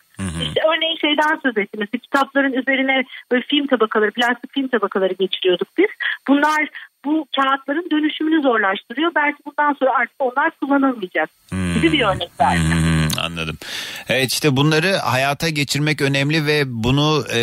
İşte 0.43 0.61
örneğin 0.67 0.97
şeyden 0.97 1.39
söz. 1.43 1.53
Mesela 1.55 1.99
kitapların 2.03 2.53
üzerine 2.53 3.03
böyle 3.31 3.43
film 3.47 3.67
tabakaları, 3.67 4.11
plastik 4.11 4.53
film 4.53 4.67
tabakaları 4.67 5.13
geçiriyorduk 5.13 5.67
biz. 5.77 5.87
Bunlar 6.27 6.67
bu 7.05 7.25
kağıtların 7.35 7.87
dönüşümünü 7.91 8.41
zorlaştırıyor. 8.41 9.11
Belki 9.15 9.37
bundan 9.45 9.73
sonra 9.73 9.91
artık 9.91 10.15
onlar 10.19 10.51
kullanılmayacak 10.61 11.29
gibi 11.75 11.91
bir 11.91 12.01
örnek 12.05 12.29
verdim. 12.39 12.96
Anladım. 13.27 13.57
Evet 14.09 14.33
işte 14.33 14.55
bunları 14.55 14.95
hayata 14.95 15.49
geçirmek 15.49 16.01
önemli 16.01 16.45
ve 16.45 16.63
bunu 16.83 17.25
e, 17.33 17.39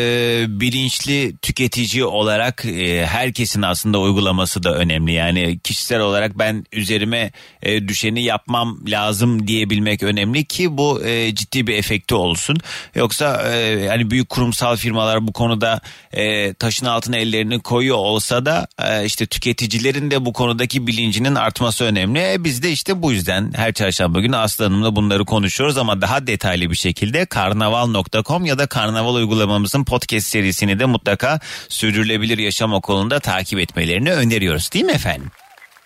bilinçli 0.49 1.37
tüketici 1.43 2.05
olarak 2.05 2.65
e, 2.65 3.07
herkesin 3.07 3.63
aslında 3.63 3.99
uygulaması 3.99 4.63
da 4.63 4.75
önemli. 4.75 5.13
Yani 5.13 5.59
kişisel 5.59 6.01
olarak 6.01 6.39
ben 6.39 6.65
üzerime 6.73 7.33
e, 7.63 7.89
düşeni 7.89 8.25
yapmam 8.25 8.79
lazım 8.87 9.47
diyebilmek 9.47 10.03
önemli 10.03 10.45
ki 10.45 10.77
bu 10.77 11.05
e, 11.05 11.35
ciddi 11.35 11.67
bir 11.67 11.75
efekti 11.79 12.15
olsun. 12.15 12.57
Yoksa 12.95 13.53
e, 13.53 13.89
hani 13.89 14.11
büyük 14.11 14.29
kurumsal 14.29 14.77
firmalar 14.77 15.27
bu 15.27 15.33
konuda 15.33 15.81
e, 16.13 16.55
taşın 16.55 16.87
altına 16.87 17.17
ellerini 17.17 17.61
koyuyor 17.61 17.97
olsa 17.97 18.47
da 18.47 18.67
e, 18.79 19.05
işte 19.05 19.27
tüketicilerin 19.27 20.11
de 20.11 20.25
bu 20.25 20.33
konudaki 20.33 20.87
bilincinin 20.87 21.35
artması 21.35 21.85
önemli. 21.85 22.33
E, 22.33 22.45
biz 22.45 22.63
de 22.63 22.71
işte 22.71 23.03
bu 23.03 23.13
yüzden 23.13 23.53
her 23.57 23.73
çarşamba 23.73 24.21
günü 24.21 24.37
Aslı 24.37 24.65
Hanım'la 24.65 24.97
bunları 24.97 25.25
konuşuyoruz 25.25 25.74
ama 25.79 26.01
daha 26.01 26.27
detaylı 26.27 26.71
bir 26.71 26.77
şekilde 26.77 27.27
karnaval.com 27.27 28.45
ya 28.45 28.59
da 28.59 28.67
karnaval 28.67 29.15
uygulamamızın 29.15 29.85
podcast 29.85 30.27
serisini 30.27 30.79
de 30.79 30.85
mutlaka 30.85 31.41
sürdürülebilir 31.69 32.39
yaşam 32.39 32.73
okulunda 32.73 33.21
takip 33.21 33.59
etmelerini 33.59 34.13
öneriyoruz 34.13 34.73
değil 34.73 34.85
mi 34.85 34.93
efendim? 34.93 35.31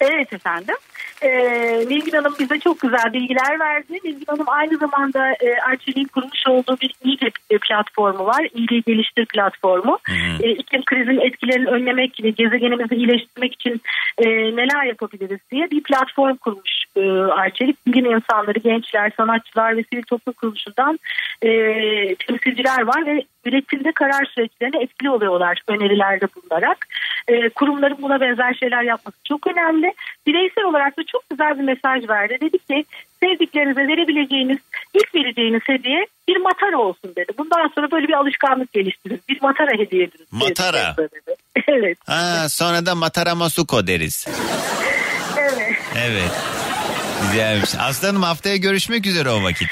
Evet 0.00 0.32
efendim. 0.32 0.74
Ee, 1.22 1.84
Nilgün 1.88 2.12
Hanım 2.12 2.34
bize 2.38 2.58
çok 2.58 2.80
güzel 2.80 3.12
bilgiler 3.12 3.60
verdi. 3.60 3.92
Nilgün 4.04 4.26
Hanım 4.26 4.46
aynı 4.48 4.76
zamanda 4.76 5.28
e, 5.30 5.60
Arçelik'in 5.68 6.04
kurmuş 6.04 6.46
olduğu 6.48 6.76
bir 6.80 6.94
İYİ 7.04 7.58
platformu 7.68 8.26
var. 8.26 8.48
İyiliği 8.54 8.82
Geliştir 8.82 9.26
platformu. 9.26 9.98
E, 10.42 10.50
iklim 10.50 10.82
krizinin 10.84 11.20
etkilerini 11.20 11.68
önlemek, 11.68 12.14
gezegenimizi 12.36 12.94
iyileştirmek 12.94 13.54
için 13.54 13.80
e, 14.18 14.28
neler 14.28 14.84
yapabiliriz 14.84 15.40
diye 15.50 15.70
bir 15.70 15.82
platform 15.82 16.36
kurmuş 16.36 16.84
e, 16.96 17.10
Arçelik. 17.20 17.86
Bilim 17.86 18.06
insanları, 18.06 18.58
gençler, 18.58 19.12
sanatçılar 19.16 19.76
ve 19.76 19.84
sivil 19.92 20.02
toplum 20.02 20.34
kuruluşundan 20.34 20.98
e, 21.42 21.48
temsilciler 22.14 22.82
var 22.82 23.06
ve 23.06 23.22
üretimde 23.44 23.92
karar 23.92 24.24
süreçlerine 24.24 24.82
etkili 24.82 25.10
oluyorlar 25.10 25.62
önerilerde 25.68 26.26
bulunarak. 26.36 26.86
E, 27.28 27.48
kurumların 27.48 28.02
buna 28.02 28.20
benzer 28.20 28.54
şeyler 28.54 28.82
yapması 28.82 29.16
çok 29.24 29.46
önemli. 29.46 29.92
Bireysel 30.26 30.64
olarak 30.64 30.98
da 30.98 31.02
çok 31.12 31.30
güzel 31.30 31.58
bir 31.58 31.64
mesaj 31.64 32.08
verdi. 32.08 32.38
Dedi 32.40 32.58
ki 32.58 32.84
sevdiklerinize 33.22 33.80
verebileceğiniz, 33.80 34.58
ilk 34.94 35.14
vereceğiniz 35.14 35.62
hediye 35.66 36.06
bir 36.28 36.36
matara 36.36 36.78
olsun 36.78 37.12
dedi. 37.16 37.32
Bundan 37.38 37.70
sonra 37.74 37.90
böyle 37.90 38.08
bir 38.08 38.14
alışkanlık 38.14 38.72
geliştirin. 38.72 39.20
Bir 39.28 39.42
matara 39.42 39.78
hediye 39.78 40.04
edin. 40.04 40.26
Matara. 40.30 40.94
Dedi. 40.98 41.36
evet. 41.68 41.98
Ha, 42.06 42.48
sonra 42.48 42.86
da 42.86 42.94
Matara 42.94 43.34
Masuko 43.34 43.86
deriz. 43.86 44.26
Evet. 45.40 45.76
Evet. 45.96 46.30
Güzelmiş. 47.22 47.70
Aslanım 47.78 48.22
haftaya 48.22 48.56
görüşmek 48.56 49.06
üzere 49.06 49.30
o 49.30 49.42
vakit. 49.42 49.68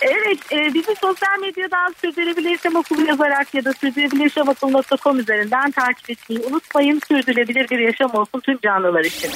Evet, 0.00 0.38
e, 0.52 0.74
bizi 0.74 0.94
sosyal 1.00 1.38
medyadan 1.40 1.94
Sürdürülebilir 2.00 2.50
Yaşam 2.50 2.76
Okulu 2.76 3.06
yazarak 3.06 3.54
ya 3.54 3.64
da 3.64 3.72
sürdürülebiliryaşamokulu.com 3.72 5.20
üzerinden 5.20 5.70
takip 5.70 6.10
etmeyi 6.10 6.40
unutmayın. 6.40 7.00
Sürdürülebilir 7.08 7.70
bir 7.70 7.78
yaşam 7.78 8.14
olsun 8.14 8.40
tüm 8.40 8.58
canlılar 8.60 9.04
için. 9.04 9.30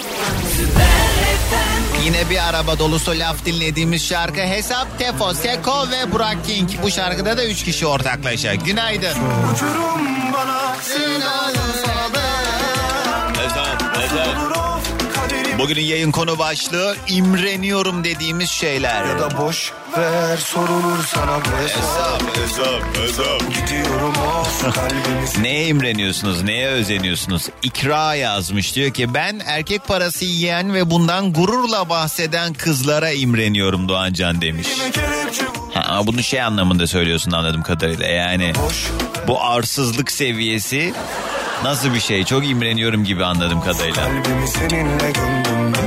Yine 2.04 2.30
bir 2.30 2.48
araba 2.48 2.78
dolusu 2.78 3.12
laf 3.18 3.44
dinlediğimiz 3.44 4.08
şarkı 4.08 4.40
Hesap 4.40 4.98
Tefo, 4.98 5.34
Seko 5.34 5.90
ve 5.90 6.12
Burak 6.12 6.44
King. 6.46 6.70
Bu 6.82 6.90
şarkıda 6.90 7.36
da 7.36 7.46
3 7.46 7.64
kişi 7.64 7.86
ortaklaşa. 7.86 8.54
Günaydın. 8.54 9.14
Uçurum 9.54 10.32
bana 10.32 10.74
Hesap, 13.36 13.96
hesap. 13.96 14.59
Bugünün 15.60 15.80
yayın 15.84 16.10
konu 16.10 16.38
başlığı 16.38 16.96
imreniyorum 17.08 18.04
dediğimiz 18.04 18.50
şeyler. 18.50 19.04
Ya 19.04 19.18
da 19.18 19.38
boş 19.38 19.72
ver 19.98 20.36
sorulur 20.36 21.04
sana 21.14 21.38
bu 21.38 21.62
hesap 21.62 22.36
hesap 22.36 22.98
hesap 22.98 23.40
Gidiyorum 23.54 24.14
of 24.40 24.62
kalbimi 24.74 25.44
Neye 25.44 25.66
imreniyorsunuz? 25.66 26.42
Neye 26.42 26.68
özeniyorsunuz? 26.68 27.48
İkra 27.62 28.14
yazmış. 28.14 28.76
Diyor 28.76 28.90
ki 28.90 29.14
ben 29.14 29.40
erkek 29.46 29.86
parası 29.86 30.24
yiyen 30.24 30.74
ve 30.74 30.90
bundan 30.90 31.32
gururla 31.32 31.88
bahseden 31.88 32.52
kızlara 32.52 33.10
imreniyorum 33.10 33.88
Doğancan 33.88 34.40
demiş. 34.40 34.68
Ha, 35.74 36.06
bunu 36.06 36.22
şey 36.22 36.42
anlamında 36.42 36.86
söylüyorsun 36.86 37.30
anladığım 37.32 37.62
kadarıyla. 37.62 38.06
Yani 38.06 38.52
bu 39.28 39.42
arsızlık 39.42 40.12
seviyesi 40.12 40.94
nasıl 41.64 41.94
bir 41.94 42.00
şey? 42.00 42.24
Çok 42.24 42.48
imreniyorum 42.48 43.04
gibi 43.04 43.24
anladığım 43.24 43.60
kadarıyla. 43.60 44.08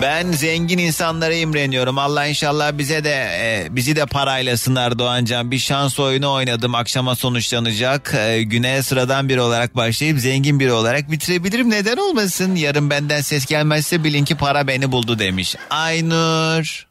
Ben 0.01 0.31
zengin 0.31 0.77
insanlara 0.77 1.33
imreniyorum. 1.33 1.97
Allah 1.97 2.25
inşallah 2.25 2.77
bize 2.77 3.03
de 3.03 3.13
e, 3.13 3.67
bizi 3.75 3.95
de 3.95 4.05
parayla 4.05 4.57
sınar 4.57 4.99
Doğancan. 4.99 5.51
Bir 5.51 5.59
şans 5.59 5.99
oyunu 5.99 6.33
oynadım. 6.33 6.75
Akşama 6.75 7.15
sonuçlanacak. 7.15 8.13
E, 8.13 8.43
güne 8.43 8.83
sıradan 8.83 9.29
biri 9.29 9.41
olarak 9.41 9.75
başlayıp 9.75 10.19
zengin 10.19 10.59
biri 10.59 10.71
olarak 10.71 11.11
bitirebilirim. 11.11 11.69
Neden 11.69 11.97
olmasın? 11.97 12.55
Yarın 12.55 12.89
benden 12.89 13.21
ses 13.21 13.45
gelmezse 13.45 14.03
bilin 14.03 14.25
ki 14.25 14.37
para 14.37 14.67
beni 14.67 14.91
buldu 14.91 15.19
demiş. 15.19 15.55
Aynur. 15.69 16.87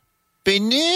Beni? 0.47 0.93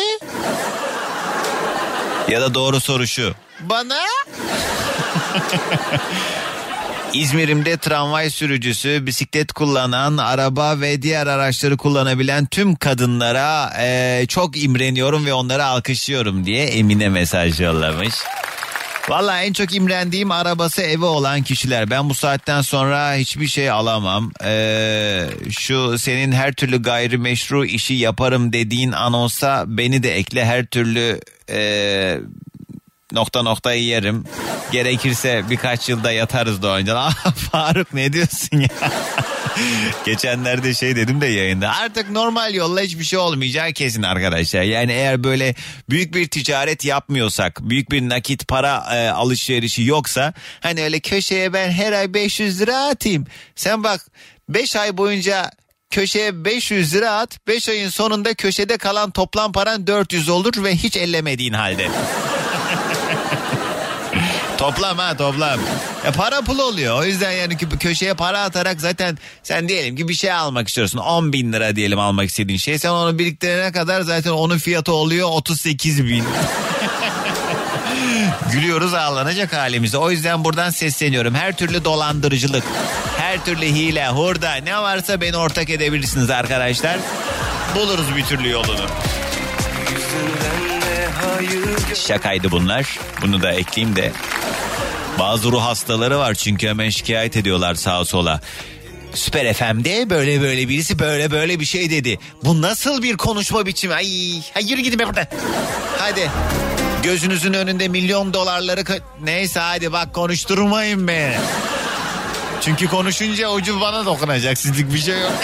Ya 2.28 2.40
da 2.40 2.54
doğru 2.54 2.80
soru 2.80 3.06
şu. 3.06 3.34
Bana? 3.60 3.96
İzmir'imde 7.12 7.76
tramvay 7.76 8.30
sürücüsü, 8.30 9.06
bisiklet 9.06 9.52
kullanan, 9.52 10.16
araba 10.16 10.80
ve 10.80 11.02
diğer 11.02 11.26
araçları 11.26 11.76
kullanabilen 11.76 12.46
tüm 12.46 12.74
kadınlara 12.74 13.72
eee, 13.78 14.26
çok 14.26 14.62
imreniyorum 14.62 15.26
ve 15.26 15.32
onları 15.32 15.64
alkışlıyorum 15.64 16.46
diye 16.46 16.66
Emine 16.66 17.08
mesaj 17.08 17.60
yollamış. 17.60 18.14
Valla 19.08 19.42
en 19.42 19.52
çok 19.52 19.74
imrendiğim 19.74 20.30
arabası 20.30 20.82
evi 20.82 21.04
olan 21.04 21.42
kişiler. 21.42 21.90
Ben 21.90 22.10
bu 22.10 22.14
saatten 22.14 22.62
sonra 22.62 23.14
hiçbir 23.14 23.46
şey 23.46 23.70
alamam. 23.70 24.32
Ee, 24.44 25.26
şu 25.50 25.98
senin 25.98 26.32
her 26.32 26.52
türlü 26.52 26.82
gayrimeşru 26.82 27.64
işi 27.64 27.94
yaparım 27.94 28.52
dediğin 28.52 28.92
anonsa 28.92 29.64
beni 29.66 30.02
de 30.02 30.16
ekle 30.16 30.44
her 30.44 30.66
türlü 30.66 31.20
ee, 31.50 32.18
nokta 33.12 33.42
nokta 33.42 33.72
yerim. 33.72 34.24
Gerekirse 34.72 35.42
birkaç 35.50 35.88
yılda 35.88 36.12
yatarız 36.12 36.62
Doğancan. 36.62 36.96
Aa, 36.96 37.10
Faruk 37.52 37.94
ne 37.94 38.12
diyorsun 38.12 38.60
ya? 38.60 38.68
Geçenlerde 40.06 40.74
şey 40.74 40.96
dedim 40.96 41.20
de 41.20 41.26
yayında. 41.26 41.76
Artık 41.76 42.10
normal 42.10 42.54
yolla 42.54 42.80
hiçbir 42.80 43.04
şey 43.04 43.18
olmayacağı 43.18 43.72
kesin 43.72 44.02
arkadaşlar. 44.02 44.62
Yani 44.62 44.92
eğer 44.92 45.24
böyle 45.24 45.54
büyük 45.90 46.14
bir 46.14 46.28
ticaret 46.28 46.84
yapmıyorsak, 46.84 47.60
büyük 47.60 47.90
bir 47.90 48.08
nakit 48.08 48.48
para 48.48 48.86
e, 48.94 49.08
alışverişi 49.10 49.84
yoksa 49.84 50.32
hani 50.60 50.82
öyle 50.82 51.00
köşeye 51.00 51.52
ben 51.52 51.70
her 51.70 51.92
ay 51.92 52.14
500 52.14 52.60
lira 52.60 52.86
atayım. 52.86 53.26
Sen 53.54 53.84
bak 53.84 54.06
5 54.48 54.76
ay 54.76 54.96
boyunca 54.96 55.50
köşeye 55.90 56.44
500 56.44 56.94
lira 56.94 57.10
at. 57.10 57.46
5 57.48 57.68
ayın 57.68 57.88
sonunda 57.88 58.34
köşede 58.34 58.76
kalan 58.76 59.10
toplam 59.10 59.52
paran 59.52 59.86
400 59.86 60.28
olur 60.28 60.64
ve 60.64 60.76
hiç 60.76 60.96
ellemediğin 60.96 61.52
halde. 61.52 61.88
Toplam 64.66 64.98
ha 64.98 65.16
toplam. 65.16 65.60
E 66.04 66.12
para 66.12 66.42
pul 66.42 66.58
oluyor. 66.58 66.98
O 66.98 67.04
yüzden 67.04 67.30
yani 67.30 67.54
kö- 67.54 67.78
köşeye 67.78 68.14
para 68.14 68.42
atarak 68.42 68.80
zaten 68.80 69.18
sen 69.42 69.68
diyelim 69.68 69.96
ki 69.96 70.08
bir 70.08 70.14
şey 70.14 70.32
almak 70.32 70.68
istiyorsun. 70.68 70.98
10 70.98 71.32
bin 71.32 71.52
lira 71.52 71.76
diyelim 71.76 71.98
almak 71.98 72.28
istediğin 72.28 72.58
şey. 72.58 72.78
Sen 72.78 72.88
onu 72.90 73.18
biriktirene 73.18 73.72
kadar 73.72 74.00
zaten 74.00 74.30
onun 74.30 74.58
fiyatı 74.58 74.92
oluyor 74.92 75.28
38 75.28 76.04
bin. 76.04 76.24
Gülüyoruz 78.52 78.94
ağlanacak 78.94 79.52
halimize. 79.52 79.98
O 79.98 80.10
yüzden 80.10 80.44
buradan 80.44 80.70
sesleniyorum. 80.70 81.34
Her 81.34 81.56
türlü 81.56 81.84
dolandırıcılık, 81.84 82.64
her 83.18 83.44
türlü 83.44 83.66
hile, 83.66 84.08
hurda 84.08 84.54
ne 84.54 84.78
varsa 84.78 85.20
beni 85.20 85.36
ortak 85.36 85.70
edebilirsiniz 85.70 86.30
arkadaşlar. 86.30 86.98
Buluruz 87.74 88.16
bir 88.16 88.24
türlü 88.24 88.50
yolunu. 88.50 88.86
Şakaydı 91.94 92.50
bunlar. 92.50 92.98
Bunu 93.22 93.42
da 93.42 93.52
ekleyeyim 93.52 93.96
de. 93.96 94.12
Bazı 95.18 95.52
ruh 95.52 95.62
hastaları 95.62 96.18
var 96.18 96.34
çünkü 96.34 96.68
hemen 96.68 96.90
şikayet 96.90 97.36
ediyorlar 97.36 97.74
sağa 97.74 98.04
sola. 98.04 98.40
Süper 99.14 99.54
FM'de 99.54 100.10
böyle 100.10 100.40
böyle 100.40 100.68
birisi 100.68 100.98
böyle 100.98 101.30
böyle 101.30 101.60
bir 101.60 101.64
şey 101.64 101.90
dedi. 101.90 102.18
Bu 102.44 102.62
nasıl 102.62 103.02
bir 103.02 103.16
konuşma 103.16 103.66
biçimi? 103.66 103.94
Ay, 103.94 104.06
ay 104.56 104.70
yürü 104.70 104.80
gidin 104.80 104.98
be 104.98 105.06
buradan. 105.06 105.26
Hadi. 105.98 106.30
Gözünüzün 107.02 107.52
önünde 107.52 107.88
milyon 107.88 108.34
dolarları... 108.34 108.84
Neyse 109.22 109.60
hadi 109.60 109.92
bak 109.92 110.14
konuşturmayın 110.14 111.08
beni. 111.08 111.36
Çünkü 112.60 112.86
konuşunca 112.86 113.50
ucu 113.50 113.80
bana 113.80 114.06
dokunacak. 114.06 114.58
Sizlik 114.58 114.94
bir 114.94 114.98
şey 114.98 115.20
yok. 115.20 115.32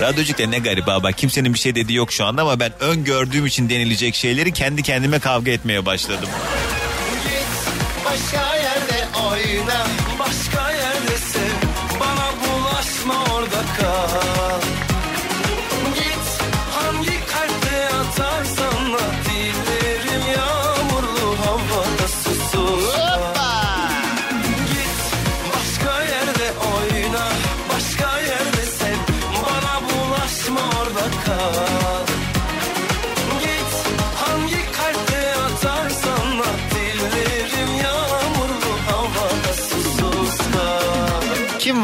Radyocukta 0.00 0.46
ne 0.46 0.58
garip 0.58 0.88
ha 0.88 1.02
bak 1.02 1.18
kimsenin 1.18 1.54
bir 1.54 1.58
şey 1.58 1.74
dediği 1.74 1.94
yok 1.94 2.12
şu 2.12 2.24
anda 2.24 2.42
ama 2.42 2.60
ben 2.60 2.72
öngördüğüm 2.80 3.46
için 3.46 3.68
denilecek 3.70 4.14
şeyleri 4.14 4.52
kendi 4.52 4.82
kendime 4.82 5.18
kavga 5.18 5.50
etmeye 5.50 5.86
başladım. 5.86 6.28
Başka 8.10 8.56
yerde 8.56 9.18
oyna. 9.30 9.86
Başka 10.18 10.70
yerde 10.70 11.16
sev. 11.16 12.00
Bana 12.00 12.32
bulaşma 12.40 13.14
orada 13.34 13.62
kal 13.80 14.39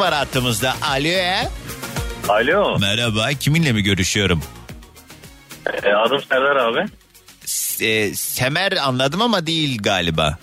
var 0.07 0.15
hattımızda? 0.15 0.74
Alo. 0.83 1.11
Alo. 2.28 2.78
Merhaba. 2.78 3.28
Kiminle 3.41 3.73
mi 3.73 3.83
görüşüyorum? 3.83 4.43
Ee, 5.83 5.93
adım 5.93 6.23
Serdar 6.23 6.57
abi. 6.57 6.85
E, 7.81 8.15
Semer 8.15 8.73
anladım 8.73 9.23
ama 9.23 9.47
değil 9.47 9.78
galiba. 9.83 10.39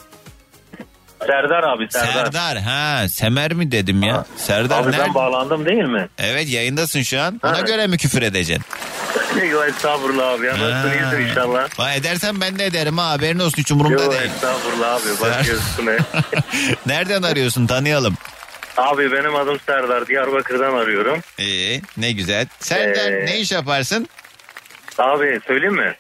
Serdar 1.28 1.64
abi 1.64 1.88
Serdar. 1.92 2.14
Serdar 2.14 2.58
ha 2.58 3.10
Semer 3.10 3.54
mi 3.54 3.72
dedim 3.72 4.04
ya? 4.04 4.26
Serdar 4.38 4.82
Abi 4.84 4.92
nerede? 4.92 5.04
ben 5.04 5.14
bağlandım 5.14 5.66
değil 5.66 5.84
mi? 5.84 6.10
Evet 6.18 6.50
yayındasın 6.50 7.02
şu 7.02 7.22
an. 7.22 7.40
Ona 7.44 7.58
Ha. 7.58 7.62
göre 7.62 7.88
mi 7.88 7.98
küfür 7.98 8.22
edeceksin? 8.22 8.66
Yok 9.52 9.66
estağfurullah 9.70 10.30
abi. 10.30 10.46
Ya 10.46 10.54
nasılsın 10.54 10.90
Ha. 10.90 10.96
iyisin 11.16 11.30
inşallah. 11.30 11.80
Vay 11.80 11.98
edersen 11.98 12.42
ben 12.42 12.60
de 12.60 12.66
ederim 12.66 12.98
ha 12.98 13.10
haberin 13.10 13.40
olsun 13.40 13.58
hiç 13.58 13.72
umurumda 13.72 14.04
Yok 14.04 14.12
değil. 14.14 14.32
estağfurullah 14.36 14.96
abi. 14.96 15.22
Bak 15.22 15.32
Ser- 15.32 15.46
gözüne. 15.46 15.98
Nereden 16.86 17.24
arıyorsun 17.24 17.68
tanıyalım. 17.68 18.18
Abi 18.78 19.12
benim 19.12 19.36
adım 19.36 19.60
Serdar. 19.60 20.08
Diyarbakır'dan 20.08 20.74
arıyorum. 20.74 21.20
İyi 21.38 21.82
ne 21.98 22.12
güzel. 22.12 22.48
Serdar 22.60 23.12
Ee, 23.12 23.26
ne 23.26 23.40
iş 23.40 23.52
yaparsın? 23.52 24.08
Abi 24.98 25.40
söyleyeyim 25.48 25.76
mi? 25.76 25.96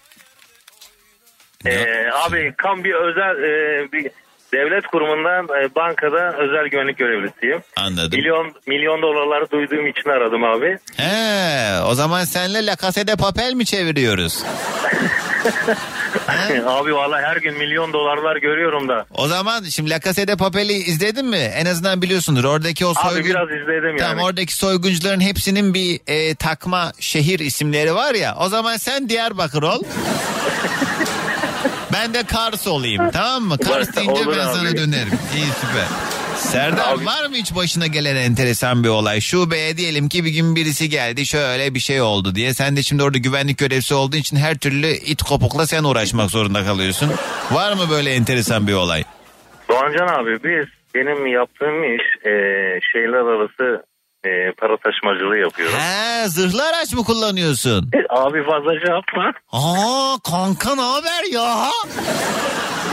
Ee, 1.65 2.09
abi 2.13 2.53
kam 2.57 2.83
bir 2.83 2.93
özel 2.93 3.43
e, 3.43 3.91
bir 3.91 4.11
devlet 4.53 4.87
kurumundan 4.87 5.45
e, 5.45 5.75
bankada 5.75 6.37
özel 6.37 6.67
güvenlik 6.67 6.97
görevlisiyim. 6.97 7.61
Anladım. 7.75 8.19
Milyon 8.19 8.53
milyon 8.67 9.01
dolarları 9.01 9.51
duyduğum 9.51 9.87
için 9.87 10.09
aradım 10.09 10.43
abi. 10.43 10.77
He, 10.97 11.81
o 11.81 11.93
zaman 11.95 12.23
senle 12.23 12.65
La 12.65 12.75
Casa 12.81 13.07
de 13.07 13.15
Papel 13.15 13.53
mi 13.53 13.65
çeviriyoruz? 13.65 14.43
abi 16.65 16.95
valla 16.95 17.21
her 17.21 17.37
gün 17.37 17.57
milyon 17.57 17.93
dolarlar 17.93 18.35
görüyorum 18.37 18.87
da. 18.87 19.05
O 19.13 19.27
zaman 19.27 19.63
şimdi 19.63 19.89
La 19.89 19.99
Casa 19.99 20.27
de 20.27 20.35
Papel'i 20.35 20.73
izledin 20.73 21.25
mi? 21.25 21.37
En 21.37 21.65
azından 21.65 22.01
biliyorsundur. 22.01 22.43
Oradaki 22.43 22.85
o 22.85 22.89
Abi 22.89 23.09
soygun... 23.09 23.29
biraz 23.29 23.47
izledim 23.49 23.97
Tamam 23.97 24.17
yani. 24.17 24.25
oradaki 24.25 24.55
soyguncuların 24.55 25.19
hepsinin 25.21 25.73
bir 25.73 25.99
e, 26.07 26.35
takma 26.35 26.91
şehir 26.99 27.39
isimleri 27.39 27.95
var 27.95 28.13
ya. 28.13 28.35
O 28.39 28.49
zaman 28.49 28.77
sen 28.77 29.09
Diyarbakır 29.09 29.63
ol. 29.63 29.83
ben 31.93 32.13
de 32.13 32.23
Kars 32.23 32.67
olayım 32.67 33.11
tamam 33.11 33.43
mı? 33.43 33.57
Kars 33.57 33.95
deyince 33.95 34.21
ben 34.27 34.39
abi. 34.39 34.53
sana 34.57 34.71
dönerim. 34.77 35.19
İyi 35.35 35.45
süper. 35.45 35.85
Serdar 36.37 36.93
var 37.05 37.25
mı 37.29 37.35
hiç 37.35 37.55
başına 37.55 37.87
gelen 37.87 38.15
enteresan 38.15 38.83
bir 38.83 38.89
olay? 38.89 39.21
Şubeye 39.21 39.77
diyelim 39.77 40.09
ki 40.09 40.25
bir 40.25 40.29
gün 40.29 40.55
birisi 40.55 40.89
geldi 40.89 41.25
şöyle 41.25 41.75
bir 41.75 41.79
şey 41.79 42.01
oldu 42.01 42.35
diye. 42.35 42.53
Sen 42.53 42.75
de 42.75 42.83
şimdi 42.83 43.03
orada 43.03 43.17
güvenlik 43.17 43.57
görevlisi 43.57 43.93
olduğu 43.93 44.15
için 44.15 44.37
her 44.37 44.57
türlü 44.57 44.87
it 44.87 45.23
kopukla 45.23 45.67
sen 45.67 45.83
uğraşmak 45.83 46.31
zorunda 46.31 46.65
kalıyorsun. 46.65 47.11
Var 47.51 47.73
mı 47.73 47.81
böyle 47.91 48.13
enteresan 48.13 48.67
bir 48.67 48.73
olay? 48.73 49.03
Doğancan 49.69 50.07
abi 50.07 50.43
biz 50.43 50.65
benim 50.95 51.27
yaptığım 51.27 51.83
iş 51.95 52.01
e, 52.25 52.31
şehirler 52.93 53.37
arası 53.37 53.85
e, 54.25 54.51
para 54.57 54.77
taşımacılığı 54.77 55.37
yapıyorum. 55.37 55.75
He 55.79 56.27
zırhlı 56.27 56.67
araç 56.67 56.93
mı 56.93 57.03
kullanıyorsun? 57.03 57.91
E, 57.93 58.13
abi 58.19 58.43
fazla 58.45 58.71
şey 58.85 58.95
yapma. 58.95 59.33
Aa 59.51 60.17
kanka 60.31 60.75
ne 60.75 60.81
haber 60.81 61.31
ya? 61.31 61.69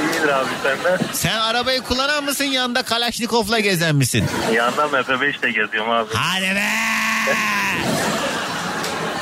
İyidir 0.03 0.29
abi 0.29 0.49
senden. 0.63 0.99
Sen 1.13 1.37
arabayı 1.39 1.81
kullanan 1.81 2.25
mısın 2.25 2.45
yanında 2.45 2.83
Kalaşnikov'la 2.83 3.59
gezen 3.61 3.97
misin? 3.97 4.25
Yandan 4.55 4.89
F5 4.91 5.43
de 5.43 5.51
geziyorum 5.51 5.91
abi. 5.91 6.09
Hadi 6.15 6.55
be! 6.57 6.71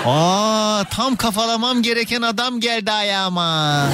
Aa 0.06 0.84
tam 0.96 1.16
kafalamam 1.16 1.82
gereken 1.82 2.22
adam 2.22 2.60
geldi 2.60 2.92
ayağıma. 2.92 3.84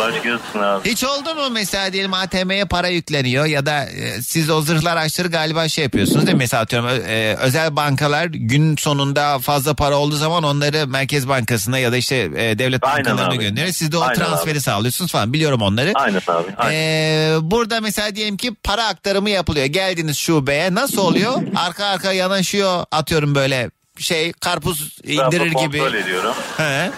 Baş 0.00 0.22
gözsün 0.22 0.58
abi. 0.58 0.90
Hiç 0.90 1.04
oldu 1.04 1.34
mu 1.34 1.50
mesela 1.50 1.92
diyelim 1.92 2.14
ATM'ye 2.14 2.64
para 2.64 2.88
yükleniyor 2.88 3.46
ya 3.46 3.66
da 3.66 3.84
e, 3.84 4.22
siz 4.22 4.50
o 4.50 4.60
zırhlı 4.62 4.90
araçları 4.90 5.28
galiba 5.28 5.68
şey 5.68 5.84
yapıyorsunuz 5.84 6.26
değil 6.26 6.36
mi? 6.36 6.38
Mesela 6.38 6.62
atıyorum 6.62 6.88
e, 6.88 7.36
özel 7.40 7.76
bankalar 7.76 8.26
gün 8.26 8.76
sonunda 8.76 9.38
fazla 9.38 9.74
para 9.74 9.96
olduğu 9.96 10.16
zaman 10.16 10.42
onları 10.42 10.86
Merkez 10.86 11.28
Bankası'na 11.28 11.78
ya 11.78 11.92
da 11.92 11.96
işte 11.96 12.16
e, 12.16 12.58
devlet 12.58 12.84
Aynen 12.84 13.04
bankalarına 13.04 13.34
abi. 13.34 13.38
gönderiyor. 13.44 13.72
Siz 13.72 13.92
de 13.92 13.96
o 13.98 14.00
Aynen 14.02 14.14
transferi 14.14 14.52
abi. 14.52 14.60
sağlıyorsunuz 14.60 15.12
falan 15.12 15.32
biliyorum 15.32 15.62
onları. 15.62 15.92
Aynen 15.94 16.20
abi. 16.28 16.46
Aynen. 16.56 16.74
Ee, 16.74 17.36
burada 17.42 17.80
mesela 17.80 18.16
diyelim 18.16 18.36
ki 18.36 18.54
para 18.64 18.86
aktarımı 18.86 19.30
yapılıyor. 19.30 19.66
Geldiniz 19.66 20.16
şubeye 20.16 20.74
nasıl 20.74 20.98
oluyor? 21.02 21.32
Arka 21.56 21.84
arka 21.86 22.12
yanaşıyor 22.12 22.84
atıyorum 22.92 23.34
böyle 23.34 23.70
şey 24.00 24.32
karpuz 24.32 24.98
indirir 25.04 25.46
Etrafı 25.46 25.66
gibi. 25.66 25.78
kontrol 25.78 25.94
ediyorum. 25.94 26.34
He. 26.56 26.90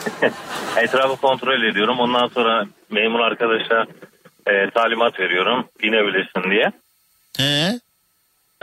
Etrafı 0.83 1.17
kontrol 1.17 1.63
ediyorum. 1.63 2.01
Ondan 2.01 2.29
sonra 2.29 2.65
memur 2.91 3.21
arkadaşa 3.21 3.87
e, 4.47 4.71
talimat 4.71 5.21
veriyorum. 5.21 5.69
İnebilirsin 5.83 6.51
diye. 6.51 6.73
He. 7.37 7.81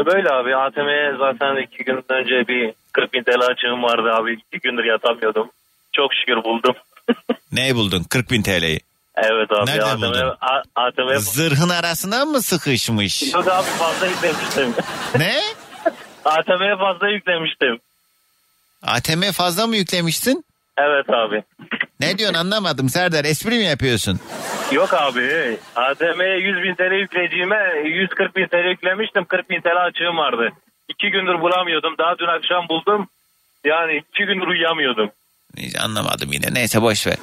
Böyle 0.06 0.30
abi 0.30 0.56
ATM'ye 0.56 1.14
zaten 1.20 1.56
iki 1.64 1.84
gün 1.84 2.04
önce 2.10 2.48
bir 2.48 2.74
40 2.94 3.14
bin 3.14 3.24
TL 3.24 3.42
açığım 3.42 3.84
vardı 3.84 4.10
abi. 4.14 4.34
İki 4.34 4.60
gündür 4.60 4.84
yatamıyordum. 4.84 5.50
Çok 5.94 6.14
şükür 6.14 6.44
buldum. 6.44 6.76
Neyi 7.52 7.76
buldun? 7.76 8.04
40 8.10 8.32
bin 8.32 8.42
TL'yi. 8.42 8.80
Evet 9.18 9.52
abi. 9.52 9.72
Nereden 9.72 9.86
ATM, 9.96 10.02
buldun? 10.02 10.36
ATM 10.76 11.18
Zırhın 11.18 11.70
arasına 11.70 12.26
mı 12.26 12.42
sıkışmış? 12.42 13.34
Yok 13.34 13.48
abi 13.48 13.66
fazla 13.68 14.08
yüklemiştim. 14.08 14.74
ne? 15.18 15.42
ATM'ye 16.26 16.78
fazla 16.78 17.10
yüklemiştim. 17.10 17.80
ATM 18.84 19.22
fazla 19.32 19.68
mı 19.68 19.76
yüklemişsin? 19.76 20.46
Evet 20.78 21.10
abi. 21.10 21.44
Ne 22.00 22.18
diyorsun 22.18 22.38
anlamadım 22.40 22.90
Serdar 22.90 23.26
espri 23.26 23.50
mi 23.58 23.64
yapıyorsun? 23.64 24.20
Yok 24.72 24.94
abi. 24.94 25.58
ATM'ye 25.76 26.38
100 26.38 26.64
bin 26.64 26.76
TL 26.76 26.94
yükleyeceğime 26.94 27.60
140 27.86 28.36
bin 28.36 28.48
TL 28.48 28.70
yüklemiştim. 28.70 29.26
40 29.26 29.50
bin 29.50 29.62
TL 29.62 29.86
açığım 29.88 30.18
vardı. 30.18 30.50
İki 30.90 31.10
gündür 31.12 31.42
bulamıyordum. 31.42 31.96
Daha 31.98 32.18
dün 32.20 32.28
akşam 32.28 32.70
buldum. 32.70 33.08
Yani 33.66 34.04
iki 34.14 34.26
gündür 34.26 34.48
uyuyamıyordum. 34.48 35.10
Hiç 35.58 35.76
anlamadım 35.80 36.30
yine 36.34 36.54
neyse 36.54 36.82
boş 36.82 37.08
ver. 37.08 37.16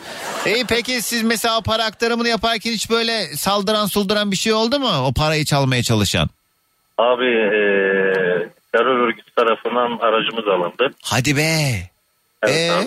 İyi 0.47 0.65
peki 0.69 1.03
siz 1.03 1.23
mesela 1.23 1.61
para 1.61 1.85
aktarımını 1.85 2.28
yaparken 2.28 2.70
hiç 2.70 2.91
böyle 2.91 3.24
saldıran 3.27 3.87
sulduran 3.87 4.31
bir 4.31 4.37
şey 4.37 4.53
oldu 4.53 4.78
mu? 4.81 4.91
O 5.07 5.12
parayı 5.12 5.45
çalmaya 5.45 5.83
çalışan. 5.83 6.28
Abi 6.99 7.24
eee 7.24 7.95
terör 8.77 8.98
örgütü 9.09 9.31
tarafından 9.36 9.98
aracımız 10.07 10.48
alındı. 10.48 10.94
Hadi 11.03 11.36
be. 11.36 11.40
Evet 12.43 12.55
Ee? 12.57 12.73
abi. 12.73 12.86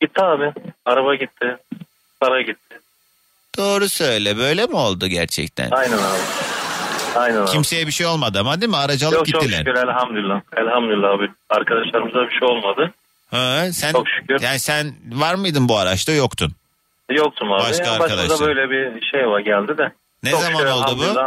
Gitti 0.00 0.22
abi. 0.22 0.52
Araba 0.84 1.14
gitti. 1.14 1.56
Para 2.20 2.42
gitti. 2.42 2.78
Doğru 3.58 3.88
söyle 3.88 4.36
böyle 4.36 4.66
mi 4.66 4.76
oldu 4.76 5.06
gerçekten? 5.06 5.70
Aynen 5.70 5.96
abi. 5.98 6.18
Aynen 7.16 7.36
abi. 7.36 7.50
Kimseye 7.50 7.86
bir 7.86 7.92
şey 7.92 8.06
olmadı 8.06 8.38
ama 8.40 8.60
değil 8.60 8.70
mi? 8.70 8.76
Aracı 8.76 9.06
alıp 9.06 9.16
Yok 9.16 9.26
çok 9.28 9.42
gittiler. 9.42 9.58
şükür 9.58 9.74
elhamdülillah. 9.88 10.40
Elhamdülillah 10.56 11.10
abi. 11.10 11.30
Arkadaşlarımıza 11.50 12.18
bir 12.20 12.38
şey 12.38 12.48
olmadı. 12.48 12.92
Ha, 13.30 13.72
sen, 13.72 13.92
Çok 13.92 14.08
şükür. 14.08 14.40
Yani 14.40 14.58
sen 14.58 14.94
var 15.12 15.34
mıydın 15.34 15.68
bu 15.68 15.78
araçta 15.78 16.12
yoktun. 16.12 16.52
Yoktum 17.10 17.52
abi. 17.52 17.62
Başka 17.62 17.84
Başımıza 17.84 18.04
arkadaşlar. 18.04 18.48
böyle 18.48 18.70
bir 18.70 19.06
şey 19.10 19.26
var 19.26 19.40
geldi 19.40 19.78
de. 19.78 19.92
Ne 20.22 20.30
Çok 20.30 20.40
zaman 20.40 20.58
şükür, 20.58 20.70
oldu 20.70 20.98
bu? 20.98 21.20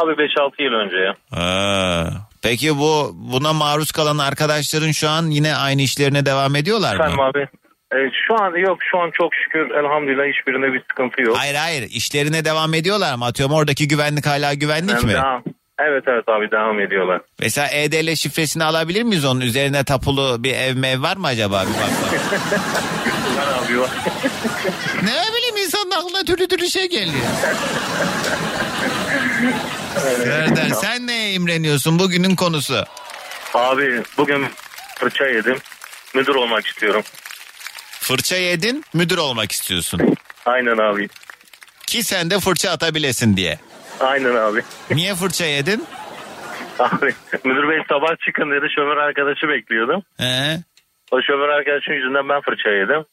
Abi 0.00 0.12
5-6 0.12 0.62
yıl 0.62 0.72
önce 0.72 0.96
ya. 0.96 1.14
Ha, 1.34 2.10
peki 2.48 2.78
bu 2.78 3.10
buna 3.14 3.52
maruz 3.52 3.92
kalan 3.92 4.18
arkadaşların 4.18 4.92
şu 4.92 5.08
an 5.08 5.26
yine 5.26 5.56
aynı 5.56 5.82
işlerine 5.82 6.26
devam 6.26 6.56
ediyorlar 6.56 6.94
Efendim 6.94 7.16
mı? 7.16 7.22
abi. 7.22 7.48
E, 7.92 7.96
şu 8.28 8.34
an 8.42 8.56
yok 8.56 8.78
şu 8.90 8.98
an 8.98 9.10
çok 9.18 9.34
şükür 9.34 9.70
elhamdülillah 9.70 10.24
hiçbirinde 10.38 10.72
bir 10.72 10.80
sıkıntı 10.90 11.22
yok. 11.22 11.36
Hayır 11.38 11.54
hayır 11.54 11.82
işlerine 11.82 12.44
devam 12.44 12.74
ediyorlar 12.74 13.14
mı? 13.14 13.24
Atıyorum 13.24 13.54
oradaki 13.54 13.88
güvenlik 13.88 14.26
hala 14.26 14.54
güvenlik 14.54 14.90
Yani 14.94 15.06
mi? 15.06 15.12
devam- 15.12 15.42
Evet 15.80 16.04
evet 16.06 16.28
abi 16.28 16.50
devam 16.50 16.80
ediyorlar. 16.80 17.20
Mesela 17.40 17.68
EDL 17.68 18.14
şifresini 18.14 18.64
alabilir 18.64 19.02
miyiz 19.02 19.24
onun 19.24 19.40
üzerine 19.40 19.84
tapulu 19.84 20.44
bir 20.44 20.52
ev 20.54 20.76
mev 20.76 21.02
var 21.02 21.16
mı 21.16 21.26
acaba 21.26 21.62
bir? 21.62 21.74
Var 23.38 23.64
abi 23.64 23.80
var. 23.80 23.90
ne 25.02 25.36
bileyim 25.36 25.56
insanın 25.66 25.90
aklına 25.90 26.24
türlü 26.24 26.48
türlü 26.48 26.70
şey 26.70 26.88
geliyor. 26.88 27.14
Serdar 30.00 30.68
sen 30.68 31.06
neye 31.06 31.32
imreniyorsun 31.32 31.98
bugünün 31.98 32.36
konusu? 32.36 32.84
Abi 33.54 34.02
bugün 34.18 34.46
fırça 34.98 35.26
yedim. 35.26 35.56
Müdür 36.14 36.34
olmak 36.34 36.66
istiyorum. 36.66 37.02
Fırça 38.00 38.36
yedin 38.36 38.84
müdür 38.94 39.18
olmak 39.18 39.52
istiyorsun. 39.52 40.16
Aynen 40.46 40.78
abi. 40.78 41.08
Ki 41.86 42.02
sen 42.02 42.30
de 42.30 42.40
fırça 42.40 42.70
atabilesin 42.70 43.36
diye. 43.36 43.58
Aynen 44.00 44.34
abi. 44.34 44.62
Niye 44.90 45.14
fırça 45.14 45.44
yedin? 45.44 45.86
Abi 46.78 47.14
müdür 47.44 47.68
bey 47.68 47.78
sabah 47.88 48.16
çıkın 48.26 48.50
dedi 48.50 48.66
şoför 48.76 48.96
arkadaşı 48.96 49.48
bekliyordum. 49.48 50.02
He? 50.18 50.58
O 51.10 51.22
şoför 51.22 51.48
arkadaşın 51.48 51.92
yüzünden 51.92 52.28
ben 52.28 52.40
fırça 52.40 52.70
yedim. 52.70 53.04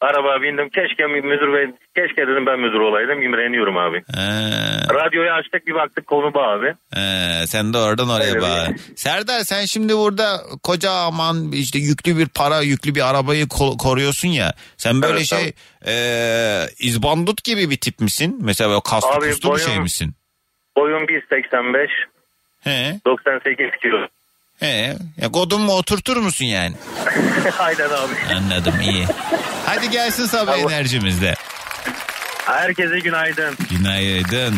Arabaya 0.00 0.42
bindim. 0.42 0.68
Keşke 0.68 1.06
müdür 1.06 1.52
bey, 1.54 1.66
keşke 1.96 2.22
dedim 2.28 2.46
ben 2.46 2.60
müdür 2.60 2.80
olaydım. 2.80 3.22
İmreniyorum 3.22 3.76
abi. 3.76 3.96
He. 3.98 4.94
Radyoyu 4.94 5.30
açtık 5.32 5.66
bir 5.66 5.74
baktık 5.74 6.06
konu 6.06 6.34
bu 6.34 6.42
abi. 6.42 6.74
He, 6.94 7.46
sen 7.46 7.72
de 7.72 7.78
oradan 7.78 8.08
oraya 8.08 8.28
Öyle 8.30 8.40
bağlı. 8.40 8.74
Serdar 8.96 9.40
sen 9.40 9.64
şimdi 9.64 9.96
burada 9.96 10.40
koca 10.62 10.90
aman 10.90 11.52
işte 11.52 11.78
yüklü 11.78 12.18
bir 12.18 12.28
para 12.28 12.60
yüklü 12.60 12.94
bir 12.94 13.10
arabayı 13.10 13.44
ko- 13.44 13.76
koruyorsun 13.78 14.28
ya. 14.28 14.54
Sen 14.76 15.02
böyle 15.02 15.16
Evet, 15.16 15.26
şey 15.26 15.52
e, 15.86 15.94
izbandut 16.78 17.44
gibi 17.44 17.70
bir 17.70 17.76
tip 17.76 18.00
misin? 18.00 18.38
Mesela 18.42 18.70
böyle 18.70 18.80
kaslı 18.90 19.08
Abi 19.10 19.30
kuslu 19.30 19.48
bir 19.48 19.54
boyum- 19.54 19.68
şey 19.70 19.78
misin? 19.80 20.14
Boyum 20.76 21.02
1.85. 21.02 21.88
He. 22.60 23.00
98 23.06 23.66
kilo. 23.82 24.06
He. 24.60 24.96
Ya 25.20 25.32
kodumu 25.32 25.72
oturtur 25.72 26.16
musun 26.16 26.44
yani? 26.44 26.74
Aynen 27.58 27.90
abi. 27.90 28.34
Anladım 28.36 28.80
iyi. 28.80 29.06
Hadi 29.66 29.90
gelsin 29.90 30.26
sabah 30.26 30.58
enerjimizde. 30.58 31.34
Herkese 32.44 32.98
günaydın. 32.98 33.56
Günaydın. 33.70 34.54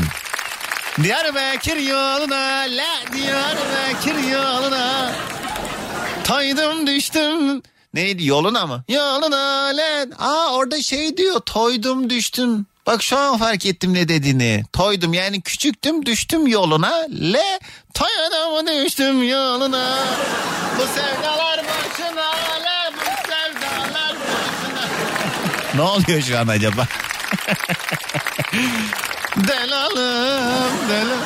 Diyarbakır 1.02 1.76
yoluna, 1.76 2.64
la 2.68 3.12
Diyarbakır 3.12 4.28
yoluna. 4.32 5.12
Toydum 6.24 6.86
düştüm. 6.86 7.62
Neydi 7.94 8.26
yoluna 8.26 8.66
mı? 8.66 8.84
Yoluna 8.88 9.76
lan. 9.76 10.12
Aa 10.18 10.54
orada 10.54 10.82
şey 10.82 11.16
diyor 11.16 11.40
toydum 11.40 12.10
düştüm. 12.10 12.66
Bak 12.86 13.02
şu 13.02 13.18
an 13.18 13.38
fark 13.38 13.66
ettim 13.66 13.94
ne 13.94 14.08
dediğini. 14.08 14.64
Toydum 14.72 15.14
yani 15.14 15.42
küçüktüm 15.42 16.06
düştüm 16.06 16.46
yoluna. 16.46 17.06
Le 17.10 17.60
toydum 17.94 18.66
düştüm 18.66 19.28
yoluna. 19.28 19.98
Bu 20.78 20.82
sevdalar 20.82 21.58
başına 21.58 22.30
le 22.64 22.92
bu 22.96 23.00
sevdalar 23.28 24.14
başına. 24.14 24.88
ne 25.74 25.82
oluyor 25.82 26.22
şu 26.22 26.38
an 26.38 26.48
acaba? 26.48 26.86
Delalım 29.36 30.88
delalım. 30.88 31.18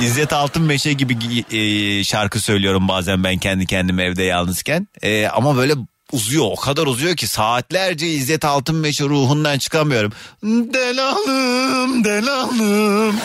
İzzet 0.00 0.32
Altınmeşe 0.32 0.92
gibi 0.92 1.44
e, 1.56 2.04
şarkı 2.04 2.40
söylüyorum 2.40 2.88
bazen 2.88 3.24
ben 3.24 3.38
kendi 3.38 3.66
kendime 3.66 4.04
evde 4.04 4.22
yalnızken. 4.22 4.88
E, 5.02 5.26
ama 5.26 5.56
böyle 5.56 5.74
uzuyor 6.12 6.44
o 6.44 6.56
kadar 6.56 6.86
uzuyor 6.86 7.16
ki 7.16 7.26
saatlerce 7.26 8.08
İzzet 8.08 8.44
Altınmeşe 8.44 9.04
ruhundan 9.04 9.58
çıkamıyorum. 9.58 10.12
Delalım 10.44 12.04
delalım 12.04 13.16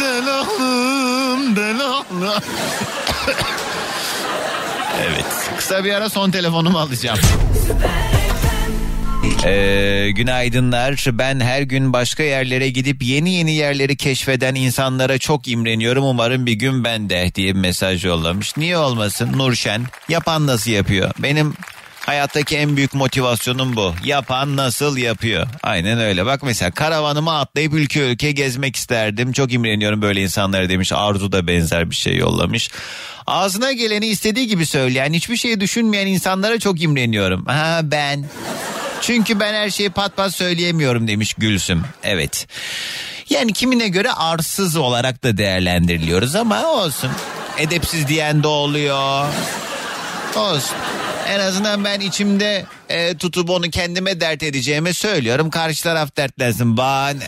delalım 0.00 1.56
delalım. 1.56 2.42
evet 5.02 5.26
kısa 5.56 5.84
bir 5.84 5.92
ara 5.92 6.08
son 6.08 6.30
telefonumu 6.30 6.78
alacağım. 6.78 7.18
Ee, 9.44 10.10
günaydınlar. 10.10 11.04
Ben 11.12 11.40
her 11.40 11.62
gün 11.62 11.92
başka 11.92 12.22
yerlere 12.22 12.70
gidip 12.70 13.02
yeni 13.02 13.34
yeni 13.34 13.52
yerleri 13.52 13.96
keşfeden 13.96 14.54
insanlara 14.54 15.18
çok 15.18 15.48
imreniyorum. 15.48 16.04
Umarım 16.04 16.46
bir 16.46 16.52
gün 16.52 16.84
ben 16.84 17.10
de 17.10 17.30
diye 17.34 17.54
bir 17.54 17.60
mesaj 17.60 18.04
yollamış. 18.04 18.56
Niye 18.56 18.78
olmasın 18.78 19.32
Nurşen? 19.36 19.82
Yapan 20.08 20.46
nasıl 20.46 20.70
yapıyor? 20.70 21.10
Benim 21.18 21.54
hayattaki 22.08 22.56
en 22.56 22.76
büyük 22.76 22.94
motivasyonum 22.94 23.76
bu. 23.76 23.94
Yapan 24.04 24.56
nasıl 24.56 24.96
yapıyor? 24.96 25.46
Aynen 25.62 25.98
öyle. 25.98 26.26
Bak 26.26 26.42
mesela 26.42 26.70
karavanıma 26.70 27.40
atlayıp 27.40 27.74
ülke 27.74 28.00
ülke 28.00 28.32
gezmek 28.32 28.76
isterdim. 28.76 29.32
Çok 29.32 29.52
imreniyorum 29.52 30.02
böyle 30.02 30.22
insanlara 30.22 30.68
demiş. 30.68 30.92
Arzu 30.92 31.32
da 31.32 31.46
benzer 31.46 31.90
bir 31.90 31.94
şey 31.96 32.16
yollamış. 32.16 32.70
Ağzına 33.26 33.72
geleni 33.72 34.06
istediği 34.06 34.46
gibi 34.46 34.66
söyleyen, 34.66 35.12
hiçbir 35.12 35.36
şey 35.36 35.60
düşünmeyen 35.60 36.06
insanlara 36.06 36.58
çok 36.58 36.82
imreniyorum. 36.82 37.44
Ha 37.46 37.80
ben. 37.82 38.24
Çünkü 39.00 39.40
ben 39.40 39.54
her 39.54 39.70
şeyi 39.70 39.90
pat 39.90 40.16
pat 40.16 40.34
söyleyemiyorum 40.34 41.08
demiş 41.08 41.34
Gülsüm. 41.34 41.82
Evet. 42.02 42.46
Yani 43.30 43.52
kimine 43.52 43.88
göre 43.88 44.12
arsız 44.12 44.76
olarak 44.76 45.24
da 45.24 45.36
değerlendiriliyoruz 45.36 46.34
ama 46.34 46.66
olsun. 46.66 47.10
Edepsiz 47.58 48.08
diyen 48.08 48.42
de 48.42 48.48
oluyor. 48.48 49.26
Olsun. 50.36 50.76
En 51.28 51.40
azından 51.40 51.84
ben 51.84 52.00
içimde 52.00 52.64
e, 52.88 53.16
tutup 53.16 53.50
onu 53.50 53.70
kendime 53.70 54.20
dert 54.20 54.42
edeceğimi 54.42 54.94
söylüyorum. 54.94 55.50
Karşı 55.50 55.82
taraf 55.82 56.16
dertlensin. 56.16 56.76
Bahane. 56.76 57.24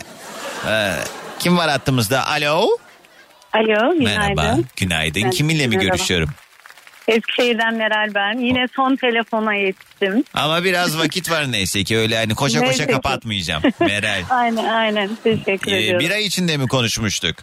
Ee, 0.67 0.93
kim 1.39 1.57
var 1.57 1.69
hattımızda? 1.69 2.27
Alo. 2.27 2.67
Alo, 3.53 3.93
günaydın. 3.99 4.03
Merhaba. 4.03 4.57
Günaydın. 4.75 5.23
Ben- 5.23 5.29
Kiminle 5.31 5.67
mi 5.67 5.75
merhaba. 5.77 5.95
görüşüyorum? 5.95 6.29
Eskişehir'den 7.07 7.73
Meral 7.75 8.13
ben. 8.15 8.39
Yine 8.39 8.65
son 8.75 8.95
telefona 8.95 9.53
yetiştim. 9.53 10.23
Ama 10.33 10.63
biraz 10.63 10.97
vakit 10.99 11.31
var 11.31 11.51
neyse 11.51 11.83
ki 11.83 11.97
öyle 11.97 12.17
hani 12.17 12.35
koşa 12.35 12.59
Neyse 12.59 12.73
koşa 12.73 12.85
ki. 12.87 12.91
kapatmayacağım. 12.93 13.63
Meral. 13.79 14.23
Aynen 14.29 14.63
aynen. 14.65 15.09
Teşekkür 15.23 15.71
Ee, 15.71 15.77
ediyorum. 15.79 15.99
bir 15.99 16.11
ay 16.11 16.25
içinde 16.25 16.57
mi 16.57 16.67
konuşmuştuk? 16.67 17.35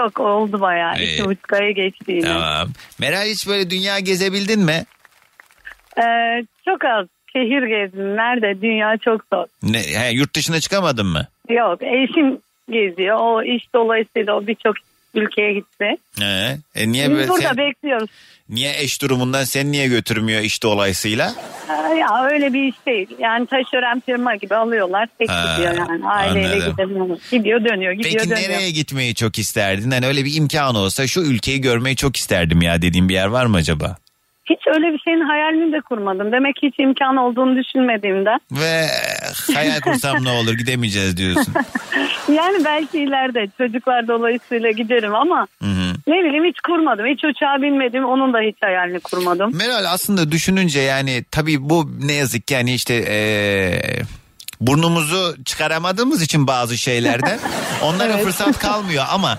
Yok 0.00 0.20
oldu 0.20 0.60
bayağı. 0.60 0.96
Ee, 0.98 1.14
İki 1.14 1.24
buçuk 1.24 1.52
aya 1.52 1.70
geçti 1.70 2.12
yine. 2.12 2.24
Tamam. 2.26 2.68
Meral 2.98 3.26
hiç 3.26 3.46
böyle 3.48 3.70
dünya 3.70 3.98
gezebildin 3.98 4.60
mi? 4.60 4.84
Ee, 5.98 6.42
çok 6.64 6.84
az. 6.84 7.06
Şehir 7.32 7.62
gezdim. 7.62 8.16
Nerede? 8.16 8.62
Dünya 8.62 8.96
çok 8.96 9.20
zor. 9.32 9.46
Ne, 9.62 9.78
he, 9.78 10.10
yurt 10.12 10.36
dışına 10.36 10.60
çıkamadın 10.60 11.06
mı? 11.06 11.26
Yok 11.50 11.82
eşim 11.82 12.38
geziyor. 12.70 13.16
O 13.20 13.42
iş 13.42 13.64
dolayısıyla 13.74 14.34
o 14.36 14.46
birçok 14.46 14.74
ülkeye 15.14 15.52
gitti. 15.52 15.96
He. 16.18 16.56
E, 16.74 16.92
niye 16.92 17.10
Biz 17.10 17.16
böyle 17.16 17.28
burada 17.28 17.42
sen- 17.48 17.56
bekliyoruz. 17.56 18.10
niye 18.48 18.72
eş 18.80 19.02
durumundan 19.02 19.44
sen 19.44 19.72
niye 19.72 19.88
götürmüyor 19.88 20.40
iş 20.40 20.62
dolayısıyla? 20.62 21.32
Ee, 21.70 21.94
ya 21.94 22.24
öyle 22.24 22.52
bir 22.52 22.62
iş 22.62 22.74
değil. 22.86 23.08
Yani 23.18 23.46
taşören 23.46 24.00
firma 24.06 24.34
gibi 24.36 24.54
alıyorlar. 24.56 25.08
Tek 25.18 25.28
Ha, 25.30 25.56
gidiyor 25.56 25.74
yani. 25.88 26.06
Aileyle 26.06 26.48
anladım. 26.54 26.70
gidemiyor. 26.72 27.18
Gidiyor 27.30 27.64
dönüyor. 27.64 27.92
Gidiyor 27.92 28.14
Peki 28.14 28.30
dönüyor. 28.30 28.48
nereye 28.50 28.70
gitmeyi 28.70 29.14
çok 29.14 29.38
isterdin? 29.38 29.90
Hani 29.90 30.06
öyle 30.06 30.24
bir 30.24 30.34
imkan 30.36 30.74
olsa 30.74 31.06
şu 31.06 31.20
ülkeyi 31.20 31.60
görmeyi 31.60 31.96
çok 31.96 32.16
isterdim 32.16 32.62
ya 32.62 32.82
dediğim 32.82 33.08
bir 33.08 33.14
yer 33.14 33.26
var 33.26 33.46
mı 33.46 33.56
acaba? 33.56 33.96
Hiç 34.50 34.58
öyle 34.66 34.92
bir 34.92 34.98
şeyin 34.98 35.20
hayalini 35.20 35.72
de 35.72 35.80
kurmadım. 35.80 36.32
Demek 36.32 36.56
ki 36.56 36.66
hiç 36.66 36.74
imkan 36.78 37.16
olduğunu 37.16 37.56
düşünmediğimden. 37.56 38.38
Ve 38.52 38.86
hayal 39.54 39.80
kursam 39.80 40.24
ne 40.24 40.30
olur 40.30 40.52
gidemeyeceğiz 40.54 41.16
diyorsun. 41.16 41.54
Yani 42.32 42.64
belki 42.64 42.98
ileride 42.98 43.48
çocuklar 43.58 44.08
dolayısıyla 44.08 44.70
giderim 44.70 45.14
ama 45.14 45.46
Hı 45.62 45.68
hı. 45.68 45.92
ne 46.06 46.14
bileyim 46.24 46.44
hiç 46.44 46.60
kurmadım. 46.66 47.06
Hiç 47.06 47.24
uçağa 47.24 47.62
binmedim. 47.62 48.04
Onun 48.04 48.32
da 48.32 48.38
hiç 48.40 48.56
hayalini 48.60 49.00
kurmadım. 49.00 49.56
Meral 49.56 49.84
aslında 49.92 50.32
düşününce 50.32 50.80
yani 50.80 51.24
tabii 51.30 51.70
bu 51.70 51.90
ne 52.06 52.12
yazık 52.12 52.46
ki 52.46 52.54
yani 52.54 52.74
işte 52.74 52.94
eee, 52.94 54.02
burnumuzu 54.60 55.34
çıkaramadığımız 55.44 56.22
için 56.22 56.46
bazı 56.46 56.78
şeylerden 56.78 57.38
onlara 57.82 58.16
fırsat 58.16 58.58
kalmıyor 58.58 59.04
ama 59.10 59.38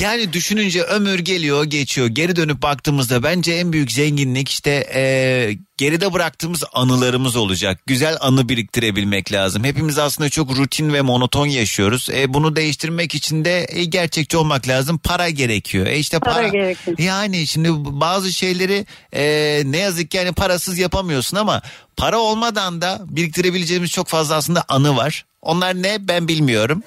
yani 0.00 0.32
düşününce 0.32 0.82
ömür 0.82 1.18
geliyor 1.18 1.64
geçiyor. 1.64 2.06
Geri 2.06 2.36
dönüp 2.36 2.62
baktığımızda 2.62 3.22
bence 3.22 3.52
en 3.52 3.72
büyük 3.72 3.92
zenginlik 3.92 4.48
işte 4.48 4.70
eee, 4.94 5.58
geride 5.76 6.12
bıraktığımız 6.12 6.64
anılarımız 6.72 7.36
olacak. 7.36 7.80
Güzel 7.86 8.16
anı 8.20 8.48
biriktirebilmek 8.48 9.32
lazım. 9.32 9.64
Hepimiz 9.64 9.98
aslında 9.98 10.30
çok 10.30 10.56
rutin 10.56 10.92
ve 10.92 11.00
monoton 11.02 11.46
yaşıyoruz. 11.46 12.08
E, 12.10 12.34
bunu 12.34 12.56
değiştirmek 12.56 13.14
için 13.14 13.44
de 13.44 13.66
e, 13.68 13.84
gerçekçi 13.84 14.36
olmak 14.36 14.68
lazım. 14.68 14.98
Para 14.98 15.30
gerekiyor. 15.30 15.86
E 15.86 15.98
işte 15.98 16.18
Para 16.18 16.34
para, 16.34 16.48
gerekiyor. 16.48 16.98
yani 16.98 17.46
şimdi 17.46 17.68
bazı 17.74 18.32
şeyleri 18.32 18.86
e, 19.12 19.22
ne 19.64 19.78
yazık 19.78 20.10
ki 20.10 20.16
yani 20.16 20.32
parasız 20.32 20.78
yapamıyorsun 20.78 21.36
ama 21.36 21.62
para 21.96 22.18
olmadan 22.18 22.80
da 22.80 22.98
biriktirebileceğimiz 23.08 23.90
çok 23.90 24.08
fazla 24.08 24.34
aslında 24.34 24.64
anı 24.68 24.96
var. 24.96 25.24
Onlar 25.42 25.74
ne 25.82 25.96
ben 26.08 26.28
bilmiyorum. 26.28 26.82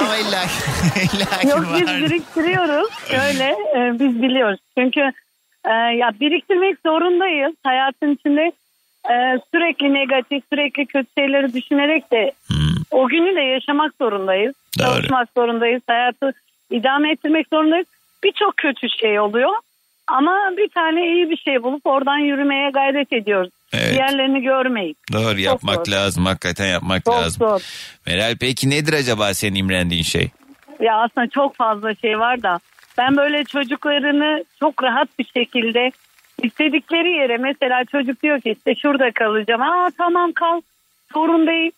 Ama 0.00 0.16
illa, 0.16 0.44
illa 1.14 1.50
Yok 1.50 1.66
biz 1.74 1.86
var. 1.88 2.00
biriktiriyoruz. 2.00 2.90
Şöyle 3.10 3.44
e, 3.44 3.92
biz 4.00 4.22
biliyoruz. 4.22 4.60
Çünkü 4.78 5.00
e, 5.64 5.72
ya 5.72 6.12
biriktirmek 6.20 6.78
zorundayız. 6.86 7.54
Hayatın 7.64 8.14
içinde 8.14 8.52
e, 9.10 9.14
sürekli 9.54 9.94
negatif, 9.94 10.42
sürekli 10.52 10.86
kötü 10.86 11.08
şeyleri 11.18 11.52
düşünerek 11.54 12.12
de 12.12 12.32
o 12.90 13.08
günü 13.08 13.36
de 13.36 13.40
yaşamak 13.40 13.92
zorundayız. 14.00 14.54
Doğru. 14.78 14.86
Çalışmak 14.86 15.28
zorundayız. 15.36 15.82
Hayatı 15.86 16.32
idame 16.70 17.12
ettirmek 17.12 17.46
zorundayız. 17.52 17.86
Birçok 18.24 18.56
kötü 18.56 18.86
şey 19.00 19.20
oluyor. 19.20 19.50
Ama 20.06 20.36
bir 20.56 20.68
tane 20.68 21.06
iyi 21.14 21.30
bir 21.30 21.36
şey 21.36 21.62
bulup 21.62 21.86
oradan 21.86 22.18
yürümeye 22.18 22.70
gayret 22.70 23.12
ediyoruz. 23.12 23.50
Evet. 23.72 23.92
Diğerlerini 23.94 24.42
görmeyip. 24.42 24.96
Doğru 25.12 25.40
yapmak 25.40 25.86
zor. 25.86 25.92
lazım. 25.92 26.26
Hakikaten 26.26 26.66
yapmak 26.66 27.04
Çok 27.04 27.14
lazım. 27.14 27.48
zor. 27.48 27.62
Meral 28.06 28.36
peki 28.40 28.70
nedir 28.70 28.92
acaba 28.92 29.34
senin 29.34 29.54
imrendiğin 29.54 30.02
şey? 30.02 30.28
Ya 30.80 30.96
aslında 30.96 31.26
çok 31.26 31.56
fazla 31.56 31.94
şey 31.94 32.18
var 32.18 32.42
da 32.42 32.58
ben 33.00 33.16
böyle 33.16 33.44
çocuklarını 33.44 34.44
çok 34.60 34.82
rahat 34.82 35.08
bir 35.18 35.24
şekilde 35.24 35.90
istedikleri 36.42 37.10
yere 37.12 37.36
mesela 37.36 37.84
çocuk 37.84 38.22
diyor 38.22 38.40
ki 38.40 38.50
işte 38.50 38.74
şurada 38.74 39.10
kalacağım. 39.10 39.62
Aa 39.62 39.88
tamam 39.98 40.32
kal 40.32 40.60
sorun 41.12 41.46
değil 41.46 41.70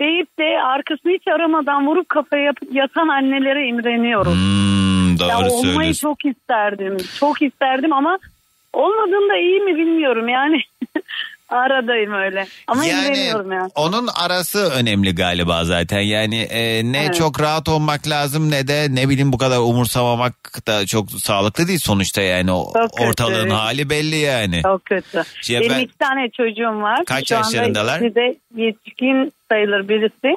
deyip 0.00 0.38
de 0.38 0.62
arkasını 0.62 1.12
hiç 1.12 1.28
aramadan 1.28 1.86
vurup 1.86 2.08
kafaya 2.08 2.42
yapıp 2.42 2.74
yatan 2.74 3.08
annelere 3.08 3.66
imreniyorum. 3.66 4.32
Hmm, 4.32 5.18
doğru 5.18 5.28
ya 5.28 5.50
olmayı 5.50 5.94
çok 5.94 6.24
isterdim. 6.24 6.96
Çok 7.20 7.42
isterdim 7.42 7.92
ama 7.92 8.18
olmadığında 8.72 9.36
iyi 9.36 9.60
mi 9.60 9.76
bilmiyorum 9.76 10.28
yani. 10.28 10.60
Aradayım 11.50 12.12
öyle. 12.12 12.46
Ama 12.66 12.84
Yani 12.84 13.18
yani. 13.18 13.70
onun 13.74 14.06
arası 14.24 14.70
önemli 14.70 15.14
galiba 15.14 15.64
zaten. 15.64 16.00
Yani 16.00 16.38
e, 16.40 16.92
ne 16.92 17.02
Evet. 17.04 17.14
çok 17.14 17.40
rahat 17.40 17.68
olmak 17.68 18.08
lazım 18.08 18.50
ne 18.50 18.68
de 18.68 18.86
ne 18.90 19.08
bileyim 19.08 19.32
bu 19.32 19.38
kadar 19.38 19.58
umursamamak 19.58 20.34
da 20.66 20.86
çok 20.86 21.10
sağlıklı 21.10 21.68
değil 21.68 21.78
sonuçta 21.78 22.22
yani. 22.22 22.52
O, 22.52 22.72
Çok 22.72 22.90
kötü. 22.96 23.08
ortalığın 23.08 23.50
hali 23.50 23.90
belli 23.90 24.16
yani. 24.16 24.62
Çok 24.62 24.84
kötü. 24.84 25.22
Şey, 25.42 25.60
Benim 25.60 25.70
ben- 25.70 25.80
iki 25.80 25.98
tane 25.98 26.28
çocuğum 26.30 26.82
var. 26.82 27.04
Kaç 27.04 27.28
Şu 27.28 27.34
yaşlarındalar? 27.34 28.00
ikisi 28.00 28.14
de 28.14 28.36
yetişkin 28.56 29.32
sayılır 29.50 29.88
birisi. 29.88 30.36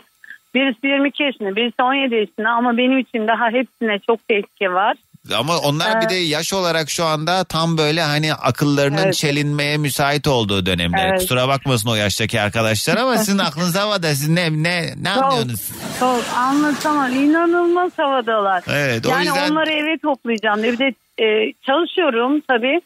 Birisi 0.56 0.88
22 0.88 1.24
yaşında, 1.24 1.56
birisi 1.56 1.84
17 1.84 2.16
yaşında 2.16 2.50
ama 2.50 2.78
benim 2.78 2.98
için 2.98 3.28
daha 3.28 3.50
hepsine 3.50 4.00
çok 4.08 4.28
tehlike 4.28 4.70
var. 4.74 4.98
Ama 5.38 5.58
onlar 5.60 6.02
bir 6.02 6.10
de 6.10 6.16
yaş 6.16 6.54
olarak 6.54 6.90
şu 6.90 7.06
anda 7.06 7.44
tam 7.44 7.78
böyle 7.78 8.02
hani 8.02 8.34
akıllarının 8.34 9.04
Evet. 9.04 9.14
çelinmeye 9.14 9.78
müsait 9.78 10.28
olduğu 10.28 10.66
dönemler. 10.66 11.08
Evet. 11.10 11.20
Kusura 11.20 11.48
bakmasın 11.48 11.90
o 11.90 11.96
yaştaki 11.96 12.42
arkadaşlar 12.42 12.98
ama 12.98 13.18
sizin 13.18 13.38
aklınız 13.48 13.76
havada 13.76 14.08
siz 14.08 14.30
ne 14.30 14.52
ne 14.64 14.94
ne 15.02 15.10
anlıyorsunuz? 15.10 15.72
Çok 16.00 16.24
anlatamam. 16.38 17.14
İnanılmaz 17.14 17.92
havadalar. 17.98 18.64
Evet, 18.68 19.06
o 19.06 19.10
yani 19.10 19.26
yüzden- 19.26 19.52
onları 19.52 19.72
eve 19.72 19.98
toplayacağım. 19.98 20.64
Bir 20.64 20.78
de 20.80 20.94
e, 21.24 21.54
çalışıyorum 21.66 22.42
tabii. 22.48 22.82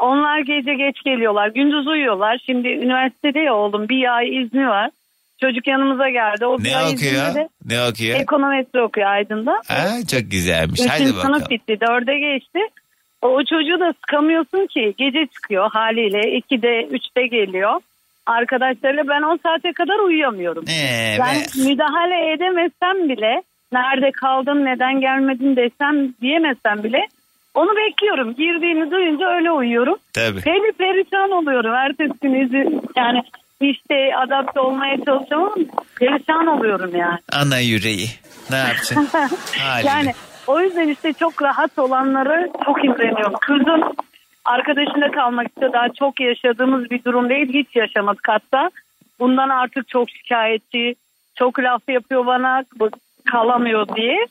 Onlar 0.00 0.38
gece 0.38 0.74
geç 0.74 0.96
geliyorlar. 1.04 1.48
Gündüz 1.48 1.86
uyuyorlar. 1.86 2.42
Şimdi 2.46 2.68
üniversitede 2.68 3.38
ya 3.38 3.54
oğlum 3.54 3.88
bir 3.88 4.16
ay 4.16 4.42
izni 4.42 4.68
var. 4.68 4.90
Çocuk 5.42 5.66
yanımıza 5.66 6.08
geldi. 6.08 6.46
O 6.46 6.52
Ne 6.52 6.76
okuyor? 6.92 7.34
de 7.34 7.48
Ne 7.66 7.82
okuyor? 7.90 8.20
Ekonometri 8.20 8.80
okuyor 8.82 9.06
Aydın'da. 9.06 9.52
Ha, 9.68 9.86
çok 10.10 10.30
güzelmiş. 10.30 10.80
Üçüncü 10.80 11.04
Hadi 11.04 11.16
bakalım. 11.16 11.34
sınıf 11.34 11.50
bitti. 11.50 11.78
Dörde 11.80 12.18
geçti. 12.18 12.58
O, 13.22 13.28
o 13.28 13.38
çocuğu 13.44 13.80
da 13.80 13.92
sıkamıyorsun 14.00 14.66
ki. 14.66 14.94
Gece 14.98 15.26
çıkıyor 15.26 15.70
haliyle. 15.70 16.36
İkide, 16.36 16.82
üçte 16.90 17.26
geliyor. 17.26 17.80
Arkadaşlarıyla 18.26 19.08
ben 19.08 19.22
o 19.22 19.38
saate 19.42 19.72
kadar 19.72 19.98
uyuyamıyorum. 19.98 20.64
Evet. 20.68 21.20
Ben 21.20 21.64
müdahale 21.66 22.32
edemezsem 22.32 23.08
bile 23.08 23.42
nerede 23.72 24.10
kaldın 24.10 24.64
neden 24.64 25.00
gelmedin 25.00 25.56
desem 25.56 26.14
diyemezsem 26.20 26.82
bile 26.82 27.06
onu 27.54 27.70
bekliyorum. 27.76 28.34
Girdiğini 28.34 28.90
duyunca 28.90 29.26
öyle 29.26 29.50
uyuyorum. 29.50 29.96
Tabii. 30.12 30.40
Peri 30.40 30.72
perişan 30.72 31.30
oluyorum. 31.30 31.72
Ertesi 31.74 32.18
gün 32.22 32.82
yani 32.96 33.22
işte 33.70 34.16
adapte 34.16 34.60
olmaya 34.60 34.96
çalışıyorum 35.04 35.68
perişan 35.98 36.46
oluyorum 36.46 36.96
yani. 36.96 37.18
Ana 37.32 37.58
yüreği. 37.58 38.08
Ne 38.50 38.56
yapacaksın? 38.56 39.08
Yani 39.84 40.12
o 40.46 40.60
yüzden 40.60 40.88
işte 40.88 41.12
çok 41.12 41.42
rahat 41.42 41.78
olanları 41.78 42.50
çok 42.64 42.84
imreniyorum. 42.84 43.32
Kızım 43.40 43.92
arkadaşında 44.44 45.10
kalmak 45.10 45.48
istiyor. 45.48 45.72
Daha 45.72 45.88
çok 45.98 46.20
yaşadığımız 46.20 46.90
bir 46.90 47.04
durum 47.04 47.28
değil. 47.28 47.52
Hiç 47.52 47.76
yaşamadık 47.76 48.28
hatta. 48.28 48.70
Bundan 49.20 49.48
artık 49.48 49.88
çok 49.88 50.10
şikayetçi. 50.10 50.94
Çok 51.34 51.58
laf 51.58 51.82
yapıyor 51.88 52.26
bana. 52.26 52.64
Kalamıyor 53.30 53.96
diye. 53.96 54.26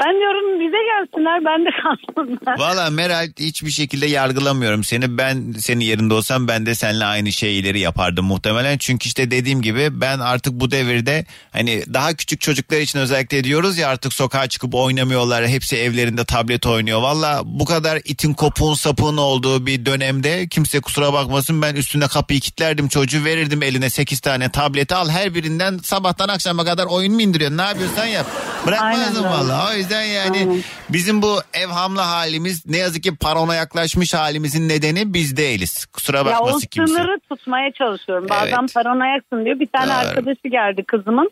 Ben 0.00 0.14
diyorum 0.20 0.60
bize 0.60 0.76
gelsinler 0.76 1.44
ben 1.44 1.64
de 1.64 1.68
kalsınlar. 1.82 2.58
Valla 2.58 2.90
Meral 2.90 3.28
hiçbir 3.38 3.70
şekilde 3.70 4.06
yargılamıyorum 4.06 4.84
seni. 4.84 5.18
Ben 5.18 5.52
senin 5.58 5.80
yerinde 5.80 6.14
olsam 6.14 6.48
ben 6.48 6.66
de 6.66 6.74
seninle 6.74 7.04
aynı 7.04 7.32
şeyleri 7.32 7.78
yapardım 7.78 8.26
muhtemelen. 8.26 8.78
Çünkü 8.78 9.06
işte 9.06 9.30
dediğim 9.30 9.62
gibi 9.62 10.00
ben 10.00 10.18
artık 10.18 10.52
bu 10.52 10.70
devirde 10.70 11.24
hani 11.52 11.84
daha 11.94 12.14
küçük 12.14 12.40
çocuklar 12.40 12.80
için 12.80 12.98
özellikle 12.98 13.44
diyoruz 13.44 13.78
ya 13.78 13.88
artık 13.88 14.12
sokağa 14.12 14.46
çıkıp 14.46 14.74
oynamıyorlar. 14.74 15.46
Hepsi 15.46 15.76
evlerinde 15.76 16.24
tablet 16.24 16.66
oynuyor. 16.66 17.02
Valla 17.02 17.42
bu 17.44 17.64
kadar 17.64 18.00
itin 18.04 18.34
kopuğun 18.34 18.74
sapığın 18.74 19.16
olduğu 19.16 19.66
bir 19.66 19.86
dönemde 19.86 20.48
kimse 20.48 20.80
kusura 20.80 21.12
bakmasın 21.12 21.62
ben 21.62 21.74
üstüne 21.74 22.08
kapıyı 22.08 22.40
kilitlerdim 22.40 22.88
çocuğu 22.88 23.24
verirdim 23.24 23.62
eline 23.62 23.90
8 23.90 24.20
tane 24.20 24.50
tableti 24.50 24.94
al 24.94 25.08
her 25.08 25.34
birinden 25.34 25.78
sabahtan 25.78 26.28
akşama 26.28 26.64
kadar 26.64 26.86
oyun 26.86 27.14
mu 27.14 27.22
indiriyorsun 27.22 27.58
ne 27.58 27.62
yapıyorsan 27.62 28.06
yap. 28.06 28.26
Bırakmazdım 28.66 29.24
valla 29.24 29.70
o 29.70 29.85
yüzden 29.86 30.02
yani 30.02 30.60
bizim 30.88 31.22
bu 31.22 31.38
evhamlı 31.54 32.00
halimiz 32.00 32.66
ne 32.66 32.76
yazık 32.76 33.02
ki 33.02 33.16
parona 33.16 33.54
yaklaşmış 33.54 34.14
halimizin 34.14 34.68
nedeni 34.68 35.14
biz 35.14 35.36
değiliz. 35.36 35.86
Kusura 35.86 36.16
Ya 36.16 36.22
o 36.22 36.26
bakmasın 36.26 36.68
kimse. 36.70 36.92
sınırı 36.92 37.18
tutmaya 37.28 37.72
çalışıyorum. 37.72 38.26
Bazen 38.30 38.58
Evet. 38.60 38.74
paranoyaksın 38.74 39.44
diyor. 39.44 39.60
Bir 39.60 39.66
tane 39.66 39.86
Doğru. 39.86 39.96
arkadaşı 40.08 40.48
geldi 40.48 40.84
kızımın. 40.84 41.30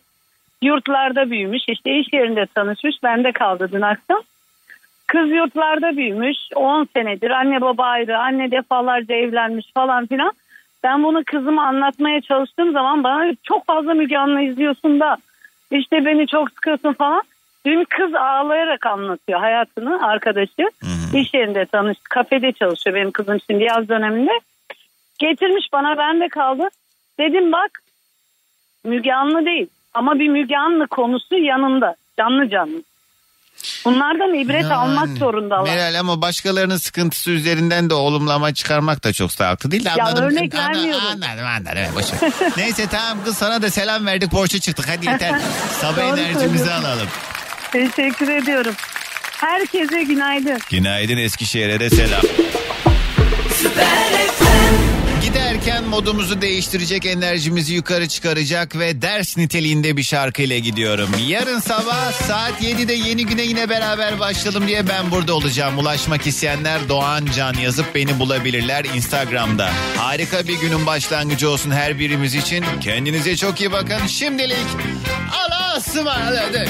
Yurtlarda 0.62 1.30
büyümüş. 1.30 1.62
İşte 1.68 1.98
iş 1.98 2.12
yerinde 2.12 2.46
tanışmış. 2.54 2.96
Bende 3.02 3.32
kaldı 3.32 3.68
dün 3.72 3.80
akşam. 3.80 4.20
Kız 5.06 5.30
yurtlarda 5.30 5.96
büyümüş. 5.96 6.36
10 6.54 6.88
senedir. 6.96 7.30
Anne 7.30 7.60
baba 7.60 7.84
ayrı. 7.84 8.18
Anne 8.18 8.50
defalarca 8.50 9.14
evlenmiş 9.14 9.66
falan 9.74 10.06
filan. 10.06 10.32
Ben 10.84 11.02
bunu 11.02 11.22
kızıma 11.26 11.66
anlatmaya 11.66 12.20
çalıştığım 12.20 12.72
zaman 12.72 13.04
bana 13.04 13.32
çok 13.42 13.66
fazla 13.66 13.94
Müge 13.94 14.18
Anlı 14.18 14.42
izliyorsun 14.42 15.00
da 15.00 15.16
işte 15.70 16.04
beni 16.04 16.26
çok 16.26 16.50
sıkıyorsun 16.50 16.92
falan. 16.92 17.22
Dün 17.66 17.84
kız 17.84 18.14
ağlayarak 18.14 18.86
anlatıyor 18.86 19.40
hayatını 19.40 20.06
arkadaşı. 20.06 20.70
İş 21.14 21.34
yerinde 21.34 21.66
tanış, 21.66 21.98
kafede 22.10 22.52
çalışıyor 22.52 22.96
benim 22.96 23.10
kızım 23.10 23.38
şimdi 23.50 23.64
yaz 23.64 23.88
döneminde. 23.88 24.32
Getirmiş 25.18 25.66
bana 25.72 25.98
bende 25.98 26.28
kaldı. 26.28 26.68
Dedim 27.18 27.52
bak 27.52 27.70
Müge 28.84 29.12
Anlı 29.12 29.46
değil 29.46 29.66
ama 29.94 30.18
bir 30.18 30.28
Müge 30.28 30.56
Anlı 30.56 30.86
konusu 30.86 31.34
yanında 31.38 31.94
canlı 32.18 32.50
canlı. 32.50 32.82
Bunlardan 33.84 34.34
ibret 34.34 34.64
almak 34.64 35.08
zorundalar. 35.08 35.62
Meral 35.62 36.00
ama 36.00 36.22
başkalarının 36.22 36.76
sıkıntısı 36.76 37.30
üzerinden 37.30 37.90
de 37.90 37.94
olumlama 37.94 38.54
çıkarmak 38.54 39.04
da 39.04 39.12
çok 39.12 39.32
sağlıklı 39.32 39.70
değil. 39.70 39.84
Ya 39.84 40.04
Anladım. 40.04 40.24
örnek 40.24 40.54
Anladım, 40.54 40.74
vermiyorum. 40.74 41.06
Anladım 41.06 41.46
anladım. 41.46 41.76
Evet, 41.76 41.90
boş. 41.96 42.56
Neyse 42.56 42.86
tamam 42.90 43.24
kız 43.24 43.36
sana 43.36 43.62
da 43.62 43.70
selam 43.70 44.06
verdik 44.06 44.32
borça 44.32 44.58
çıktık 44.58 44.88
hadi 44.88 45.06
yeter. 45.06 45.40
Sabah 45.80 46.02
enerjimizi 46.02 46.72
alalım. 46.72 47.08
Teşekkür 47.74 48.28
ediyorum. 48.28 48.74
Herkese 49.36 50.02
günaydın. 50.02 50.58
Günaydın 50.70 51.16
Eskişehir'e 51.16 51.80
de 51.80 51.90
selam. 51.90 52.22
Giderken 55.34 55.84
modumuzu 55.84 56.40
değiştirecek, 56.40 57.06
enerjimizi 57.06 57.74
yukarı 57.74 58.08
çıkaracak 58.08 58.78
ve 58.78 59.02
ders 59.02 59.36
niteliğinde 59.36 59.96
bir 59.96 60.02
şarkıyla 60.02 60.58
gidiyorum. 60.58 61.08
Yarın 61.26 61.60
sabah 61.60 62.12
saat 62.12 62.62
7'de 62.62 62.92
yeni 62.92 63.26
güne 63.26 63.42
yine 63.42 63.68
beraber 63.68 64.18
başlayalım 64.20 64.66
diye 64.66 64.88
ben 64.88 65.10
burada 65.10 65.34
olacağım. 65.34 65.78
Ulaşmak 65.78 66.26
isteyenler 66.26 66.88
Doğan 66.88 67.26
Can 67.36 67.54
yazıp 67.54 67.94
beni 67.94 68.18
bulabilirler 68.18 68.84
Instagram'da. 68.84 69.70
Harika 69.96 70.48
bir 70.48 70.60
günün 70.60 70.86
başlangıcı 70.86 71.50
olsun 71.50 71.70
her 71.70 71.98
birimiz 71.98 72.34
için. 72.34 72.64
Kendinize 72.80 73.36
çok 73.36 73.60
iyi 73.60 73.72
bakın. 73.72 74.06
Şimdilik 74.06 74.66
Allah'a 75.32 75.76
ısmarladık. 75.76 76.68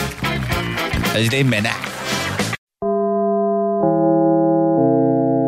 Özleyin 1.17 1.53
beni. 1.53 1.71